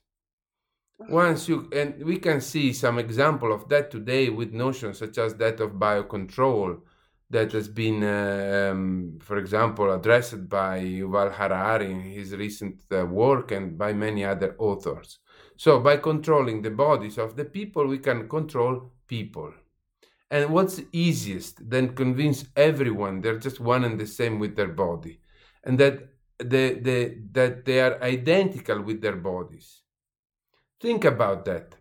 Uh-huh. 0.99 1.13
Once 1.23 1.47
you, 1.47 1.69
and 1.71 2.03
we 2.03 2.17
can 2.17 2.41
see 2.41 2.73
some 2.73 2.97
example 2.97 3.53
of 3.53 3.69
that 3.69 3.91
today 3.91 4.29
with 4.29 4.53
notions 4.53 4.97
such 4.97 5.19
as 5.19 5.35
that 5.35 5.59
of 5.59 5.73
biocontrol 5.73 6.81
that 7.29 7.51
has 7.51 7.67
been, 7.67 8.03
uh, 8.03 8.71
um, 8.71 9.19
for 9.21 9.37
example, 9.37 9.91
addressed 9.93 10.49
by 10.49 10.79
Yuval 10.79 11.31
Harari 11.31 11.91
in 11.91 12.01
his 12.01 12.35
recent 12.35 12.81
uh, 12.91 13.05
work 13.05 13.51
and 13.51 13.77
by 13.77 13.93
many 13.93 14.25
other 14.25 14.55
authors. 14.57 15.19
So 15.55 15.79
by 15.79 15.97
controlling 15.97 16.61
the 16.61 16.71
bodies 16.71 17.17
of 17.17 17.35
the 17.35 17.45
people, 17.45 17.85
we 17.85 17.99
can 17.99 18.27
control 18.27 18.93
people. 19.07 19.53
And 20.31 20.49
what's 20.51 20.81
easiest 20.91 21.69
than 21.69 21.95
convince 21.95 22.45
everyone 22.55 23.21
they're 23.21 23.39
just 23.39 23.59
one 23.59 23.83
and 23.83 23.99
the 23.99 24.07
same 24.07 24.39
with 24.39 24.55
their 24.55 24.67
body, 24.67 25.19
and 25.63 25.79
that 25.79 26.09
the, 26.37 26.79
the, 26.81 27.17
that 27.31 27.65
they 27.65 27.81
are 27.81 28.01
identical 28.01 28.81
with 28.81 29.01
their 29.01 29.15
bodies. 29.15 29.81
Think 30.79 31.03
about 31.03 31.45
that. 31.45 31.75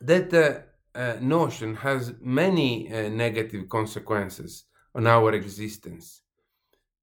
That 0.00 0.32
uh, 0.32 0.71
uh, 0.94 1.16
notion 1.20 1.74
has 1.76 2.14
many 2.20 2.92
uh, 2.92 3.08
negative 3.08 3.68
consequences 3.68 4.64
on 4.94 5.06
our 5.06 5.32
existence 5.32 6.22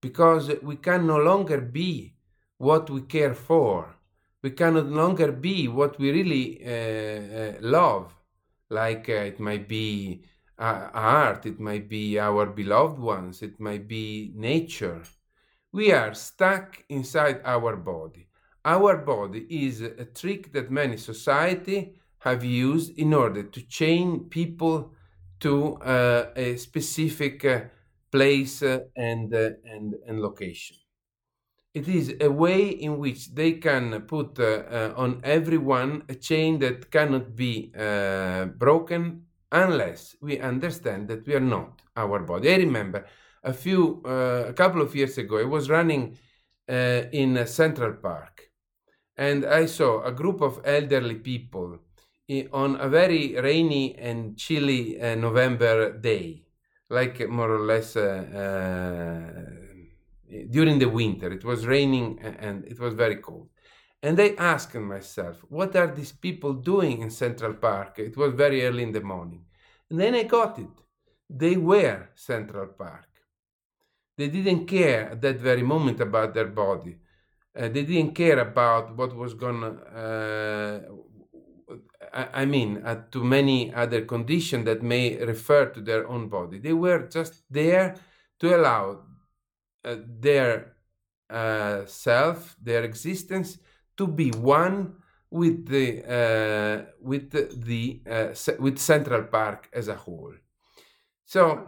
because 0.02 0.52
we 0.62 0.76
can 0.76 1.08
no 1.08 1.18
longer 1.18 1.60
be 1.60 2.16
what 2.58 2.90
we 2.90 3.02
care 3.02 3.34
for 3.34 4.00
we 4.42 4.52
can 4.52 4.76
no 4.76 4.82
longer 4.82 5.32
be 5.32 5.68
what 5.68 6.00
we 6.00 6.12
really 6.12 6.62
uh, 6.66 7.40
uh, 7.40 7.54
love. 7.62 8.16
Like 8.70 9.10
uh, 9.10 9.14
it 9.14 9.40
might 9.40 9.68
be 9.68 10.24
uh, 10.58 10.90
art, 10.94 11.46
it 11.46 11.60
might 11.60 11.90
be 11.90 12.20
our 12.20 12.46
beloved 12.46 13.00
ones, 13.00 13.42
it 13.42 13.60
might 13.60 13.88
be 13.88 14.32
nature. 14.36 15.02
We 15.72 15.92
are 15.92 16.14
stuck 16.14 16.84
inside 16.90 17.42
our 17.44 17.76
body. 17.76 18.28
Our 18.64 18.98
body 18.98 19.46
is 19.50 19.82
a 19.82 20.06
trick 20.06 20.54
that 20.54 20.72
many 20.72 20.98
society 20.98 21.99
have 22.20 22.44
used 22.44 22.98
in 22.98 23.14
order 23.14 23.44
to 23.44 23.62
chain 23.68 24.26
people 24.30 24.94
to 25.40 25.76
uh, 25.76 26.32
a 26.36 26.56
specific 26.58 27.46
uh, 27.46 27.62
place 28.12 28.62
and, 28.62 29.34
and, 29.34 29.96
and 30.08 30.22
location 30.22 30.76
it 31.74 31.88
is 31.88 32.16
a 32.20 32.30
way 32.30 32.68
in 32.70 32.98
which 32.98 33.34
they 33.36 33.54
can 33.54 34.02
put 34.02 34.40
uh, 34.40 34.44
uh, 34.44 34.94
on 34.98 35.22
everyone 35.24 36.04
a 36.10 36.16
chain 36.16 36.60
that 36.60 36.90
cannot 36.90 37.36
be 37.36 37.72
uh, 37.78 38.46
broken 38.46 39.26
unless 39.52 40.16
we 40.22 40.40
understand 40.40 41.08
that 41.08 41.26
we 41.28 41.36
are 41.36 41.40
not 41.40 41.82
our 41.96 42.20
body. 42.22 42.52
I 42.54 42.58
remember 42.58 43.06
a 43.44 43.54
few, 43.54 44.02
uh, 44.06 44.46
a 44.48 44.54
couple 44.54 44.82
of 44.82 44.96
years 44.96 45.18
ago, 45.18 45.38
I 45.38 45.44
was 45.44 45.70
running 45.70 46.18
uh, 46.68 47.04
in 47.12 47.46
Central 47.46 47.94
Park 47.94 48.50
and 49.16 49.46
I 49.46 49.66
saw 49.66 50.04
a 50.04 50.12
group 50.12 50.42
of 50.42 50.62
elderly 50.66 51.16
people 51.16 51.80
on 52.52 52.76
a 52.80 52.88
very 52.88 53.36
rainy 53.40 53.96
and 53.98 54.38
chilly 54.38 55.02
uh, 55.02 55.16
November 55.16 55.98
day, 55.98 56.44
like 56.90 57.28
more 57.28 57.52
or 57.52 57.60
less 57.60 57.94
during 60.50 60.80
the 60.80 60.90
winter. 60.90 61.32
It 61.32 61.44
was 61.44 61.66
raining 61.66 62.20
and 62.20 62.66
it 62.66 62.80
was 62.80 62.94
very 62.94 63.18
cold. 63.18 63.50
And 64.02 64.20
I 64.22 64.36
asked 64.38 64.76
myself, 64.76 65.44
what 65.50 65.76
are 65.76 65.88
these 65.88 66.12
people 66.12 66.54
doing 66.54 67.02
in 67.02 67.10
Central 67.10 67.54
Park? 67.56 68.00
It 68.00 68.16
was 68.16 68.34
very 68.34 68.66
early 68.66 68.84
in 68.84 68.92
the 68.94 69.02
morning. 69.02 69.46
And 69.90 70.00
then 70.00 70.16
I 70.16 70.24
got 70.24 70.58
it. 70.60 70.70
They 71.30 71.58
were 71.58 72.10
Central 72.16 72.68
Park. 72.68 73.10
They 74.18 74.30
didn't 74.30 74.66
care 74.68 75.12
at 75.12 75.22
that 75.22 75.40
very 75.40 75.64
moment 75.64 76.00
about 76.00 76.34
their 76.34 76.48
body. 76.48 76.98
Uh, 77.58 77.68
they 77.68 77.84
didn't 77.84 78.14
care 78.14 78.40
about 78.40 78.96
what 78.96 79.16
was 79.16 79.34
going 79.34 79.64
uh, 79.64 80.82
I, 82.14 82.46
mean, 82.46 82.82
uh, 82.86 83.04
to 83.12 83.24
many 83.24 83.74
other 83.74 84.02
conditions 84.06 84.66
that 84.66 84.82
may 84.82 85.18
refer 85.18 85.68
to 85.68 85.82
their 85.82 86.08
own 86.08 86.30
body. 86.30 86.60
They 86.60 86.74
were 86.74 87.08
just 87.08 87.44
there 87.50 87.96
to 88.40 88.56
allow 88.56 89.02
uh, 89.84 89.96
their 90.06 90.76
uh, 91.30 91.86
self, 91.86 92.56
their 92.62 92.84
existence, 92.84 93.58
to 93.98 94.08
be 94.08 94.32
one 94.32 94.96
with 95.30 95.68
the 95.68 96.04
uh, 96.04 96.92
with 97.02 97.30
the, 97.32 97.50
the 97.56 98.02
uh, 98.10 98.56
with 98.60 98.80
Central 98.80 99.24
Park 99.24 99.70
as 99.74 99.88
a 99.88 99.96
whole. 99.96 100.34
So 101.26 101.68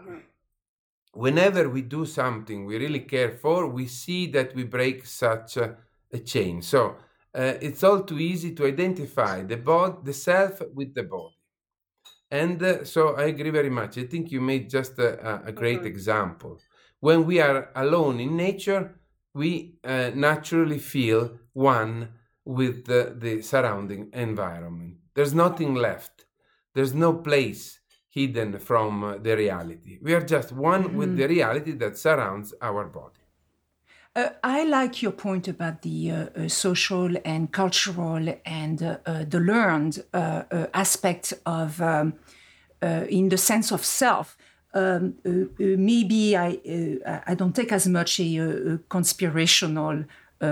whenever 1.13 1.69
we 1.69 1.83
do 1.83 2.05
something 2.05 2.65
we 2.65 2.77
really 2.77 3.01
care 3.01 3.31
for, 3.31 3.67
we 3.67 3.85
see 3.85 4.27
that 4.27 4.55
we 4.55 4.63
break 4.63 5.05
such 5.05 5.57
a, 5.57 5.77
a 6.11 6.19
chain. 6.19 6.61
So 6.61 6.95
uh, 7.33 7.53
it's 7.61 7.83
all 7.83 8.01
too 8.01 8.19
easy 8.19 8.53
to 8.55 8.65
identify 8.65 9.43
the 9.43 9.57
body, 9.57 9.97
the 10.03 10.13
self 10.13 10.61
with 10.73 10.93
the 10.93 11.03
body. 11.03 11.35
And 12.29 12.61
uh, 12.63 12.85
so 12.85 13.15
I 13.15 13.23
agree 13.23 13.49
very 13.49 13.69
much. 13.69 13.97
I 13.97 14.03
think 14.03 14.31
you 14.31 14.41
made 14.41 14.69
just 14.69 14.97
a, 14.99 15.45
a 15.45 15.51
great 15.51 15.79
mm-hmm. 15.79 15.87
example. 15.87 16.59
When 16.99 17.25
we 17.25 17.39
are 17.39 17.69
alone 17.75 18.19
in 18.19 18.37
nature, 18.37 18.99
we 19.33 19.75
uh, 19.83 20.11
naturally 20.13 20.79
feel 20.79 21.37
one 21.53 22.09
with 22.45 22.85
the, 22.85 23.15
the 23.17 23.41
surrounding 23.41 24.09
environment. 24.13 24.97
There's 25.13 25.33
nothing 25.33 25.75
left. 25.75 26.25
There's 26.73 26.93
no 26.93 27.13
place 27.13 27.79
hidden 28.09 28.59
from 28.59 29.19
the 29.23 29.35
reality. 29.35 29.99
We 30.01 30.13
are 30.13 30.25
just 30.25 30.51
one 30.51 30.83
mm-hmm. 30.83 30.97
with 30.97 31.17
the 31.17 31.27
reality 31.27 31.71
that 31.73 31.97
surrounds 31.97 32.53
our 32.61 32.85
body. 32.85 33.20
Uh, 34.13 34.29
I 34.43 34.65
like 34.65 35.01
your 35.01 35.13
point 35.13 35.47
about 35.47 35.83
the 35.83 36.11
uh, 36.11 36.15
uh, 36.35 36.47
social 36.49 37.15
and 37.23 37.49
cultural 37.49 38.27
and 38.45 38.83
uh, 38.83 38.97
uh, 39.05 39.23
the 39.23 39.39
learned 39.39 40.03
aspect 40.13 41.33
of, 41.45 41.81
um, 41.81 42.15
in 42.81 43.29
the 43.29 43.37
sense 43.37 43.71
of 43.71 43.85
self. 43.85 44.37
Um, 44.73 45.15
maybe 45.57 46.35
I 46.37 46.59
I 47.27 47.35
don't 47.35 47.53
take 47.55 47.71
as 47.73 47.87
much 47.87 48.19
a, 48.19 48.37
a 48.37 48.77
conspirational 48.89 50.05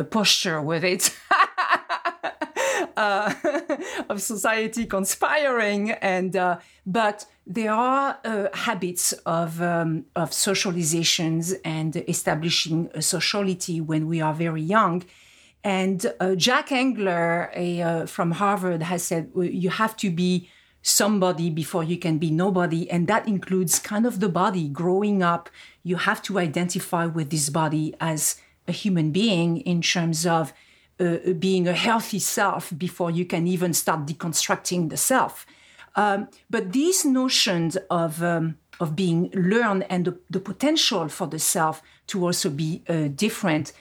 posture 0.09 0.61
with 0.61 0.83
it. 0.83 1.15
uh, 2.99 3.33
of 4.09 4.21
society 4.21 4.85
conspiring, 4.85 5.91
and 5.91 6.35
uh, 6.35 6.59
but 6.85 7.25
there 7.47 7.71
are 7.71 8.19
uh, 8.25 8.47
habits 8.53 9.13
of 9.25 9.61
um, 9.61 10.05
of 10.15 10.31
socializations 10.31 11.55
and 11.63 11.95
establishing 12.07 12.89
a 12.93 13.01
sociality 13.01 13.79
when 13.79 14.07
we 14.07 14.19
are 14.21 14.33
very 14.33 14.61
young. 14.61 15.03
And 15.63 16.13
uh, 16.19 16.35
Jack 16.35 16.71
Engler 16.71 17.51
a, 17.55 17.81
uh, 17.81 18.05
from 18.05 18.31
Harvard 18.31 18.83
has 18.83 19.03
said 19.03 19.31
you 19.35 19.69
have 19.69 19.95
to 19.97 20.09
be 20.09 20.49
somebody 20.81 21.49
before 21.49 21.83
you 21.83 21.97
can 21.97 22.17
be 22.17 22.31
nobody. 22.31 22.89
And 22.89 23.07
that 23.07 23.27
includes 23.27 23.79
kind 23.79 24.05
of 24.05 24.19
the 24.19 24.29
body. 24.29 24.69
Growing 24.69 25.21
up, 25.21 25.49
you 25.83 25.97
have 25.97 26.21
to 26.23 26.39
identify 26.39 27.05
with 27.05 27.29
this 27.29 27.49
body 27.49 27.93
as 27.99 28.35
a 28.67 28.71
human 28.71 29.11
being 29.11 29.57
in 29.57 29.81
terms 29.81 30.25
of 30.25 30.53
uh, 30.99 31.33
being 31.39 31.67
a 31.67 31.73
healthy 31.73 32.19
self 32.19 32.71
before 32.77 33.11
you 33.11 33.25
can 33.25 33.47
even 33.47 33.73
start 33.73 34.05
deconstructing 34.05 34.89
the 34.89 34.97
self. 34.97 35.45
Um, 35.95 36.27
but 36.49 36.71
these 36.73 37.05
notions 37.05 37.77
of 37.89 38.21
um, 38.23 38.57
of 38.79 38.95
being 38.95 39.29
learned 39.33 39.85
and 39.89 40.05
the, 40.05 40.17
the, 40.29 40.39
potential 40.39 41.09
for 41.09 41.27
the 41.27 41.39
self 41.39 41.81
to 42.07 42.25
also 42.25 42.49
be 42.49 42.81
uh, 42.87 43.09
different. 43.13 43.73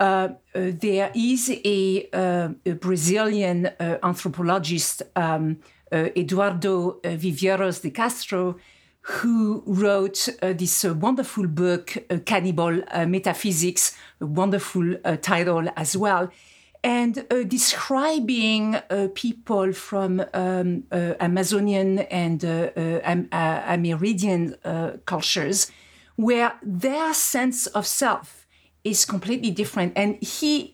Uh, 0.00 0.30
uh 0.54 0.72
there 0.80 1.12
is 1.14 1.50
a, 1.64 2.08
uh, 2.12 2.48
a 2.66 2.72
Brazilian 2.72 3.66
uh, 3.66 3.98
anthropologist, 4.02 5.02
um, 5.14 5.58
Eduardo 5.92 7.00
Viveiros 7.02 7.80
de 7.82 7.90
Castro, 7.90 8.56
who 9.02 9.62
wrote 9.66 10.28
uh, 10.42 10.52
this 10.52 10.84
uh, 10.84 10.94
wonderful 10.94 11.46
book, 11.46 11.96
uh, 12.10 12.18
Cannibal 12.24 12.82
Metaphysics, 13.06 13.96
a 14.20 14.26
wonderful 14.26 14.96
title 15.20 15.68
as 15.76 15.96
well 15.96 16.30
and 16.82 17.26
uh, 17.30 17.42
describing 17.42 18.76
uh, 18.76 19.08
people 19.14 19.72
from 19.72 20.24
um, 20.32 20.84
uh, 20.90 21.14
Amazonian 21.20 21.98
and 21.98 22.44
uh, 22.44 22.70
uh, 22.76 23.00
uh, 23.32 23.74
Amerindian 23.76 25.04
cultures, 25.04 25.70
where 26.16 26.54
their 26.62 27.12
sense 27.14 27.66
of 27.66 27.86
self 27.86 28.46
is 28.82 29.04
completely 29.04 29.50
different, 29.50 29.92
and 29.94 30.22
he, 30.22 30.70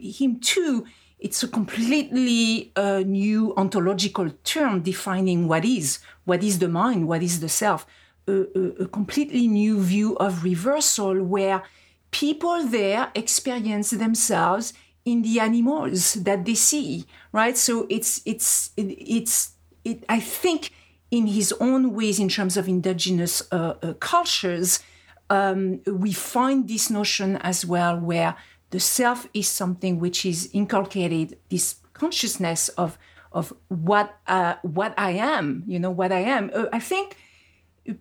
him 0.00 0.38
too, 0.38 0.86
it's 1.18 1.42
a 1.42 1.48
completely 1.48 2.72
new 3.04 3.52
ontological 3.56 4.30
term 4.44 4.82
defining 4.82 5.48
what 5.48 5.64
is, 5.64 5.98
what 6.24 6.44
is 6.44 6.60
the 6.60 6.68
mind, 6.68 7.08
what 7.08 7.22
is 7.22 7.40
the 7.40 7.48
self, 7.48 7.86
a, 8.28 8.44
a 8.80 8.86
completely 8.86 9.48
new 9.48 9.80
view 9.80 10.16
of 10.18 10.44
reversal 10.44 11.22
where 11.24 11.64
people 12.12 12.64
there 12.66 13.10
experience 13.14 13.90
themselves 13.90 14.72
in 15.04 15.22
the 15.22 15.40
animals 15.40 16.14
that 16.14 16.44
they 16.44 16.54
see, 16.54 17.06
right? 17.32 17.56
So 17.56 17.86
it's 17.88 18.20
it's 18.24 18.70
it, 18.76 18.94
it's 18.98 19.52
it. 19.84 20.04
I 20.08 20.20
think 20.20 20.72
in 21.10 21.26
his 21.26 21.52
own 21.60 21.94
ways, 21.94 22.18
in 22.18 22.28
terms 22.28 22.56
of 22.56 22.68
indigenous 22.68 23.42
uh, 23.50 23.74
uh, 23.82 23.94
cultures, 23.94 24.80
um, 25.28 25.80
we 25.86 26.12
find 26.12 26.68
this 26.68 26.90
notion 26.90 27.36
as 27.38 27.64
well, 27.64 27.98
where 27.98 28.36
the 28.70 28.80
self 28.80 29.26
is 29.34 29.48
something 29.48 29.98
which 29.98 30.24
is 30.24 30.48
inculcated, 30.52 31.38
this 31.48 31.76
consciousness 31.92 32.68
of 32.70 32.98
of 33.32 33.52
what 33.68 34.18
uh, 34.26 34.54
what 34.62 34.94
I 34.98 35.12
am, 35.12 35.64
you 35.66 35.78
know, 35.78 35.90
what 35.90 36.12
I 36.12 36.20
am. 36.20 36.50
Uh, 36.54 36.66
I 36.72 36.80
think 36.80 37.16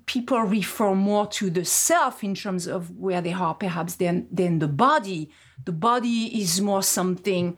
people 0.06 0.39
refer 0.41 0.93
more 0.93 1.28
to 1.28 1.50
the 1.50 1.66
self 1.66 2.24
in 2.24 2.36
terms 2.36 2.68
of 2.68 2.97
where 2.97 3.22
they 3.22 3.34
are, 3.34 3.54
perhaps, 3.54 3.95
than 3.95 4.28
than 4.32 4.60
the 4.60 4.68
body 4.68 5.32
the 5.66 5.72
body 5.72 6.41
is 6.41 6.62
more 6.62 6.84
something, 6.84 7.57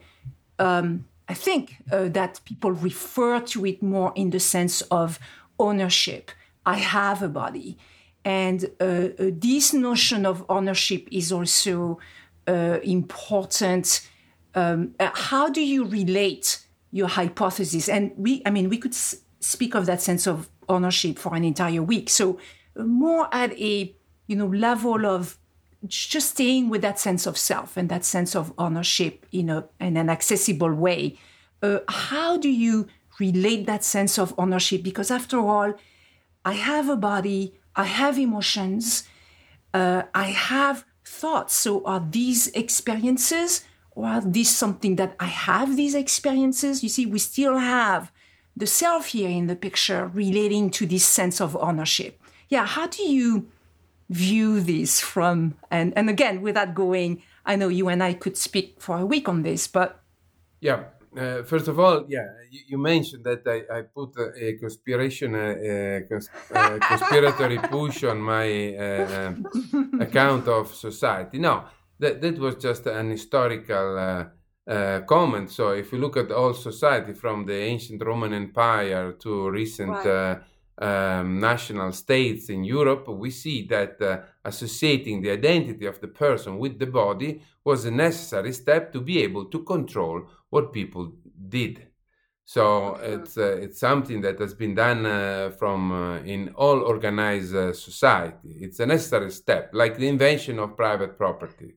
um, 0.58 1.06
I 1.28 1.34
think, 1.34 1.76
uh, 1.90 2.08
that 2.08 2.40
people 2.44 2.72
refer 2.72 3.40
to 3.40 3.66
it 3.66 3.82
more 3.82 4.12
in 4.14 4.30
the 4.30 4.40
sense 4.40 4.82
of 4.82 5.18
ownership. 5.58 6.30
I 6.66 6.76
have 6.78 7.22
a 7.22 7.28
body. 7.28 7.78
And 8.24 8.70
uh, 8.80 8.84
uh, 8.84 9.10
this 9.18 9.72
notion 9.72 10.26
of 10.26 10.44
ownership 10.48 11.08
is 11.10 11.32
also 11.32 11.98
uh, 12.46 12.78
important. 12.82 14.08
Um, 14.54 14.94
uh, 15.00 15.10
how 15.14 15.48
do 15.48 15.60
you 15.60 15.84
relate 15.84 16.64
your 16.92 17.08
hypothesis? 17.08 17.88
And 17.88 18.12
we, 18.16 18.42
I 18.46 18.50
mean, 18.50 18.68
we 18.68 18.78
could 18.78 18.92
s- 18.92 19.16
speak 19.40 19.74
of 19.74 19.86
that 19.86 20.00
sense 20.00 20.26
of 20.26 20.48
ownership 20.68 21.18
for 21.18 21.34
an 21.34 21.44
entire 21.44 21.82
week. 21.82 22.10
So 22.10 22.38
uh, 22.76 22.84
more 22.84 23.28
at 23.32 23.52
a 23.58 23.94
you 24.28 24.36
know 24.36 24.46
level 24.46 25.04
of 25.04 25.36
just 25.86 26.30
staying 26.30 26.68
with 26.68 26.82
that 26.82 26.98
sense 26.98 27.26
of 27.26 27.36
self 27.36 27.76
and 27.76 27.88
that 27.88 28.04
sense 28.04 28.34
of 28.36 28.52
ownership 28.58 29.26
in, 29.32 29.50
a, 29.50 29.64
in 29.80 29.96
an 29.96 30.08
accessible 30.08 30.72
way. 30.72 31.18
Uh, 31.62 31.80
how 31.88 32.36
do 32.36 32.48
you 32.48 32.86
relate 33.18 33.66
that 33.66 33.84
sense 33.84 34.18
of 34.18 34.34
ownership? 34.38 34.82
Because 34.82 35.10
after 35.10 35.38
all, 35.38 35.74
I 36.44 36.54
have 36.54 36.88
a 36.88 36.96
body, 36.96 37.54
I 37.76 37.84
have 37.84 38.18
emotions, 38.18 39.04
uh, 39.74 40.02
I 40.14 40.24
have 40.24 40.84
thoughts. 41.04 41.54
So 41.54 41.84
are 41.84 42.04
these 42.10 42.48
experiences 42.48 43.64
or 43.92 44.06
are 44.06 44.20
these 44.20 44.54
something 44.54 44.96
that 44.96 45.14
I 45.20 45.26
have 45.26 45.76
these 45.76 45.94
experiences? 45.94 46.82
You 46.82 46.88
see, 46.88 47.06
we 47.06 47.18
still 47.18 47.58
have 47.58 48.12
the 48.56 48.66
self 48.66 49.06
here 49.06 49.30
in 49.30 49.46
the 49.46 49.56
picture 49.56 50.08
relating 50.08 50.70
to 50.70 50.86
this 50.86 51.04
sense 51.04 51.40
of 51.40 51.56
ownership. 51.56 52.20
Yeah, 52.48 52.66
how 52.66 52.86
do 52.86 53.02
you 53.02 53.48
view 54.12 54.60
this 54.60 55.00
from 55.00 55.54
and 55.70 55.92
and 55.96 56.08
again 56.10 56.42
without 56.42 56.74
going 56.74 57.22
i 57.46 57.56
know 57.56 57.68
you 57.68 57.88
and 57.88 58.02
i 58.02 58.12
could 58.12 58.36
speak 58.36 58.76
for 58.78 58.98
a 58.98 59.06
week 59.06 59.28
on 59.28 59.42
this 59.42 59.66
but 59.66 60.00
yeah 60.60 60.84
uh, 61.16 61.42
first 61.42 61.68
of 61.68 61.78
all 61.78 62.04
yeah 62.08 62.26
you, 62.50 62.60
you 62.68 62.78
mentioned 62.78 63.24
that 63.24 63.42
i, 63.46 63.78
I 63.78 63.82
put 63.82 64.10
a, 64.16 64.46
a 64.46 64.58
conspiration 64.58 65.34
a, 65.34 66.02
cons, 66.08 66.28
a 66.50 66.78
conspiratory 66.90 67.58
push 67.70 68.04
on 68.04 68.18
my 68.20 68.74
uh, 68.76 69.34
account 70.00 70.48
of 70.48 70.74
society 70.74 71.38
no 71.38 71.64
that, 71.98 72.20
that 72.20 72.38
was 72.38 72.56
just 72.56 72.86
an 72.86 73.10
historical 73.10 73.98
uh, 73.98 74.24
uh, 74.66 75.00
comment. 75.06 75.50
So 75.50 75.70
if 75.70 75.92
you 75.92 75.98
look 75.98 76.16
at 76.16 76.30
all 76.30 76.54
society 76.54 77.14
from 77.14 77.46
the 77.46 77.54
ancient 77.54 78.04
Roman 78.04 78.32
Empire 78.32 79.12
to 79.12 79.50
recent 79.50 79.90
right. 79.90 80.40
Um, 80.78 81.38
national 81.38 81.92
states 81.92 82.48
in 82.48 82.64
Europe, 82.64 83.08
we 83.08 83.30
see 83.30 83.66
that 83.66 84.00
uh, 84.00 84.20
associating 84.44 85.20
the 85.20 85.30
identity 85.30 85.86
of 85.86 86.00
the 86.00 86.08
person 86.08 86.58
with 86.58 86.78
the 86.78 86.86
body 86.86 87.42
was 87.64 87.84
a 87.84 87.90
necessary 87.90 88.52
step 88.52 88.92
to 88.92 89.00
be 89.00 89.22
able 89.22 89.44
to 89.46 89.62
control 89.62 90.22
what 90.50 90.72
people 90.72 91.12
did. 91.48 91.86
So 92.44 92.96
it's 92.96 93.38
uh, 93.38 93.56
it's 93.62 93.78
something 93.78 94.20
that 94.22 94.38
has 94.40 94.54
been 94.54 94.74
done 94.74 95.06
uh, 95.06 95.50
from 95.50 95.92
uh, 95.92 96.18
in 96.18 96.50
all 96.56 96.82
organized 96.82 97.54
uh, 97.54 97.72
society. 97.72 98.56
It's 98.60 98.80
a 98.80 98.86
necessary 98.86 99.30
step, 99.30 99.70
like 99.72 99.96
the 99.96 100.08
invention 100.08 100.58
of 100.58 100.76
private 100.76 101.16
property. 101.16 101.76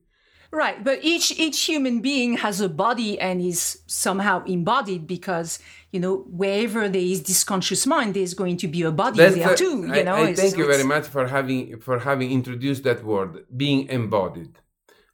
Right, 0.52 0.82
but 0.82 1.00
each 1.02 1.38
each 1.38 1.58
human 1.64 2.00
being 2.00 2.38
has 2.38 2.60
a 2.60 2.68
body 2.68 3.18
and 3.18 3.40
is 3.40 3.80
somehow 3.86 4.44
embodied 4.44 5.06
because 5.06 5.58
you 5.92 6.00
know 6.00 6.18
wherever 6.42 6.88
there 6.88 7.02
is 7.14 7.22
this 7.24 7.42
conscious 7.44 7.86
mind, 7.86 8.14
there's 8.14 8.34
going 8.34 8.56
to 8.58 8.68
be 8.68 8.82
a 8.82 8.92
body 8.92 9.18
That's 9.18 9.34
there 9.34 9.52
a- 9.52 9.56
too. 9.56 9.86
You 9.86 9.92
I, 9.92 10.02
know, 10.02 10.14
I 10.14 10.20
It's- 10.30 10.40
thank 10.40 10.56
you 10.56 10.66
very 10.66 10.84
much 10.84 11.06
for 11.08 11.26
having 11.26 11.78
for 11.80 11.98
having 11.98 12.30
introduced 12.30 12.84
that 12.84 13.04
word, 13.04 13.44
being 13.56 13.88
embodied. 13.88 14.54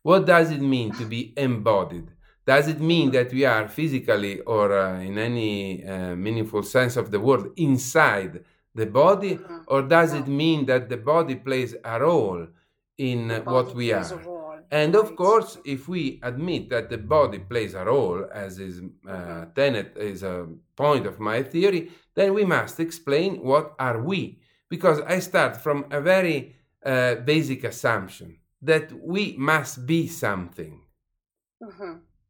What 0.03 0.26
does 0.26 0.51
it 0.51 0.61
mean 0.61 0.93
to 0.95 1.05
be 1.05 1.33
embodied? 1.37 2.09
Does 2.45 2.66
it 2.68 2.80
mean 2.80 3.12
that 3.12 3.33
we 3.33 3.45
are 3.45 3.68
physically 3.68 4.41
or 4.41 4.76
uh, 4.76 5.01
in 5.01 5.16
any 5.16 5.85
uh, 5.85 6.16
meaningful 6.16 6.62
sense 6.64 6.97
of 6.97 7.11
the 7.12 7.20
word 7.20 7.53
inside 7.57 8.45
the 8.74 8.87
body, 8.87 9.39
or 9.68 9.83
does 9.83 10.12
it 10.12 10.26
mean 10.26 10.66
that 10.66 10.89
the 10.89 10.97
body 10.97 11.37
plays 11.37 11.74
a 11.85 12.01
role 12.01 12.47
in 12.99 13.30
uh, 13.30 13.41
what 13.43 13.74
we 13.74 13.93
are? 13.93 14.05
And 14.73 14.97
of 14.97 15.16
course, 15.16 15.59
if 15.64 15.89
we 15.89 16.18
admit 16.23 16.70
that 16.70 16.91
the 16.91 16.99
body 16.99 17.39
plays 17.39 17.75
a 17.75 17.85
role, 17.85 18.27
as 18.33 18.59
is 18.59 18.81
uh, 19.09 19.47
tenet 19.55 19.97
is 19.99 20.25
a 20.25 20.49
point 20.77 21.07
of 21.07 21.20
my 21.20 21.43
theory, 21.45 21.93
then 22.16 22.35
we 22.35 22.45
must 22.45 22.81
explain 22.81 23.43
what 23.43 23.75
are 23.79 24.03
we, 24.03 24.41
because 24.70 25.01
I 25.03 25.20
start 25.20 25.57
from 25.59 25.87
a 25.93 26.01
very 26.01 26.57
uh, 26.85 27.16
basic 27.16 27.64
assumption 27.64 28.39
that 28.62 28.93
we 28.93 29.37
must 29.39 29.87
be 29.87 30.09
something. 30.09 30.81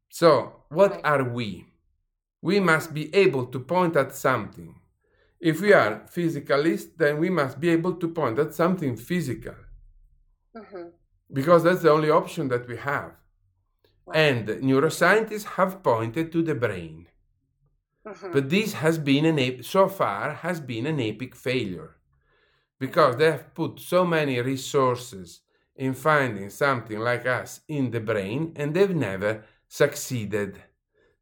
So, 0.09 0.65
what 0.69 0.91
Right. 0.91 1.05
are 1.05 1.23
we? 1.23 1.65
We 2.41 2.59
must 2.59 2.93
be 2.93 3.13
able 3.15 3.47
to 3.47 3.59
point 3.59 3.95
at 3.95 4.15
something. 4.15 4.75
If 5.39 5.61
we 5.61 5.73
are 5.73 6.05
physicalists, 6.07 6.97
then 6.97 7.19
we 7.19 7.29
must 7.29 7.59
be 7.59 7.69
able 7.69 7.95
to 7.95 8.07
point 8.09 8.39
at 8.39 8.53
something 8.53 8.97
physical 8.97 9.55
because 11.33 11.63
that's 11.63 11.81
the 11.81 11.91
only 11.91 12.09
option 12.09 12.47
that 12.49 12.67
we 12.67 12.77
have. 12.77 13.11
And 14.13 14.47
neuroscientists 14.47 15.45
have 15.57 15.81
pointed 15.81 16.31
to 16.31 16.43
the 16.43 16.55
brain. 16.55 17.07
Mm-hmm. 18.05 18.31
But 18.33 18.49
this 18.49 18.73
has 18.73 18.97
been 18.97 19.25
an 19.25 19.39
ep- 19.39 19.63
so 19.63 19.87
far 19.87 20.33
has 20.33 20.59
been 20.59 20.85
an 20.85 20.99
epic 20.99 21.35
failure 21.35 21.95
because 22.79 23.15
they 23.15 23.31
have 23.31 23.53
put 23.53 23.79
so 23.79 24.05
many 24.05 24.41
resources 24.41 25.39
in 25.75 25.93
finding 25.93 26.49
something 26.49 26.99
like 26.99 27.25
us 27.25 27.61
in 27.67 27.91
the 27.91 28.01
brain 28.01 28.51
and 28.57 28.73
they've 28.73 28.95
never 28.95 29.45
succeeded 29.67 30.61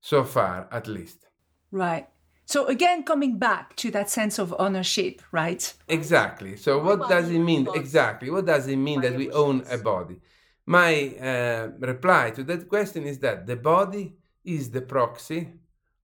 so 0.01 0.23
far 0.23 0.67
at 0.71 0.87
least. 0.87 1.27
Right. 1.71 2.07
So 2.51 2.65
again, 2.65 3.03
coming 3.03 3.37
back 3.37 3.77
to 3.77 3.91
that 3.91 4.09
sense 4.09 4.37
of 4.37 4.53
ownership, 4.59 5.21
right? 5.31 5.73
Exactly. 5.87 6.57
So 6.57 6.83
what 6.83 7.07
does 7.07 7.29
it 7.29 7.39
mean 7.39 7.65
exactly? 7.73 8.29
What 8.29 8.45
does 8.45 8.67
it 8.67 8.75
mean 8.75 8.99
that 8.99 9.15
we 9.15 9.31
own 9.31 9.63
a 9.71 9.77
body? 9.77 10.17
My 10.65 11.15
uh, 11.15 11.69
reply 11.79 12.31
to 12.31 12.43
that 12.43 12.67
question 12.67 13.05
is 13.05 13.19
that 13.19 13.47
the 13.47 13.55
body 13.55 14.17
is 14.43 14.69
the 14.69 14.81
proxy 14.81 15.47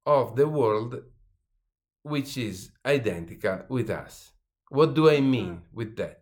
of 0.06 0.38
the 0.38 0.48
world 0.48 1.02
which 2.04 2.38
is 2.38 2.72
identical 2.86 3.64
with 3.68 3.90
us. 3.90 4.32
What 4.70 4.94
do 4.94 5.10
I 5.10 5.20
mean 5.20 5.64
with 5.74 5.98
that? 5.98 6.22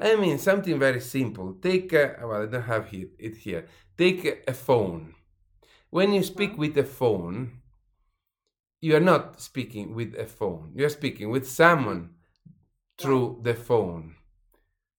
I 0.00 0.16
mean 0.16 0.38
something 0.38 0.78
very 0.78 1.00
simple. 1.00 1.58
Take 1.60 1.92
a, 1.92 2.16
well, 2.22 2.42
I 2.44 2.46
don't 2.46 2.62
have 2.62 2.88
it 2.90 3.36
here. 3.36 3.66
Take 3.98 4.44
a 4.48 4.54
phone. 4.54 5.14
When 5.90 6.14
you 6.14 6.22
speak 6.22 6.56
with 6.56 6.78
a 6.78 6.84
phone, 6.84 7.61
you 8.82 8.96
are 8.96 9.00
not 9.00 9.40
speaking 9.40 9.94
with 9.94 10.14
a 10.18 10.26
phone. 10.26 10.72
You 10.74 10.84
are 10.84 10.90
speaking 10.90 11.30
with 11.30 11.48
someone 11.48 12.10
through 12.98 13.40
the 13.42 13.54
phone. 13.54 14.16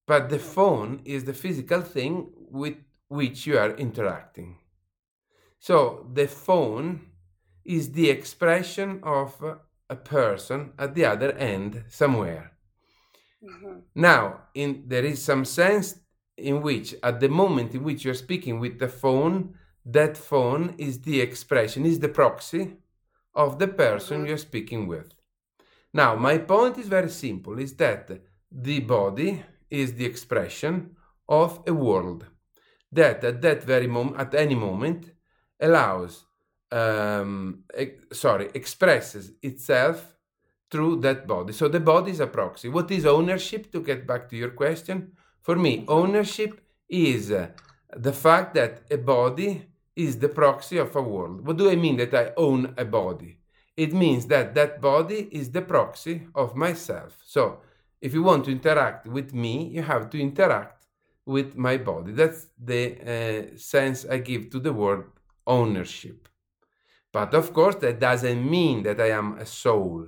But 0.08 0.30
the 0.30 0.40
phone 0.40 1.02
is 1.04 1.26
the 1.26 1.34
physical 1.34 1.82
thing 1.82 2.32
with 2.50 2.78
which 3.10 3.46
you 3.46 3.58
are 3.58 3.76
interacting. 3.76 4.58
So 5.60 6.08
the 6.14 6.28
phone 6.28 7.02
is 7.66 7.92
the 7.92 8.10
expression 8.10 9.02
of 9.04 9.44
a 9.90 9.96
person 9.98 10.72
at 10.80 10.96
the 10.96 11.06
other 11.06 11.34
end 11.34 11.84
somewhere. 11.90 12.54
Mm-hmm. 13.44 13.80
Now, 13.96 14.44
in, 14.54 14.86
there 14.88 15.04
is 15.04 15.22
some 15.22 15.44
sense 15.44 16.00
in 16.38 16.62
which, 16.62 16.96
at 17.04 17.20
the 17.20 17.30
moment 17.30 17.76
in 17.76 17.84
which 17.84 18.06
you're 18.06 18.14
speaking 18.14 18.62
with 18.62 18.80
the 18.80 18.88
phone, 18.88 19.56
that 19.86 20.16
phone 20.16 20.76
is 20.78 21.02
the 21.02 21.20
expression, 21.20 21.86
is 21.86 22.00
the 22.00 22.08
proxy 22.08 22.78
of 23.36 23.60
the 23.60 23.68
person 23.68 24.26
you're 24.26 24.38
speaking 24.38 24.88
with. 24.88 25.14
Now, 25.94 26.16
my 26.16 26.38
point 26.40 26.78
is 26.78 26.88
very 26.88 27.10
simple 27.10 27.60
is 27.60 27.76
that 27.76 28.10
the 28.52 28.80
body 28.80 29.44
is 29.70 29.94
the 29.94 30.06
expression 30.06 30.96
of 31.28 31.62
a 31.68 31.74
world 31.74 32.26
that 32.92 33.24
at 33.24 33.42
that 33.42 33.64
very 33.64 33.88
moment, 33.88 34.20
at 34.20 34.36
any 34.36 34.56
moment, 34.56 35.12
allows, 35.60 36.26
um, 36.72 37.64
ex- 37.74 38.20
sorry, 38.20 38.50
expresses 38.54 39.32
itself 39.42 40.16
through 40.70 41.00
that 41.02 41.28
body. 41.28 41.54
So 41.54 41.68
the 41.68 41.80
body 41.80 42.12
is 42.12 42.20
a 42.20 42.28
proxy. 42.28 42.70
What 42.70 42.90
is 42.92 43.06
ownership? 43.06 43.72
To 43.72 43.82
get 43.82 44.08
back 44.08 44.30
to 44.30 44.36
your 44.36 44.52
question, 44.52 45.14
for 45.42 45.56
me, 45.56 45.86
ownership 45.88 46.62
is 46.90 47.32
uh, 47.32 47.48
the 47.96 48.14
fact 48.14 48.54
that 48.56 48.84
a 48.90 48.98
body 48.98 49.66
is 49.96 50.18
the 50.20 50.30
proxy 50.30 50.78
of 50.78 50.96
a 50.96 51.02
world. 51.02 51.46
What 51.46 51.58
do 51.58 51.70
I 51.70 51.76
mean 51.76 51.98
that 51.98 52.14
I 52.14 52.32
own 52.38 52.74
a 52.78 52.86
body? 52.86 53.39
It 53.76 53.94
means 53.94 54.28
that 54.28 54.54
that 54.56 54.82
body 54.82 55.30
is 55.32 55.52
the 55.52 55.62
proxy 55.62 56.28
of 56.36 56.56
myself. 56.56 57.18
So 57.26 57.60
if 58.02 58.14
you 58.14 58.24
want 58.24 58.46
to 58.46 58.52
interact 58.52 59.08
with 59.08 59.34
me, 59.34 59.68
you 59.68 59.82
have 59.82 60.10
to 60.12 60.20
interact 60.20 60.86
with 61.26 61.56
my 61.56 61.78
body. 61.78 62.12
That's 62.12 62.48
the 62.62 63.52
uh, 63.54 63.58
sense 63.58 64.06
I 64.06 64.18
give 64.18 64.50
to 64.52 64.60
the 64.60 64.74
word 64.74 65.06
ownership. 65.48 66.28
But 67.12 67.34
of 67.34 67.54
course, 67.54 67.76
that 67.76 68.00
doesn't 68.00 68.50
mean 68.50 68.84
that 68.84 69.00
I 69.00 69.12
am 69.12 69.38
a 69.38 69.46
soul. 69.46 70.08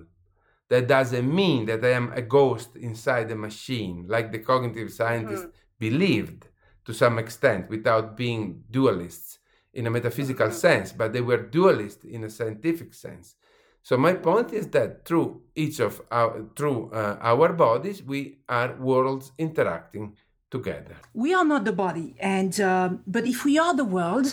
That 0.70 0.88
doesn't 0.88 1.34
mean 1.34 1.68
that 1.68 1.86
I 1.86 1.92
am 1.92 2.12
a 2.14 2.22
ghost 2.22 2.76
inside 2.76 3.32
a 3.32 3.36
machine, 3.36 4.06
like 4.08 4.32
the 4.32 4.40
cognitive 4.40 4.92
scientists 4.92 5.48
believed 5.80 6.48
to 6.86 6.94
some 6.94 7.20
extent 7.20 7.70
without 7.70 8.18
being 8.18 8.64
dualists 8.72 9.38
in 9.76 9.86
a 9.88 9.92
metaphysical 9.92 10.52
sense, 10.52 10.92
but 10.92 11.14
they 11.14 11.22
were 11.22 11.38
dualists 11.38 12.06
in 12.06 12.24
a 12.24 12.30
scientific 12.30 12.94
sense. 12.94 13.36
So 13.84 13.98
my 13.98 14.14
point 14.14 14.52
is 14.52 14.68
that 14.70 15.06
through 15.06 15.42
each 15.56 15.80
of 15.80 16.02
our 16.10 16.46
through 16.56 16.90
uh, 16.92 17.18
our 17.22 17.54
bodies, 17.54 18.02
we 18.02 18.40
are 18.50 18.76
worlds 18.80 19.32
interacting 19.38 20.16
together. 20.50 20.96
we 21.14 21.34
are 21.34 21.46
not 21.54 21.66
the 21.66 21.74
body 21.86 22.16
and 22.20 22.60
um, 22.62 23.02
but 23.08 23.24
if 23.34 23.46
we 23.46 23.58
are 23.58 23.76
the 23.76 23.90
world 23.98 24.28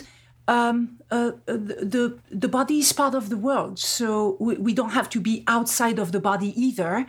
um, 0.47 0.99
uh, 1.11 1.31
uh, 1.47 1.53
the, 1.53 1.75
the 1.95 2.03
the 2.43 2.47
body 2.47 2.79
is 2.79 2.91
part 2.93 3.15
of 3.15 3.29
the 3.29 3.37
world 3.37 3.79
so 3.79 4.37
we, 4.39 4.53
we 4.67 4.73
don't 4.73 4.91
have 4.99 5.09
to 5.09 5.19
be 5.19 5.43
outside 5.47 5.97
of 5.99 6.11
the 6.11 6.19
body 6.19 6.49
either 6.67 7.05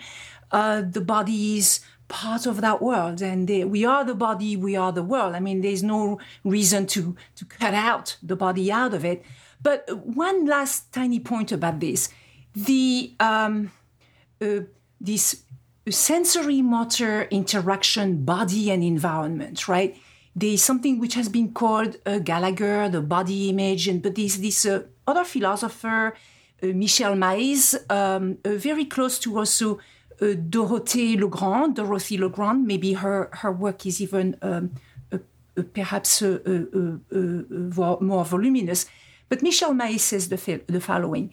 uh, 0.53 0.83
the 0.97 1.01
body 1.01 1.59
is 1.59 1.81
part 2.09 2.47
of 2.47 2.61
that 2.61 2.83
world 2.83 3.23
and 3.23 3.49
they, 3.49 3.65
we 3.65 3.85
are 3.85 4.05
the 4.05 4.15
body 4.15 4.57
we 4.57 4.77
are 4.77 4.93
the 4.93 5.03
world. 5.03 5.35
I 5.35 5.41
mean 5.41 5.61
there's 5.61 5.83
no 5.83 6.19
reason 6.45 6.87
to 6.89 7.17
to 7.37 7.45
cut 7.45 7.75
out 7.75 8.17
the 8.23 8.37
body 8.37 8.71
out 8.71 8.95
of 8.95 9.05
it. 9.05 9.25
But 9.63 9.89
one 10.05 10.47
last 10.47 10.93
tiny 10.93 11.21
point 11.21 11.51
about 11.51 11.81
this. 11.81 12.11
The 12.55 13.15
um, 13.19 13.73
uh, 14.41 14.61
this 15.01 15.43
sensory 15.89 16.63
motor 16.63 17.23
interaction, 17.25 18.25
body 18.25 18.71
and 18.71 18.83
environment, 18.83 19.69
right? 19.69 19.97
There 20.37 20.51
is 20.51 20.63
something 20.63 20.99
which 20.99 21.15
has 21.15 21.29
been 21.29 21.53
called 21.53 21.97
uh, 22.07 22.19
Gallagher, 22.19 22.89
the 22.89 23.01
body 23.01 23.49
image, 23.51 23.87
and 23.87 24.03
but 24.03 24.15
there's 24.15 24.39
this 24.39 24.67
uh, 24.67 24.83
other 25.07 25.25
philosopher, 25.25 26.15
uh, 26.63 26.67
Michelle 26.67 27.15
Maiese, 27.15 27.75
um, 27.91 28.39
uh, 28.45 28.51
very 28.53 28.85
close 28.85 29.19
to 29.21 29.39
also 29.39 29.79
uh, 30.21 30.35
Dorothée 30.35 31.19
Legrand. 31.19 31.75
Dorothy 31.75 32.19
Legrand, 32.19 32.67
maybe 32.67 32.95
her 32.95 33.31
her 33.33 33.53
work 33.53 33.87
is 33.87 34.01
even 34.01 34.37
um, 34.43 34.73
uh, 35.13 35.19
uh, 35.59 35.63
perhaps 35.73 36.23
uh, 36.23 36.39
more 37.11 38.25
voluminous. 38.25 38.87
But 39.29 39.43
Michelle 39.43 39.75
Maiese 39.75 40.01
says 40.01 40.29
the, 40.29 40.63
the 40.67 40.81
following 40.81 41.31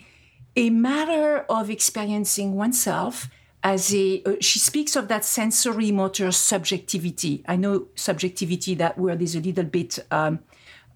a 0.56 0.70
matter 0.70 1.46
of 1.50 1.70
experiencing 1.70 2.56
oneself 2.56 3.30
as 3.64 3.94
a 3.94 4.22
uh, 4.26 4.34
she 4.42 4.60
speaks 4.60 4.96
of 4.96 5.08
that 5.08 5.24
sensory 5.24 5.92
motor 5.92 6.32
subjectivity 6.32 7.44
i 7.48 7.56
know 7.56 7.88
subjectivity 7.96 8.74
that 8.76 8.98
word 8.98 9.22
is 9.22 9.36
a 9.36 9.40
little 9.40 9.64
bit 9.64 10.00
um, 10.12 10.40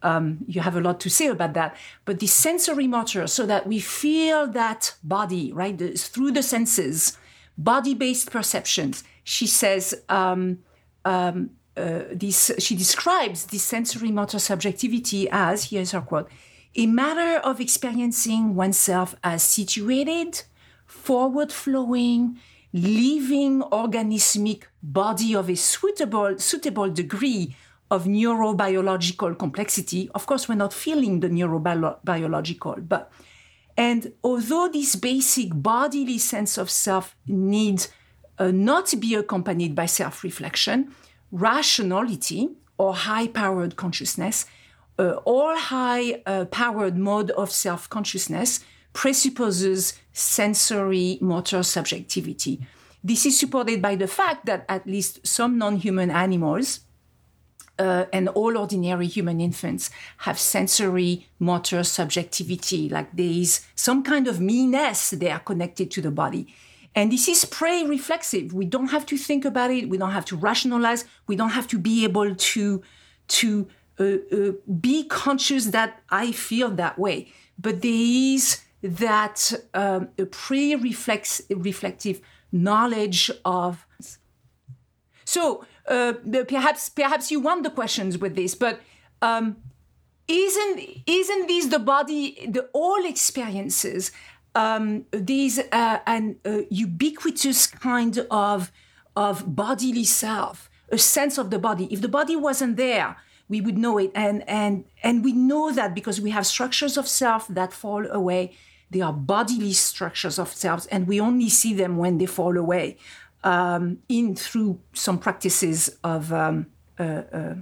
um, 0.01 0.39
you 0.47 0.61
have 0.61 0.75
a 0.75 0.81
lot 0.81 0.99
to 0.99 1.09
say 1.09 1.27
about 1.27 1.53
that 1.53 1.75
but 2.05 2.19
the 2.19 2.27
sensory 2.27 2.87
motor 2.87 3.27
so 3.27 3.45
that 3.45 3.67
we 3.67 3.79
feel 3.79 4.47
that 4.47 4.95
body 5.03 5.53
right 5.53 5.77
the, 5.77 5.91
through 5.93 6.31
the 6.31 6.43
senses 6.43 7.17
body-based 7.57 8.31
perceptions 8.31 9.03
she 9.23 9.47
says 9.47 10.03
um, 10.09 10.59
um, 11.05 11.49
uh, 11.77 12.01
this 12.11 12.51
she 12.59 12.75
describes 12.75 13.45
this 13.47 13.63
sensory 13.63 14.11
motor 14.11 14.39
subjectivity 14.39 15.27
as 15.31 15.69
here's 15.71 15.91
her 15.91 16.01
quote 16.01 16.29
a 16.77 16.87
matter 16.87 17.39
of 17.39 17.61
experiencing 17.61 18.53
oneself 18.53 19.15
as 19.23 19.43
situated, 19.43 20.43
forward 20.85 21.51
flowing, 21.53 22.37
living 22.73 23.61
organismic 23.61 24.63
body 24.83 25.33
of 25.35 25.49
a 25.49 25.55
suitable, 25.55 26.37
suitable 26.37 26.89
degree 26.89 27.55
of 27.89 28.03
neurobiological 28.03 29.39
complexity. 29.39 30.09
Of 30.13 30.25
course, 30.25 30.49
we're 30.49 30.55
not 30.55 30.73
feeling 30.73 31.21
the 31.21 31.29
neurobiological, 31.29 32.89
but 32.89 33.09
and 33.77 34.13
although 34.23 34.69
this 34.69 34.95
basic 34.95 35.49
bodily 35.53 36.17
sense 36.17 36.57
of 36.57 36.69
self 36.69 37.15
needs 37.27 37.89
uh, 38.37 38.51
not 38.51 38.85
to 38.87 38.97
be 38.97 39.15
accompanied 39.15 39.75
by 39.75 39.85
self 39.85 40.23
reflection, 40.23 40.91
rationality 41.31 42.49
or 42.77 42.93
high 42.93 43.27
powered 43.27 43.75
consciousness, 43.75 44.45
uh, 44.97 45.13
all 45.25 45.57
high 45.57 46.21
uh, 46.25 46.45
powered 46.45 46.97
mode 46.97 47.31
of 47.31 47.51
self 47.51 47.89
consciousness 47.89 48.63
presupposes 48.93 49.99
sensory 50.13 51.17
motor 51.19 51.61
subjectivity. 51.61 52.65
This 53.03 53.25
is 53.25 53.37
supported 53.37 53.81
by 53.81 53.95
the 53.95 54.07
fact 54.07 54.45
that 54.45 54.65
at 54.69 54.87
least 54.87 55.27
some 55.27 55.57
non 55.57 55.77
human 55.77 56.09
animals, 56.09 56.79
uh, 57.77 58.05
and 58.13 58.29
all 58.29 58.57
ordinary 58.57 59.07
human 59.07 59.39
infants 59.39 59.89
have 60.19 60.39
sensory 60.39 61.27
motor 61.39 61.83
subjectivity, 61.83 62.89
like 62.89 63.15
there 63.15 63.25
is 63.25 63.65
some 63.75 64.03
kind 64.03 64.27
of 64.27 64.39
me-ness 64.39 65.11
they 65.11 65.29
are 65.29 65.39
connected 65.39 65.91
to 65.91 66.01
the 66.01 66.11
body. 66.11 66.47
And 66.95 67.11
this 67.11 67.27
is 67.27 67.43
pre-reflexive. 67.43 68.53
We 68.53 68.65
don't 68.65 68.87
have 68.87 69.05
to 69.07 69.17
think 69.17 69.43
about 69.43 69.71
it. 69.71 69.89
We 69.89 69.97
don't 69.97 70.11
have 70.11 70.25
to 70.25 70.37
rationalize. 70.37 71.03
We 71.27 71.35
don't 71.35 71.49
have 71.49 71.67
to 71.67 71.77
be 71.77 72.05
able 72.05 72.33
to, 72.33 72.81
to 73.27 73.67
uh, 73.99 74.03
uh, 74.03 74.51
be 74.79 75.03
conscious 75.03 75.65
that 75.67 76.01
I 76.09 76.31
feel 76.31 76.69
that 76.71 76.97
way. 76.97 77.33
But 77.59 77.81
there 77.81 77.91
is 77.91 78.61
that 78.81 79.51
um, 79.73 80.09
a 80.17 80.25
pre-reflective 80.25 82.21
knowledge 82.51 83.29
of. 83.43 83.85
So 85.25 85.65
uh, 85.87 86.13
perhaps 86.47 86.89
perhaps 86.89 87.31
you 87.31 87.39
want 87.39 87.63
the 87.63 87.69
questions 87.69 88.17
with 88.17 88.35
this, 88.35 88.55
but 88.55 88.79
um, 89.21 89.57
isn't 90.27 90.81
isn't 91.05 91.47
this 91.47 91.67
the 91.67 91.79
body 91.79 92.47
the 92.47 92.67
all 92.73 93.05
experiences 93.05 94.11
um, 94.55 95.05
these 95.11 95.59
uh, 95.71 95.99
an 96.07 96.37
uh, 96.45 96.61
ubiquitous 96.69 97.67
kind 97.67 98.25
of 98.31 98.71
of 99.15 99.55
bodily 99.55 100.03
self, 100.03 100.69
a 100.89 100.97
sense 100.97 101.37
of 101.37 101.49
the 101.49 101.59
body. 101.59 101.87
If 101.91 102.01
the 102.01 102.07
body 102.07 102.35
wasn't 102.35 102.77
there, 102.77 103.17
we 103.47 103.61
would 103.61 103.77
know 103.77 103.97
it, 103.97 104.11
and 104.15 104.47
and 104.49 104.85
and 105.03 105.23
we 105.23 105.33
know 105.33 105.71
that 105.71 105.93
because 105.93 106.19
we 106.19 106.31
have 106.31 106.47
structures 106.47 106.97
of 106.97 107.07
self 107.07 107.47
that 107.49 107.73
fall 107.73 108.09
away. 108.09 108.53
They 108.91 109.01
are 109.01 109.13
bodily 109.13 109.73
structures 109.73 110.39
of 110.39 110.53
selves, 110.53 110.85
and 110.87 111.07
we 111.07 111.19
only 111.19 111.49
see 111.49 111.73
them 111.73 111.97
when 111.97 112.17
they 112.17 112.27
fall 112.27 112.55
away 112.57 112.97
um, 113.45 113.99
in 114.09 114.35
through 114.35 114.79
some 114.93 115.17
practices 115.19 115.97
of 116.03 116.33
um, 116.33 116.65
uh, 116.99 117.21
uh, 117.31 117.55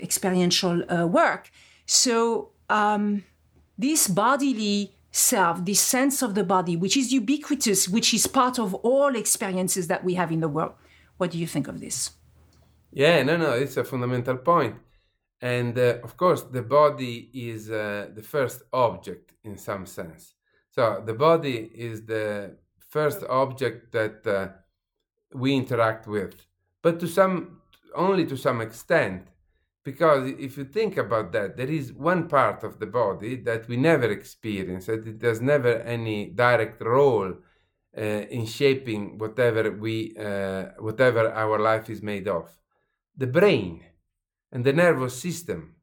experiential 0.00 0.84
uh, 0.92 1.06
work. 1.06 1.50
So 1.86 2.50
um, 2.68 3.24
this 3.76 4.06
bodily 4.06 4.94
self, 5.10 5.64
this 5.64 5.80
sense 5.80 6.22
of 6.22 6.34
the 6.34 6.44
body, 6.44 6.76
which 6.76 6.96
is 6.96 7.12
ubiquitous, 7.12 7.88
which 7.88 8.12
is 8.12 8.26
part 8.26 8.58
of 8.58 8.74
all 8.74 9.16
experiences 9.16 9.88
that 9.88 10.04
we 10.04 10.14
have 10.14 10.30
in 10.30 10.40
the 10.40 10.48
world. 10.48 10.74
What 11.16 11.30
do 11.30 11.38
you 11.38 11.46
think 11.46 11.66
of 11.68 11.80
this? 11.80 12.10
Yeah, 12.92 13.22
no, 13.22 13.36
no, 13.36 13.52
it's 13.52 13.76
a 13.78 13.84
fundamental 13.84 14.36
point. 14.36 14.76
And 15.40 15.78
uh, 15.78 15.98
of 16.02 16.16
course, 16.16 16.42
the 16.42 16.62
body 16.62 17.30
is 17.32 17.70
uh, 17.70 18.08
the 18.14 18.22
first 18.22 18.62
object 18.72 19.32
in 19.44 19.56
some 19.56 19.86
sense. 19.86 20.34
So 20.70 21.02
the 21.04 21.14
body 21.14 21.70
is 21.74 22.04
the 22.04 22.56
first 22.88 23.24
object 23.28 23.92
that 23.92 24.26
uh, 24.26 24.48
we 25.32 25.54
interact 25.54 26.06
with, 26.06 26.46
but 26.82 26.98
to 27.00 27.06
some 27.06 27.60
only 27.94 28.24
to 28.26 28.36
some 28.36 28.60
extent. 28.60 29.28
Because 29.84 30.32
if 30.38 30.58
you 30.58 30.64
think 30.64 30.98
about 30.98 31.32
that, 31.32 31.56
there 31.56 31.70
is 31.70 31.92
one 31.94 32.28
part 32.28 32.62
of 32.62 32.78
the 32.78 32.86
body 32.86 33.36
that 33.36 33.66
we 33.68 33.76
never 33.76 34.10
experience, 34.10 34.86
that 34.86 35.06
it 35.06 35.22
has 35.22 35.40
never 35.40 35.80
any 35.80 36.26
direct 36.26 36.82
role 36.82 37.32
uh, 37.96 38.00
in 38.00 38.44
shaping 38.44 39.16
whatever 39.16 39.70
we, 39.70 40.14
uh, 40.18 40.66
whatever 40.78 41.32
our 41.32 41.58
life 41.58 41.88
is 41.88 42.02
made 42.02 42.28
of. 42.28 42.50
The 43.16 43.28
brain 43.28 43.82
and 44.52 44.62
the 44.62 44.74
nervous 44.74 45.18
system. 45.18 45.74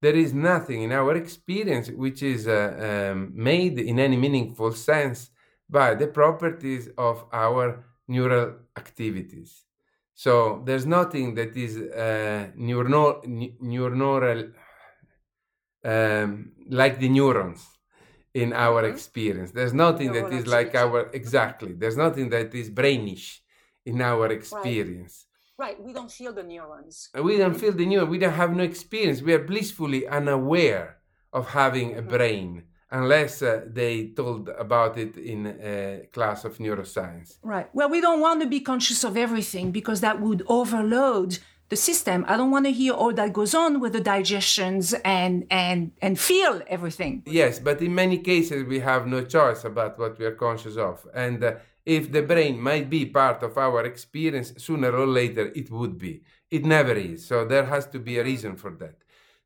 There 0.00 0.16
is 0.16 0.34
nothing 0.34 0.82
in 0.82 0.90
our 0.90 1.14
experience 1.14 1.88
which 1.88 2.22
is 2.22 2.48
uh, 2.48 3.12
um, 3.12 3.32
made 3.32 3.78
in 3.78 4.00
any 4.00 4.16
meaningful 4.16 4.72
sense 4.72 5.30
by 5.70 5.94
the 5.94 6.08
properties 6.08 6.88
of 6.98 7.24
our 7.32 7.84
neural 8.14 8.46
activities. 8.82 9.50
So 10.14 10.34
there's 10.66 10.86
nothing 10.86 11.34
that 11.38 11.52
is 11.56 11.72
uh, 11.76 12.50
neuronal, 12.68 13.10
neuronal 13.60 14.52
um, 15.84 16.52
like 16.68 16.98
the 16.98 17.08
neurons 17.08 17.62
in 18.34 18.52
our 18.52 18.82
mm-hmm. 18.82 18.92
experience. 18.92 19.50
There's 19.50 19.74
nothing 19.74 20.12
that 20.12 20.32
is 20.32 20.46
like 20.46 20.74
our 20.74 21.10
exactly. 21.12 21.72
There's 21.72 21.96
nothing 21.96 22.28
that 22.30 22.54
is 22.54 22.70
brainish 22.70 23.40
in 23.84 24.00
our 24.00 24.26
experience. 24.30 25.26
Right. 25.58 25.76
right. 25.76 25.82
We 25.82 25.92
don't 25.92 26.10
feel 26.10 26.32
the 26.32 26.42
neurons. 26.42 27.08
We 27.30 27.38
don't 27.38 27.58
feel 27.62 27.72
the 27.72 27.86
neurons. 27.86 28.10
We 28.10 28.18
don't 28.18 28.32
have 28.44 28.54
no 28.54 28.64
experience. 28.72 29.22
We 29.22 29.34
are 29.34 29.44
blissfully 29.52 30.06
unaware 30.06 30.98
of 31.32 31.48
having 31.48 31.88
a 31.92 32.00
mm-hmm. 32.00 32.08
brain 32.16 32.62
unless 32.92 33.42
uh, 33.42 33.62
they 33.66 34.08
told 34.08 34.50
about 34.50 34.98
it 34.98 35.16
in 35.16 35.46
a 35.46 36.06
class 36.12 36.44
of 36.44 36.58
neuroscience. 36.58 37.38
Right. 37.42 37.68
Well, 37.72 37.88
we 37.88 38.00
don't 38.00 38.20
want 38.20 38.42
to 38.42 38.46
be 38.46 38.60
conscious 38.60 39.02
of 39.02 39.16
everything 39.16 39.72
because 39.72 40.00
that 40.02 40.20
would 40.20 40.42
overload 40.46 41.38
the 41.70 41.76
system. 41.76 42.24
I 42.28 42.36
don't 42.36 42.50
want 42.50 42.66
to 42.66 42.72
hear 42.72 42.92
all 42.92 43.14
that 43.14 43.32
goes 43.32 43.54
on 43.54 43.80
with 43.80 43.94
the 43.94 44.00
digestions 44.00 44.94
and 45.20 45.46
and 45.50 45.92
and 46.02 46.20
feel 46.20 46.60
everything. 46.66 47.22
Yes, 47.26 47.58
but 47.58 47.80
in 47.80 47.94
many 47.94 48.18
cases 48.18 48.64
we 48.64 48.80
have 48.80 49.06
no 49.06 49.24
choice 49.24 49.64
about 49.64 49.98
what 49.98 50.18
we 50.18 50.26
are 50.26 50.38
conscious 50.46 50.76
of, 50.76 50.96
and 51.14 51.42
uh, 51.42 51.54
if 51.86 52.12
the 52.12 52.22
brain 52.22 52.60
might 52.60 52.90
be 52.90 53.06
part 53.06 53.42
of 53.42 53.56
our 53.56 53.84
experience, 53.92 54.52
sooner 54.58 54.92
or 55.02 55.06
later 55.06 55.50
it 55.60 55.70
would 55.70 55.96
be. 55.98 56.22
It 56.50 56.66
never 56.66 56.92
is. 56.92 57.24
So 57.24 57.46
there 57.46 57.64
has 57.64 57.86
to 57.94 57.98
be 57.98 58.18
a 58.18 58.24
reason 58.24 58.56
for 58.56 58.72
that. 58.82 58.96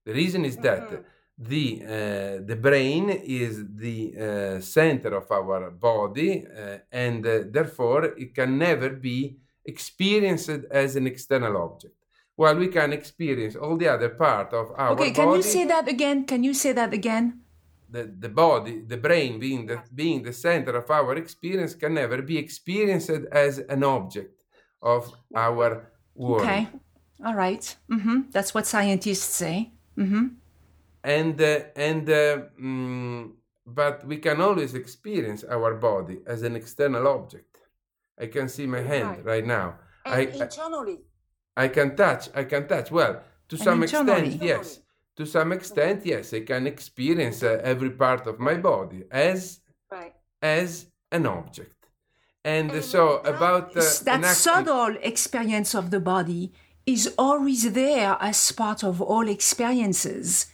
The 0.04 0.12
reason 0.12 0.44
is 0.44 0.56
that. 0.68 0.90
Mm-hmm 0.90 1.14
the 1.38 1.82
uh, 1.84 2.46
the 2.46 2.56
brain 2.56 3.10
is 3.10 3.64
the 3.74 4.14
uh, 4.16 4.60
center 4.60 5.14
of 5.16 5.30
our 5.30 5.70
body 5.70 6.46
uh, 6.46 6.78
and 6.90 7.24
therefore 7.24 8.04
it 8.04 8.34
can 8.34 8.56
never 8.58 8.90
be 8.90 9.36
experienced 9.64 10.48
as 10.70 10.96
an 10.96 11.06
external 11.06 11.56
object. 11.58 11.94
While 12.36 12.56
we 12.56 12.68
can 12.68 12.92
experience 12.92 13.56
all 13.56 13.76
the 13.76 13.88
other 13.88 14.10
part 14.10 14.52
of 14.54 14.72
our 14.76 14.92
okay 14.92 15.10
can 15.10 15.32
you 15.34 15.42
say 15.42 15.64
that 15.66 15.88
again? 15.88 16.24
Can 16.24 16.42
you 16.42 16.54
say 16.54 16.72
that 16.72 16.94
again? 16.94 17.40
The, 17.88 18.10
the 18.18 18.30
body 18.30 18.80
the 18.80 18.96
brain 18.96 19.38
being 19.38 19.66
the 19.66 19.82
being 19.94 20.22
the 20.22 20.32
center 20.32 20.74
of 20.76 20.90
our 20.90 21.16
experience 21.16 21.74
can 21.74 21.94
never 21.94 22.22
be 22.22 22.38
experienced 22.38 23.10
as 23.30 23.58
an 23.58 23.84
object 23.84 24.42
of 24.82 25.14
our 25.34 25.90
world. 26.14 26.42
okay 26.42 26.68
all 27.24 27.34
right. 27.34 27.76
mm-hmm. 27.90 28.22
that's 28.30 28.52
what 28.54 28.66
scientists 28.66 29.34
say. 29.36 29.72
Mm-hmm 29.98 30.26
and 31.06 31.40
uh, 31.40 31.60
and 31.76 32.10
uh, 32.10 32.38
mm, 32.60 33.30
but 33.64 34.04
we 34.06 34.18
can 34.18 34.40
always 34.40 34.74
experience 34.74 35.44
our 35.44 35.74
body 35.74 36.18
as 36.26 36.42
an 36.42 36.56
external 36.56 37.06
object. 37.06 37.56
I 38.20 38.26
can 38.26 38.48
see 38.48 38.66
my 38.66 38.80
hand 38.80 39.18
right, 39.18 39.24
right 39.24 39.46
now. 39.46 39.76
And 40.04 40.14
I, 40.14 40.20
internally. 40.44 40.98
I, 41.56 41.64
I 41.64 41.68
can 41.68 41.96
touch. 41.96 42.28
I 42.34 42.44
can 42.44 42.66
touch. 42.66 42.90
Well, 42.90 43.22
to 43.48 43.56
and 43.56 43.64
some 43.64 43.82
internally. 43.82 44.26
extent, 44.26 44.42
yes. 44.42 44.80
To 45.16 45.24
some 45.24 45.52
extent, 45.52 46.04
yes. 46.04 46.34
I 46.34 46.40
can 46.40 46.66
experience 46.66 47.42
uh, 47.42 47.60
every 47.62 47.90
part 47.90 48.26
of 48.26 48.38
my 48.40 48.54
body 48.54 49.04
as 49.10 49.60
right. 49.90 50.12
as 50.42 50.86
an 51.12 51.26
object. 51.26 51.72
And, 52.44 52.70
and 52.70 52.84
so 52.84 53.18
about 53.18 53.76
uh, 53.76 53.82
that 54.04 54.24
subtle 54.36 54.96
experience 55.02 55.74
of 55.74 55.90
the 55.90 56.00
body 56.00 56.52
is 56.84 57.14
always 57.18 57.72
there 57.72 58.16
as 58.20 58.52
part 58.52 58.84
of 58.84 59.00
all 59.00 59.28
experiences 59.28 60.46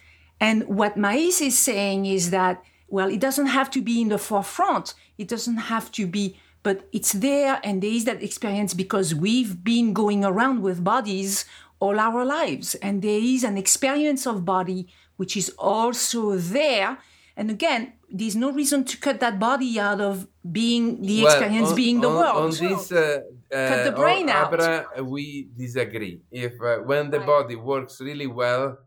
and 0.43 0.67
what 0.67 0.97
Maiese 0.97 1.41
is 1.41 1.57
saying 1.57 2.05
is 2.05 2.31
that, 2.31 2.65
well, 2.89 3.09
it 3.09 3.21
doesn't 3.21 3.47
have 3.47 3.71
to 3.71 3.81
be 3.81 4.01
in 4.03 4.09
the 4.09 4.19
forefront. 4.19 4.93
It 5.17 5.29
doesn't 5.29 5.71
have 5.71 5.93
to 5.93 6.05
be, 6.05 6.37
but 6.65 6.89
it's 6.93 7.13
there 7.13 7.61
and 7.63 7.81
there 7.81 7.93
is 7.93 8.07
that 8.07 8.25
experience 8.25 8.75
because 8.75 9.15
we've 9.15 9.63
been 9.63 9.93
going 9.93 10.25
around 10.25 10.63
with 10.63 10.83
bodies 10.83 11.45
all 11.79 12.01
our 12.01 12.25
lives. 12.25 12.75
And 12.87 13.03
there 13.03 13.21
is 13.21 13.45
an 13.45 13.57
experience 13.57 14.27
of 14.27 14.45
body 14.45 14.89
which 15.17 15.37
is 15.37 15.51
also 15.51 16.37
there. 16.37 16.99
And 17.37 17.49
again, 17.49 17.93
there's 18.11 18.35
no 18.35 18.51
reason 18.51 18.83
to 18.87 18.97
cut 18.97 19.21
that 19.21 19.39
body 19.39 19.79
out 19.79 20.01
of 20.01 20.27
being 20.51 21.03
the 21.03 21.23
well, 21.23 21.33
experience 21.33 21.69
on, 21.71 21.77
being 21.77 22.01
the 22.01 22.11
on, 22.11 22.17
world. 22.17 22.37
On 22.37 22.51
this, 22.51 22.91
uh, 22.91 23.21
cut 23.49 23.85
the 23.85 23.93
brain 23.93 24.29
uh, 24.29 24.33
out. 24.33 24.55
Abra, 24.55 25.05
we 25.05 25.51
disagree. 25.57 26.21
If 26.33 26.61
uh, 26.61 26.79
when 26.79 27.11
the 27.11 27.21
right. 27.21 27.27
body 27.27 27.55
works 27.55 28.01
really 28.01 28.27
well, 28.27 28.79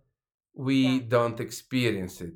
we 0.55 0.75
yeah. 0.85 1.01
don't 1.07 1.39
experience 1.39 2.21
it. 2.21 2.33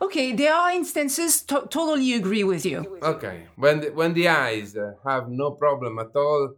Okay, 0.00 0.32
there 0.32 0.54
are 0.54 0.72
instances. 0.72 1.42
To- 1.42 1.66
totally 1.68 2.14
agree 2.14 2.44
with 2.44 2.64
you. 2.64 2.98
Okay, 3.02 3.46
when 3.56 3.80
the, 3.80 3.88
when 3.90 4.14
the 4.14 4.28
eyes 4.28 4.76
uh, 4.76 4.92
have 5.04 5.28
no 5.28 5.52
problem 5.52 5.98
at 5.98 6.14
all, 6.14 6.54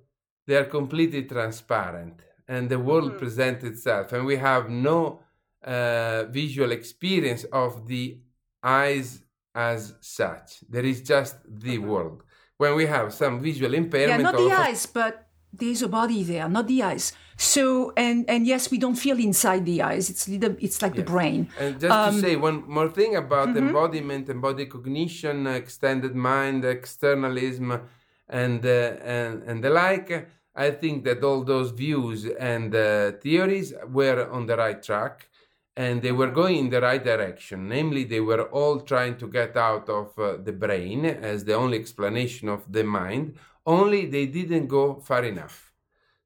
they 0.46 0.56
are 0.56 0.64
completely 0.64 1.24
transparent, 1.24 2.22
and 2.48 2.68
the 2.68 2.78
world 2.78 3.12
mm. 3.12 3.18
presents 3.18 3.64
itself, 3.64 4.12
and 4.12 4.26
we 4.26 4.36
have 4.36 4.68
no 4.68 5.20
uh, 5.64 6.24
visual 6.24 6.70
experience 6.72 7.44
of 7.44 7.86
the 7.86 8.20
eyes 8.62 9.22
as 9.54 9.94
such. 10.00 10.62
There 10.68 10.84
is 10.84 11.02
just 11.02 11.36
the 11.44 11.78
mm-hmm. 11.78 11.88
world. 11.88 12.22
When 12.58 12.74
we 12.74 12.86
have 12.86 13.14
some 13.14 13.40
visual 13.40 13.72
impairment, 13.72 14.20
yeah, 14.20 14.30
not 14.30 14.36
the 14.36 14.52
eyes, 14.52 14.84
but 14.84 15.29
there's 15.52 15.82
a 15.82 15.88
body 15.88 16.22
there, 16.22 16.48
not 16.48 16.66
the 16.66 16.82
eyes. 16.82 17.12
So 17.36 17.92
and 17.96 18.28
and 18.28 18.46
yes, 18.46 18.70
we 18.70 18.78
don't 18.78 18.96
feel 18.96 19.18
inside 19.18 19.64
the 19.64 19.82
eyes. 19.82 20.10
It's 20.10 20.28
little, 20.28 20.56
it's 20.60 20.82
like 20.82 20.94
yes. 20.94 21.04
the 21.04 21.10
brain. 21.10 21.48
And 21.58 21.80
just 21.80 21.92
um, 21.92 22.14
to 22.14 22.20
say 22.20 22.36
one 22.36 22.64
more 22.68 22.90
thing 22.90 23.16
about 23.16 23.48
mm-hmm. 23.48 23.68
embodiment, 23.68 24.28
embodied 24.28 24.70
cognition, 24.70 25.46
extended 25.46 26.14
mind, 26.14 26.64
externalism, 26.64 27.80
and 28.28 28.64
uh, 28.64 28.96
and 29.02 29.42
and 29.44 29.64
the 29.64 29.70
like. 29.70 30.28
I 30.54 30.72
think 30.72 31.04
that 31.04 31.22
all 31.22 31.44
those 31.44 31.70
views 31.70 32.26
and 32.26 32.74
uh, 32.74 33.12
theories 33.12 33.72
were 33.88 34.28
on 34.30 34.46
the 34.46 34.56
right 34.56 34.82
track 34.82 35.30
and 35.76 36.02
they 36.02 36.12
were 36.12 36.30
going 36.30 36.56
in 36.56 36.70
the 36.70 36.80
right 36.80 37.02
direction. 37.02 37.68
Namely, 37.68 38.04
they 38.04 38.20
were 38.20 38.42
all 38.42 38.80
trying 38.80 39.16
to 39.18 39.26
get 39.26 39.56
out 39.56 39.88
of 39.88 40.18
uh, 40.18 40.36
the 40.36 40.52
brain 40.52 41.06
as 41.06 41.44
the 41.44 41.54
only 41.54 41.78
explanation 41.78 42.48
of 42.48 42.70
the 42.70 42.84
mind, 42.84 43.36
only 43.66 44.06
they 44.06 44.26
didn't 44.26 44.66
go 44.66 45.00
far 45.00 45.24
enough. 45.24 45.72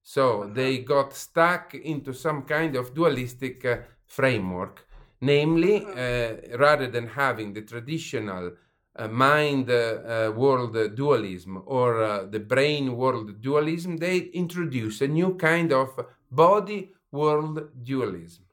So 0.03 0.51
they 0.53 0.79
got 0.79 1.15
stuck 1.15 1.75
into 1.75 2.13
some 2.13 2.43
kind 2.43 2.77
of 2.77 2.95
dualistic 2.95 3.65
uh, 3.65 3.79
framework, 4.07 4.87
namely, 5.21 5.87
uh, 5.87 6.57
rather 6.59 6.89
than 6.89 7.07
having 7.09 7.55
the 7.55 7.63
traditional 7.63 8.53
uh, 8.97 9.09
mind 9.09 9.71
uh, 9.71 9.75
uh, 9.75 10.33
world 10.37 10.77
dualism 10.95 11.63
or 11.67 12.03
uh, 12.03 12.27
the 12.27 12.41
brain 12.41 12.97
world 12.97 13.41
dualism, 13.41 13.97
they 13.97 14.19
introduce 14.19 15.01
a 15.01 15.09
new 15.09 15.35
kind 15.35 15.73
of 15.73 15.89
body 16.31 16.93
world 17.11 17.71
dualism, 17.83 18.45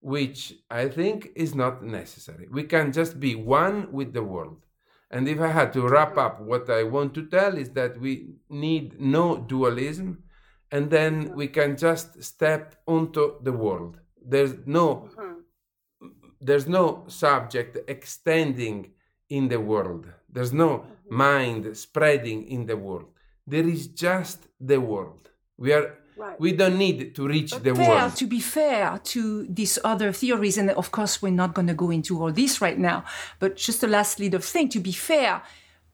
which 0.00 0.54
I 0.70 0.88
think 0.88 1.30
is 1.34 1.54
not 1.54 1.82
necessary. 1.82 2.48
We 2.50 2.64
can 2.64 2.92
just 2.92 3.18
be 3.18 3.34
one 3.34 3.92
with 3.92 4.12
the 4.12 4.22
world. 4.22 4.65
And 5.10 5.28
if 5.28 5.40
I 5.40 5.48
had 5.48 5.72
to 5.74 5.86
wrap 5.86 6.18
up, 6.18 6.40
what 6.40 6.68
I 6.68 6.82
want 6.82 7.14
to 7.14 7.26
tell 7.26 7.56
is 7.56 7.70
that 7.70 8.00
we 8.00 8.34
need 8.48 9.00
no 9.00 9.36
dualism, 9.36 10.24
and 10.72 10.90
then 10.90 11.32
we 11.34 11.46
can 11.46 11.76
just 11.76 12.22
step 12.22 12.76
onto 12.86 13.40
the 13.42 13.52
world. 13.52 14.00
There's 14.20 14.54
no, 14.66 15.08
mm-hmm. 15.16 16.08
there's 16.40 16.66
no 16.66 17.04
subject 17.06 17.78
extending 17.88 18.92
in 19.28 19.48
the 19.48 19.60
world. 19.60 20.06
There's 20.28 20.52
no 20.52 20.78
mm-hmm. 20.78 21.16
mind 21.16 21.76
spreading 21.76 22.48
in 22.48 22.66
the 22.66 22.76
world. 22.76 23.06
There 23.46 23.66
is 23.66 23.86
just 23.86 24.48
the 24.60 24.80
world. 24.80 25.30
We 25.56 25.72
are 25.72 25.98
Right. 26.16 26.40
We 26.40 26.52
don't 26.52 26.78
need 26.78 27.14
to 27.14 27.28
reach 27.28 27.50
but 27.50 27.64
the 27.64 27.74
fair, 27.74 27.88
world. 27.88 28.16
To 28.16 28.26
be 28.26 28.40
fair 28.40 28.98
to 29.04 29.46
these 29.50 29.78
other 29.84 30.12
theories, 30.12 30.56
and 30.56 30.70
of 30.70 30.90
course, 30.90 31.20
we're 31.20 31.28
not 31.30 31.52
going 31.52 31.66
to 31.68 31.74
go 31.74 31.90
into 31.90 32.22
all 32.22 32.32
this 32.32 32.60
right 32.62 32.78
now, 32.78 33.04
but 33.38 33.56
just 33.56 33.82
a 33.82 33.86
last 33.86 34.18
little 34.18 34.40
thing 34.40 34.70
to 34.70 34.80
be 34.80 34.92
fair, 34.92 35.42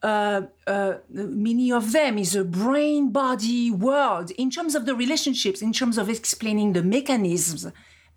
uh, 0.03 0.43
uh, 0.67 0.95
many 1.11 1.73
of 1.73 1.93
them 1.93 2.19
is 2.19 2.37
a 2.37 2.45
brain 2.45 3.11
body 3.11 3.71
world 3.71 4.31
in 4.33 4.51
terms 4.51 4.77
of 4.77 4.87
the 4.87 4.95
relationships, 4.95 5.61
in 5.61 5.73
terms 5.73 5.99
of 5.99 6.09
explaining 6.09 6.73
the 6.73 6.83
mechanisms, 6.83 7.67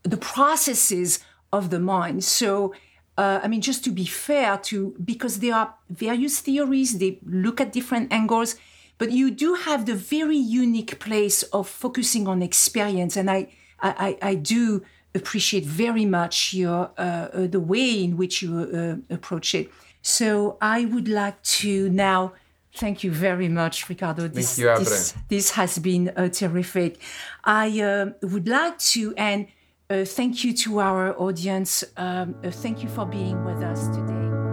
the 0.04 0.18
processes 0.18 1.20
of 1.52 1.72
the 1.72 1.80
mind. 1.80 2.24
So, 2.24 2.74
uh, 3.18 3.40
I 3.42 3.48
mean, 3.48 3.62
just 3.62 3.84
to 3.86 3.92
be 3.92 4.06
fair 4.06 4.58
to, 4.58 4.96
because 5.04 5.40
there 5.40 5.56
are 5.56 5.74
various 5.90 6.40
theories, 6.40 7.00
they 7.00 7.20
look 7.26 7.62
at 7.62 7.72
different 7.72 8.12
angles 8.12 8.56
but 8.98 9.12
you 9.12 9.32
do 9.32 9.56
have 9.56 9.86
the 9.86 9.96
very 9.96 10.38
unique 10.38 11.00
place 11.00 11.44
of 11.44 11.68
focusing 11.68 12.28
on 12.28 12.42
experience 12.42 13.18
and 13.18 13.30
i 13.30 13.48
i, 13.82 14.18
I 14.22 14.36
do 14.36 14.82
appreciate 15.16 15.64
very 15.64 16.06
much 16.06 16.54
your 16.54 16.92
uh, 16.98 17.02
uh, 17.02 17.48
the 17.48 17.60
way 17.60 18.04
in 18.04 18.18
which 18.18 18.42
you 18.42 18.52
uh, 18.60 19.14
approach 19.14 19.56
it. 19.56 19.72
So 20.02 20.58
i 20.62 20.86
would 20.86 21.08
like 21.08 21.42
to 21.60 21.90
now 21.90 22.34
thank 22.74 23.04
you 23.04 23.12
very 23.12 23.48
much 23.48 23.88
Riccardo. 23.88 24.28
This, 24.28 24.60
you, 24.60 24.66
this, 24.78 25.14
this, 25.30 25.52
has 25.52 25.80
been 25.80 26.10
uh, 26.10 26.28
terrific. 26.28 26.98
I 27.46 27.80
uh, 27.80 28.10
would 28.22 28.50
like 28.50 28.78
to 28.80 29.14
and 29.16 29.48
uh, 29.90 30.04
thank 30.04 30.44
you 30.44 30.54
to 30.54 30.80
our 30.82 31.18
audience. 31.18 31.86
Um, 31.96 32.36
thank 32.44 32.84
you 32.84 32.90
for 32.90 33.06
being 33.06 33.46
with 33.46 33.64
us 33.64 33.88
today 33.88 34.45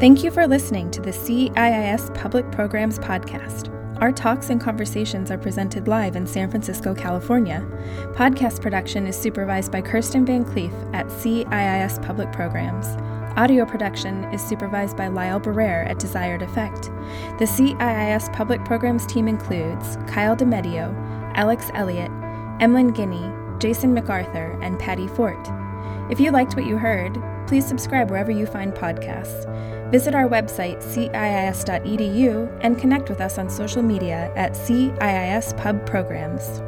Thank 0.00 0.24
you 0.24 0.30
for 0.30 0.46
listening 0.46 0.90
to 0.92 1.02
the 1.02 1.10
CIIS 1.10 2.14
Public 2.14 2.50
Programs 2.50 2.98
Podcast. 2.98 3.68
Our 4.00 4.10
talks 4.12 4.48
and 4.48 4.58
conversations 4.58 5.30
are 5.30 5.36
presented 5.36 5.88
live 5.88 6.16
in 6.16 6.26
San 6.26 6.48
Francisco, 6.48 6.94
California. 6.94 7.68
Podcast 8.14 8.62
production 8.62 9.06
is 9.06 9.14
supervised 9.14 9.70
by 9.70 9.82
Kirsten 9.82 10.24
Van 10.24 10.42
Cleef 10.42 10.72
at 10.94 11.08
CIIS 11.08 12.02
Public 12.02 12.32
Programs. 12.32 12.86
Audio 13.36 13.66
production 13.66 14.24
is 14.32 14.40
supervised 14.40 14.96
by 14.96 15.08
Lyle 15.08 15.38
Barrere 15.38 15.86
at 15.86 15.98
Desired 15.98 16.40
Effect. 16.40 16.84
The 17.38 17.44
CIIS 17.44 18.32
Public 18.32 18.64
Programs 18.64 19.04
team 19.04 19.28
includes 19.28 19.98
Kyle 20.06 20.34
DeMedio, 20.34 20.94
Alex 21.34 21.66
Elliott, 21.74 22.10
Emlyn 22.58 22.94
Guinea, 22.94 23.30
Jason 23.58 23.92
MacArthur, 23.92 24.58
and 24.62 24.78
Patty 24.78 25.08
Fort. 25.08 25.46
If 26.10 26.18
you 26.18 26.30
liked 26.30 26.56
what 26.56 26.64
you 26.64 26.78
heard, 26.78 27.22
please 27.46 27.66
subscribe 27.66 28.08
wherever 28.10 28.30
you 28.30 28.46
find 28.46 28.72
podcasts. 28.72 29.46
Visit 29.90 30.14
our 30.14 30.28
website, 30.28 30.78
ciis.edu, 30.82 32.58
and 32.60 32.78
connect 32.78 33.08
with 33.08 33.20
us 33.20 33.38
on 33.38 33.50
social 33.50 33.82
media 33.82 34.32
at 34.36 34.52
CIIS 34.52 35.56
Pub 35.56 35.84
Programs. 35.84 36.62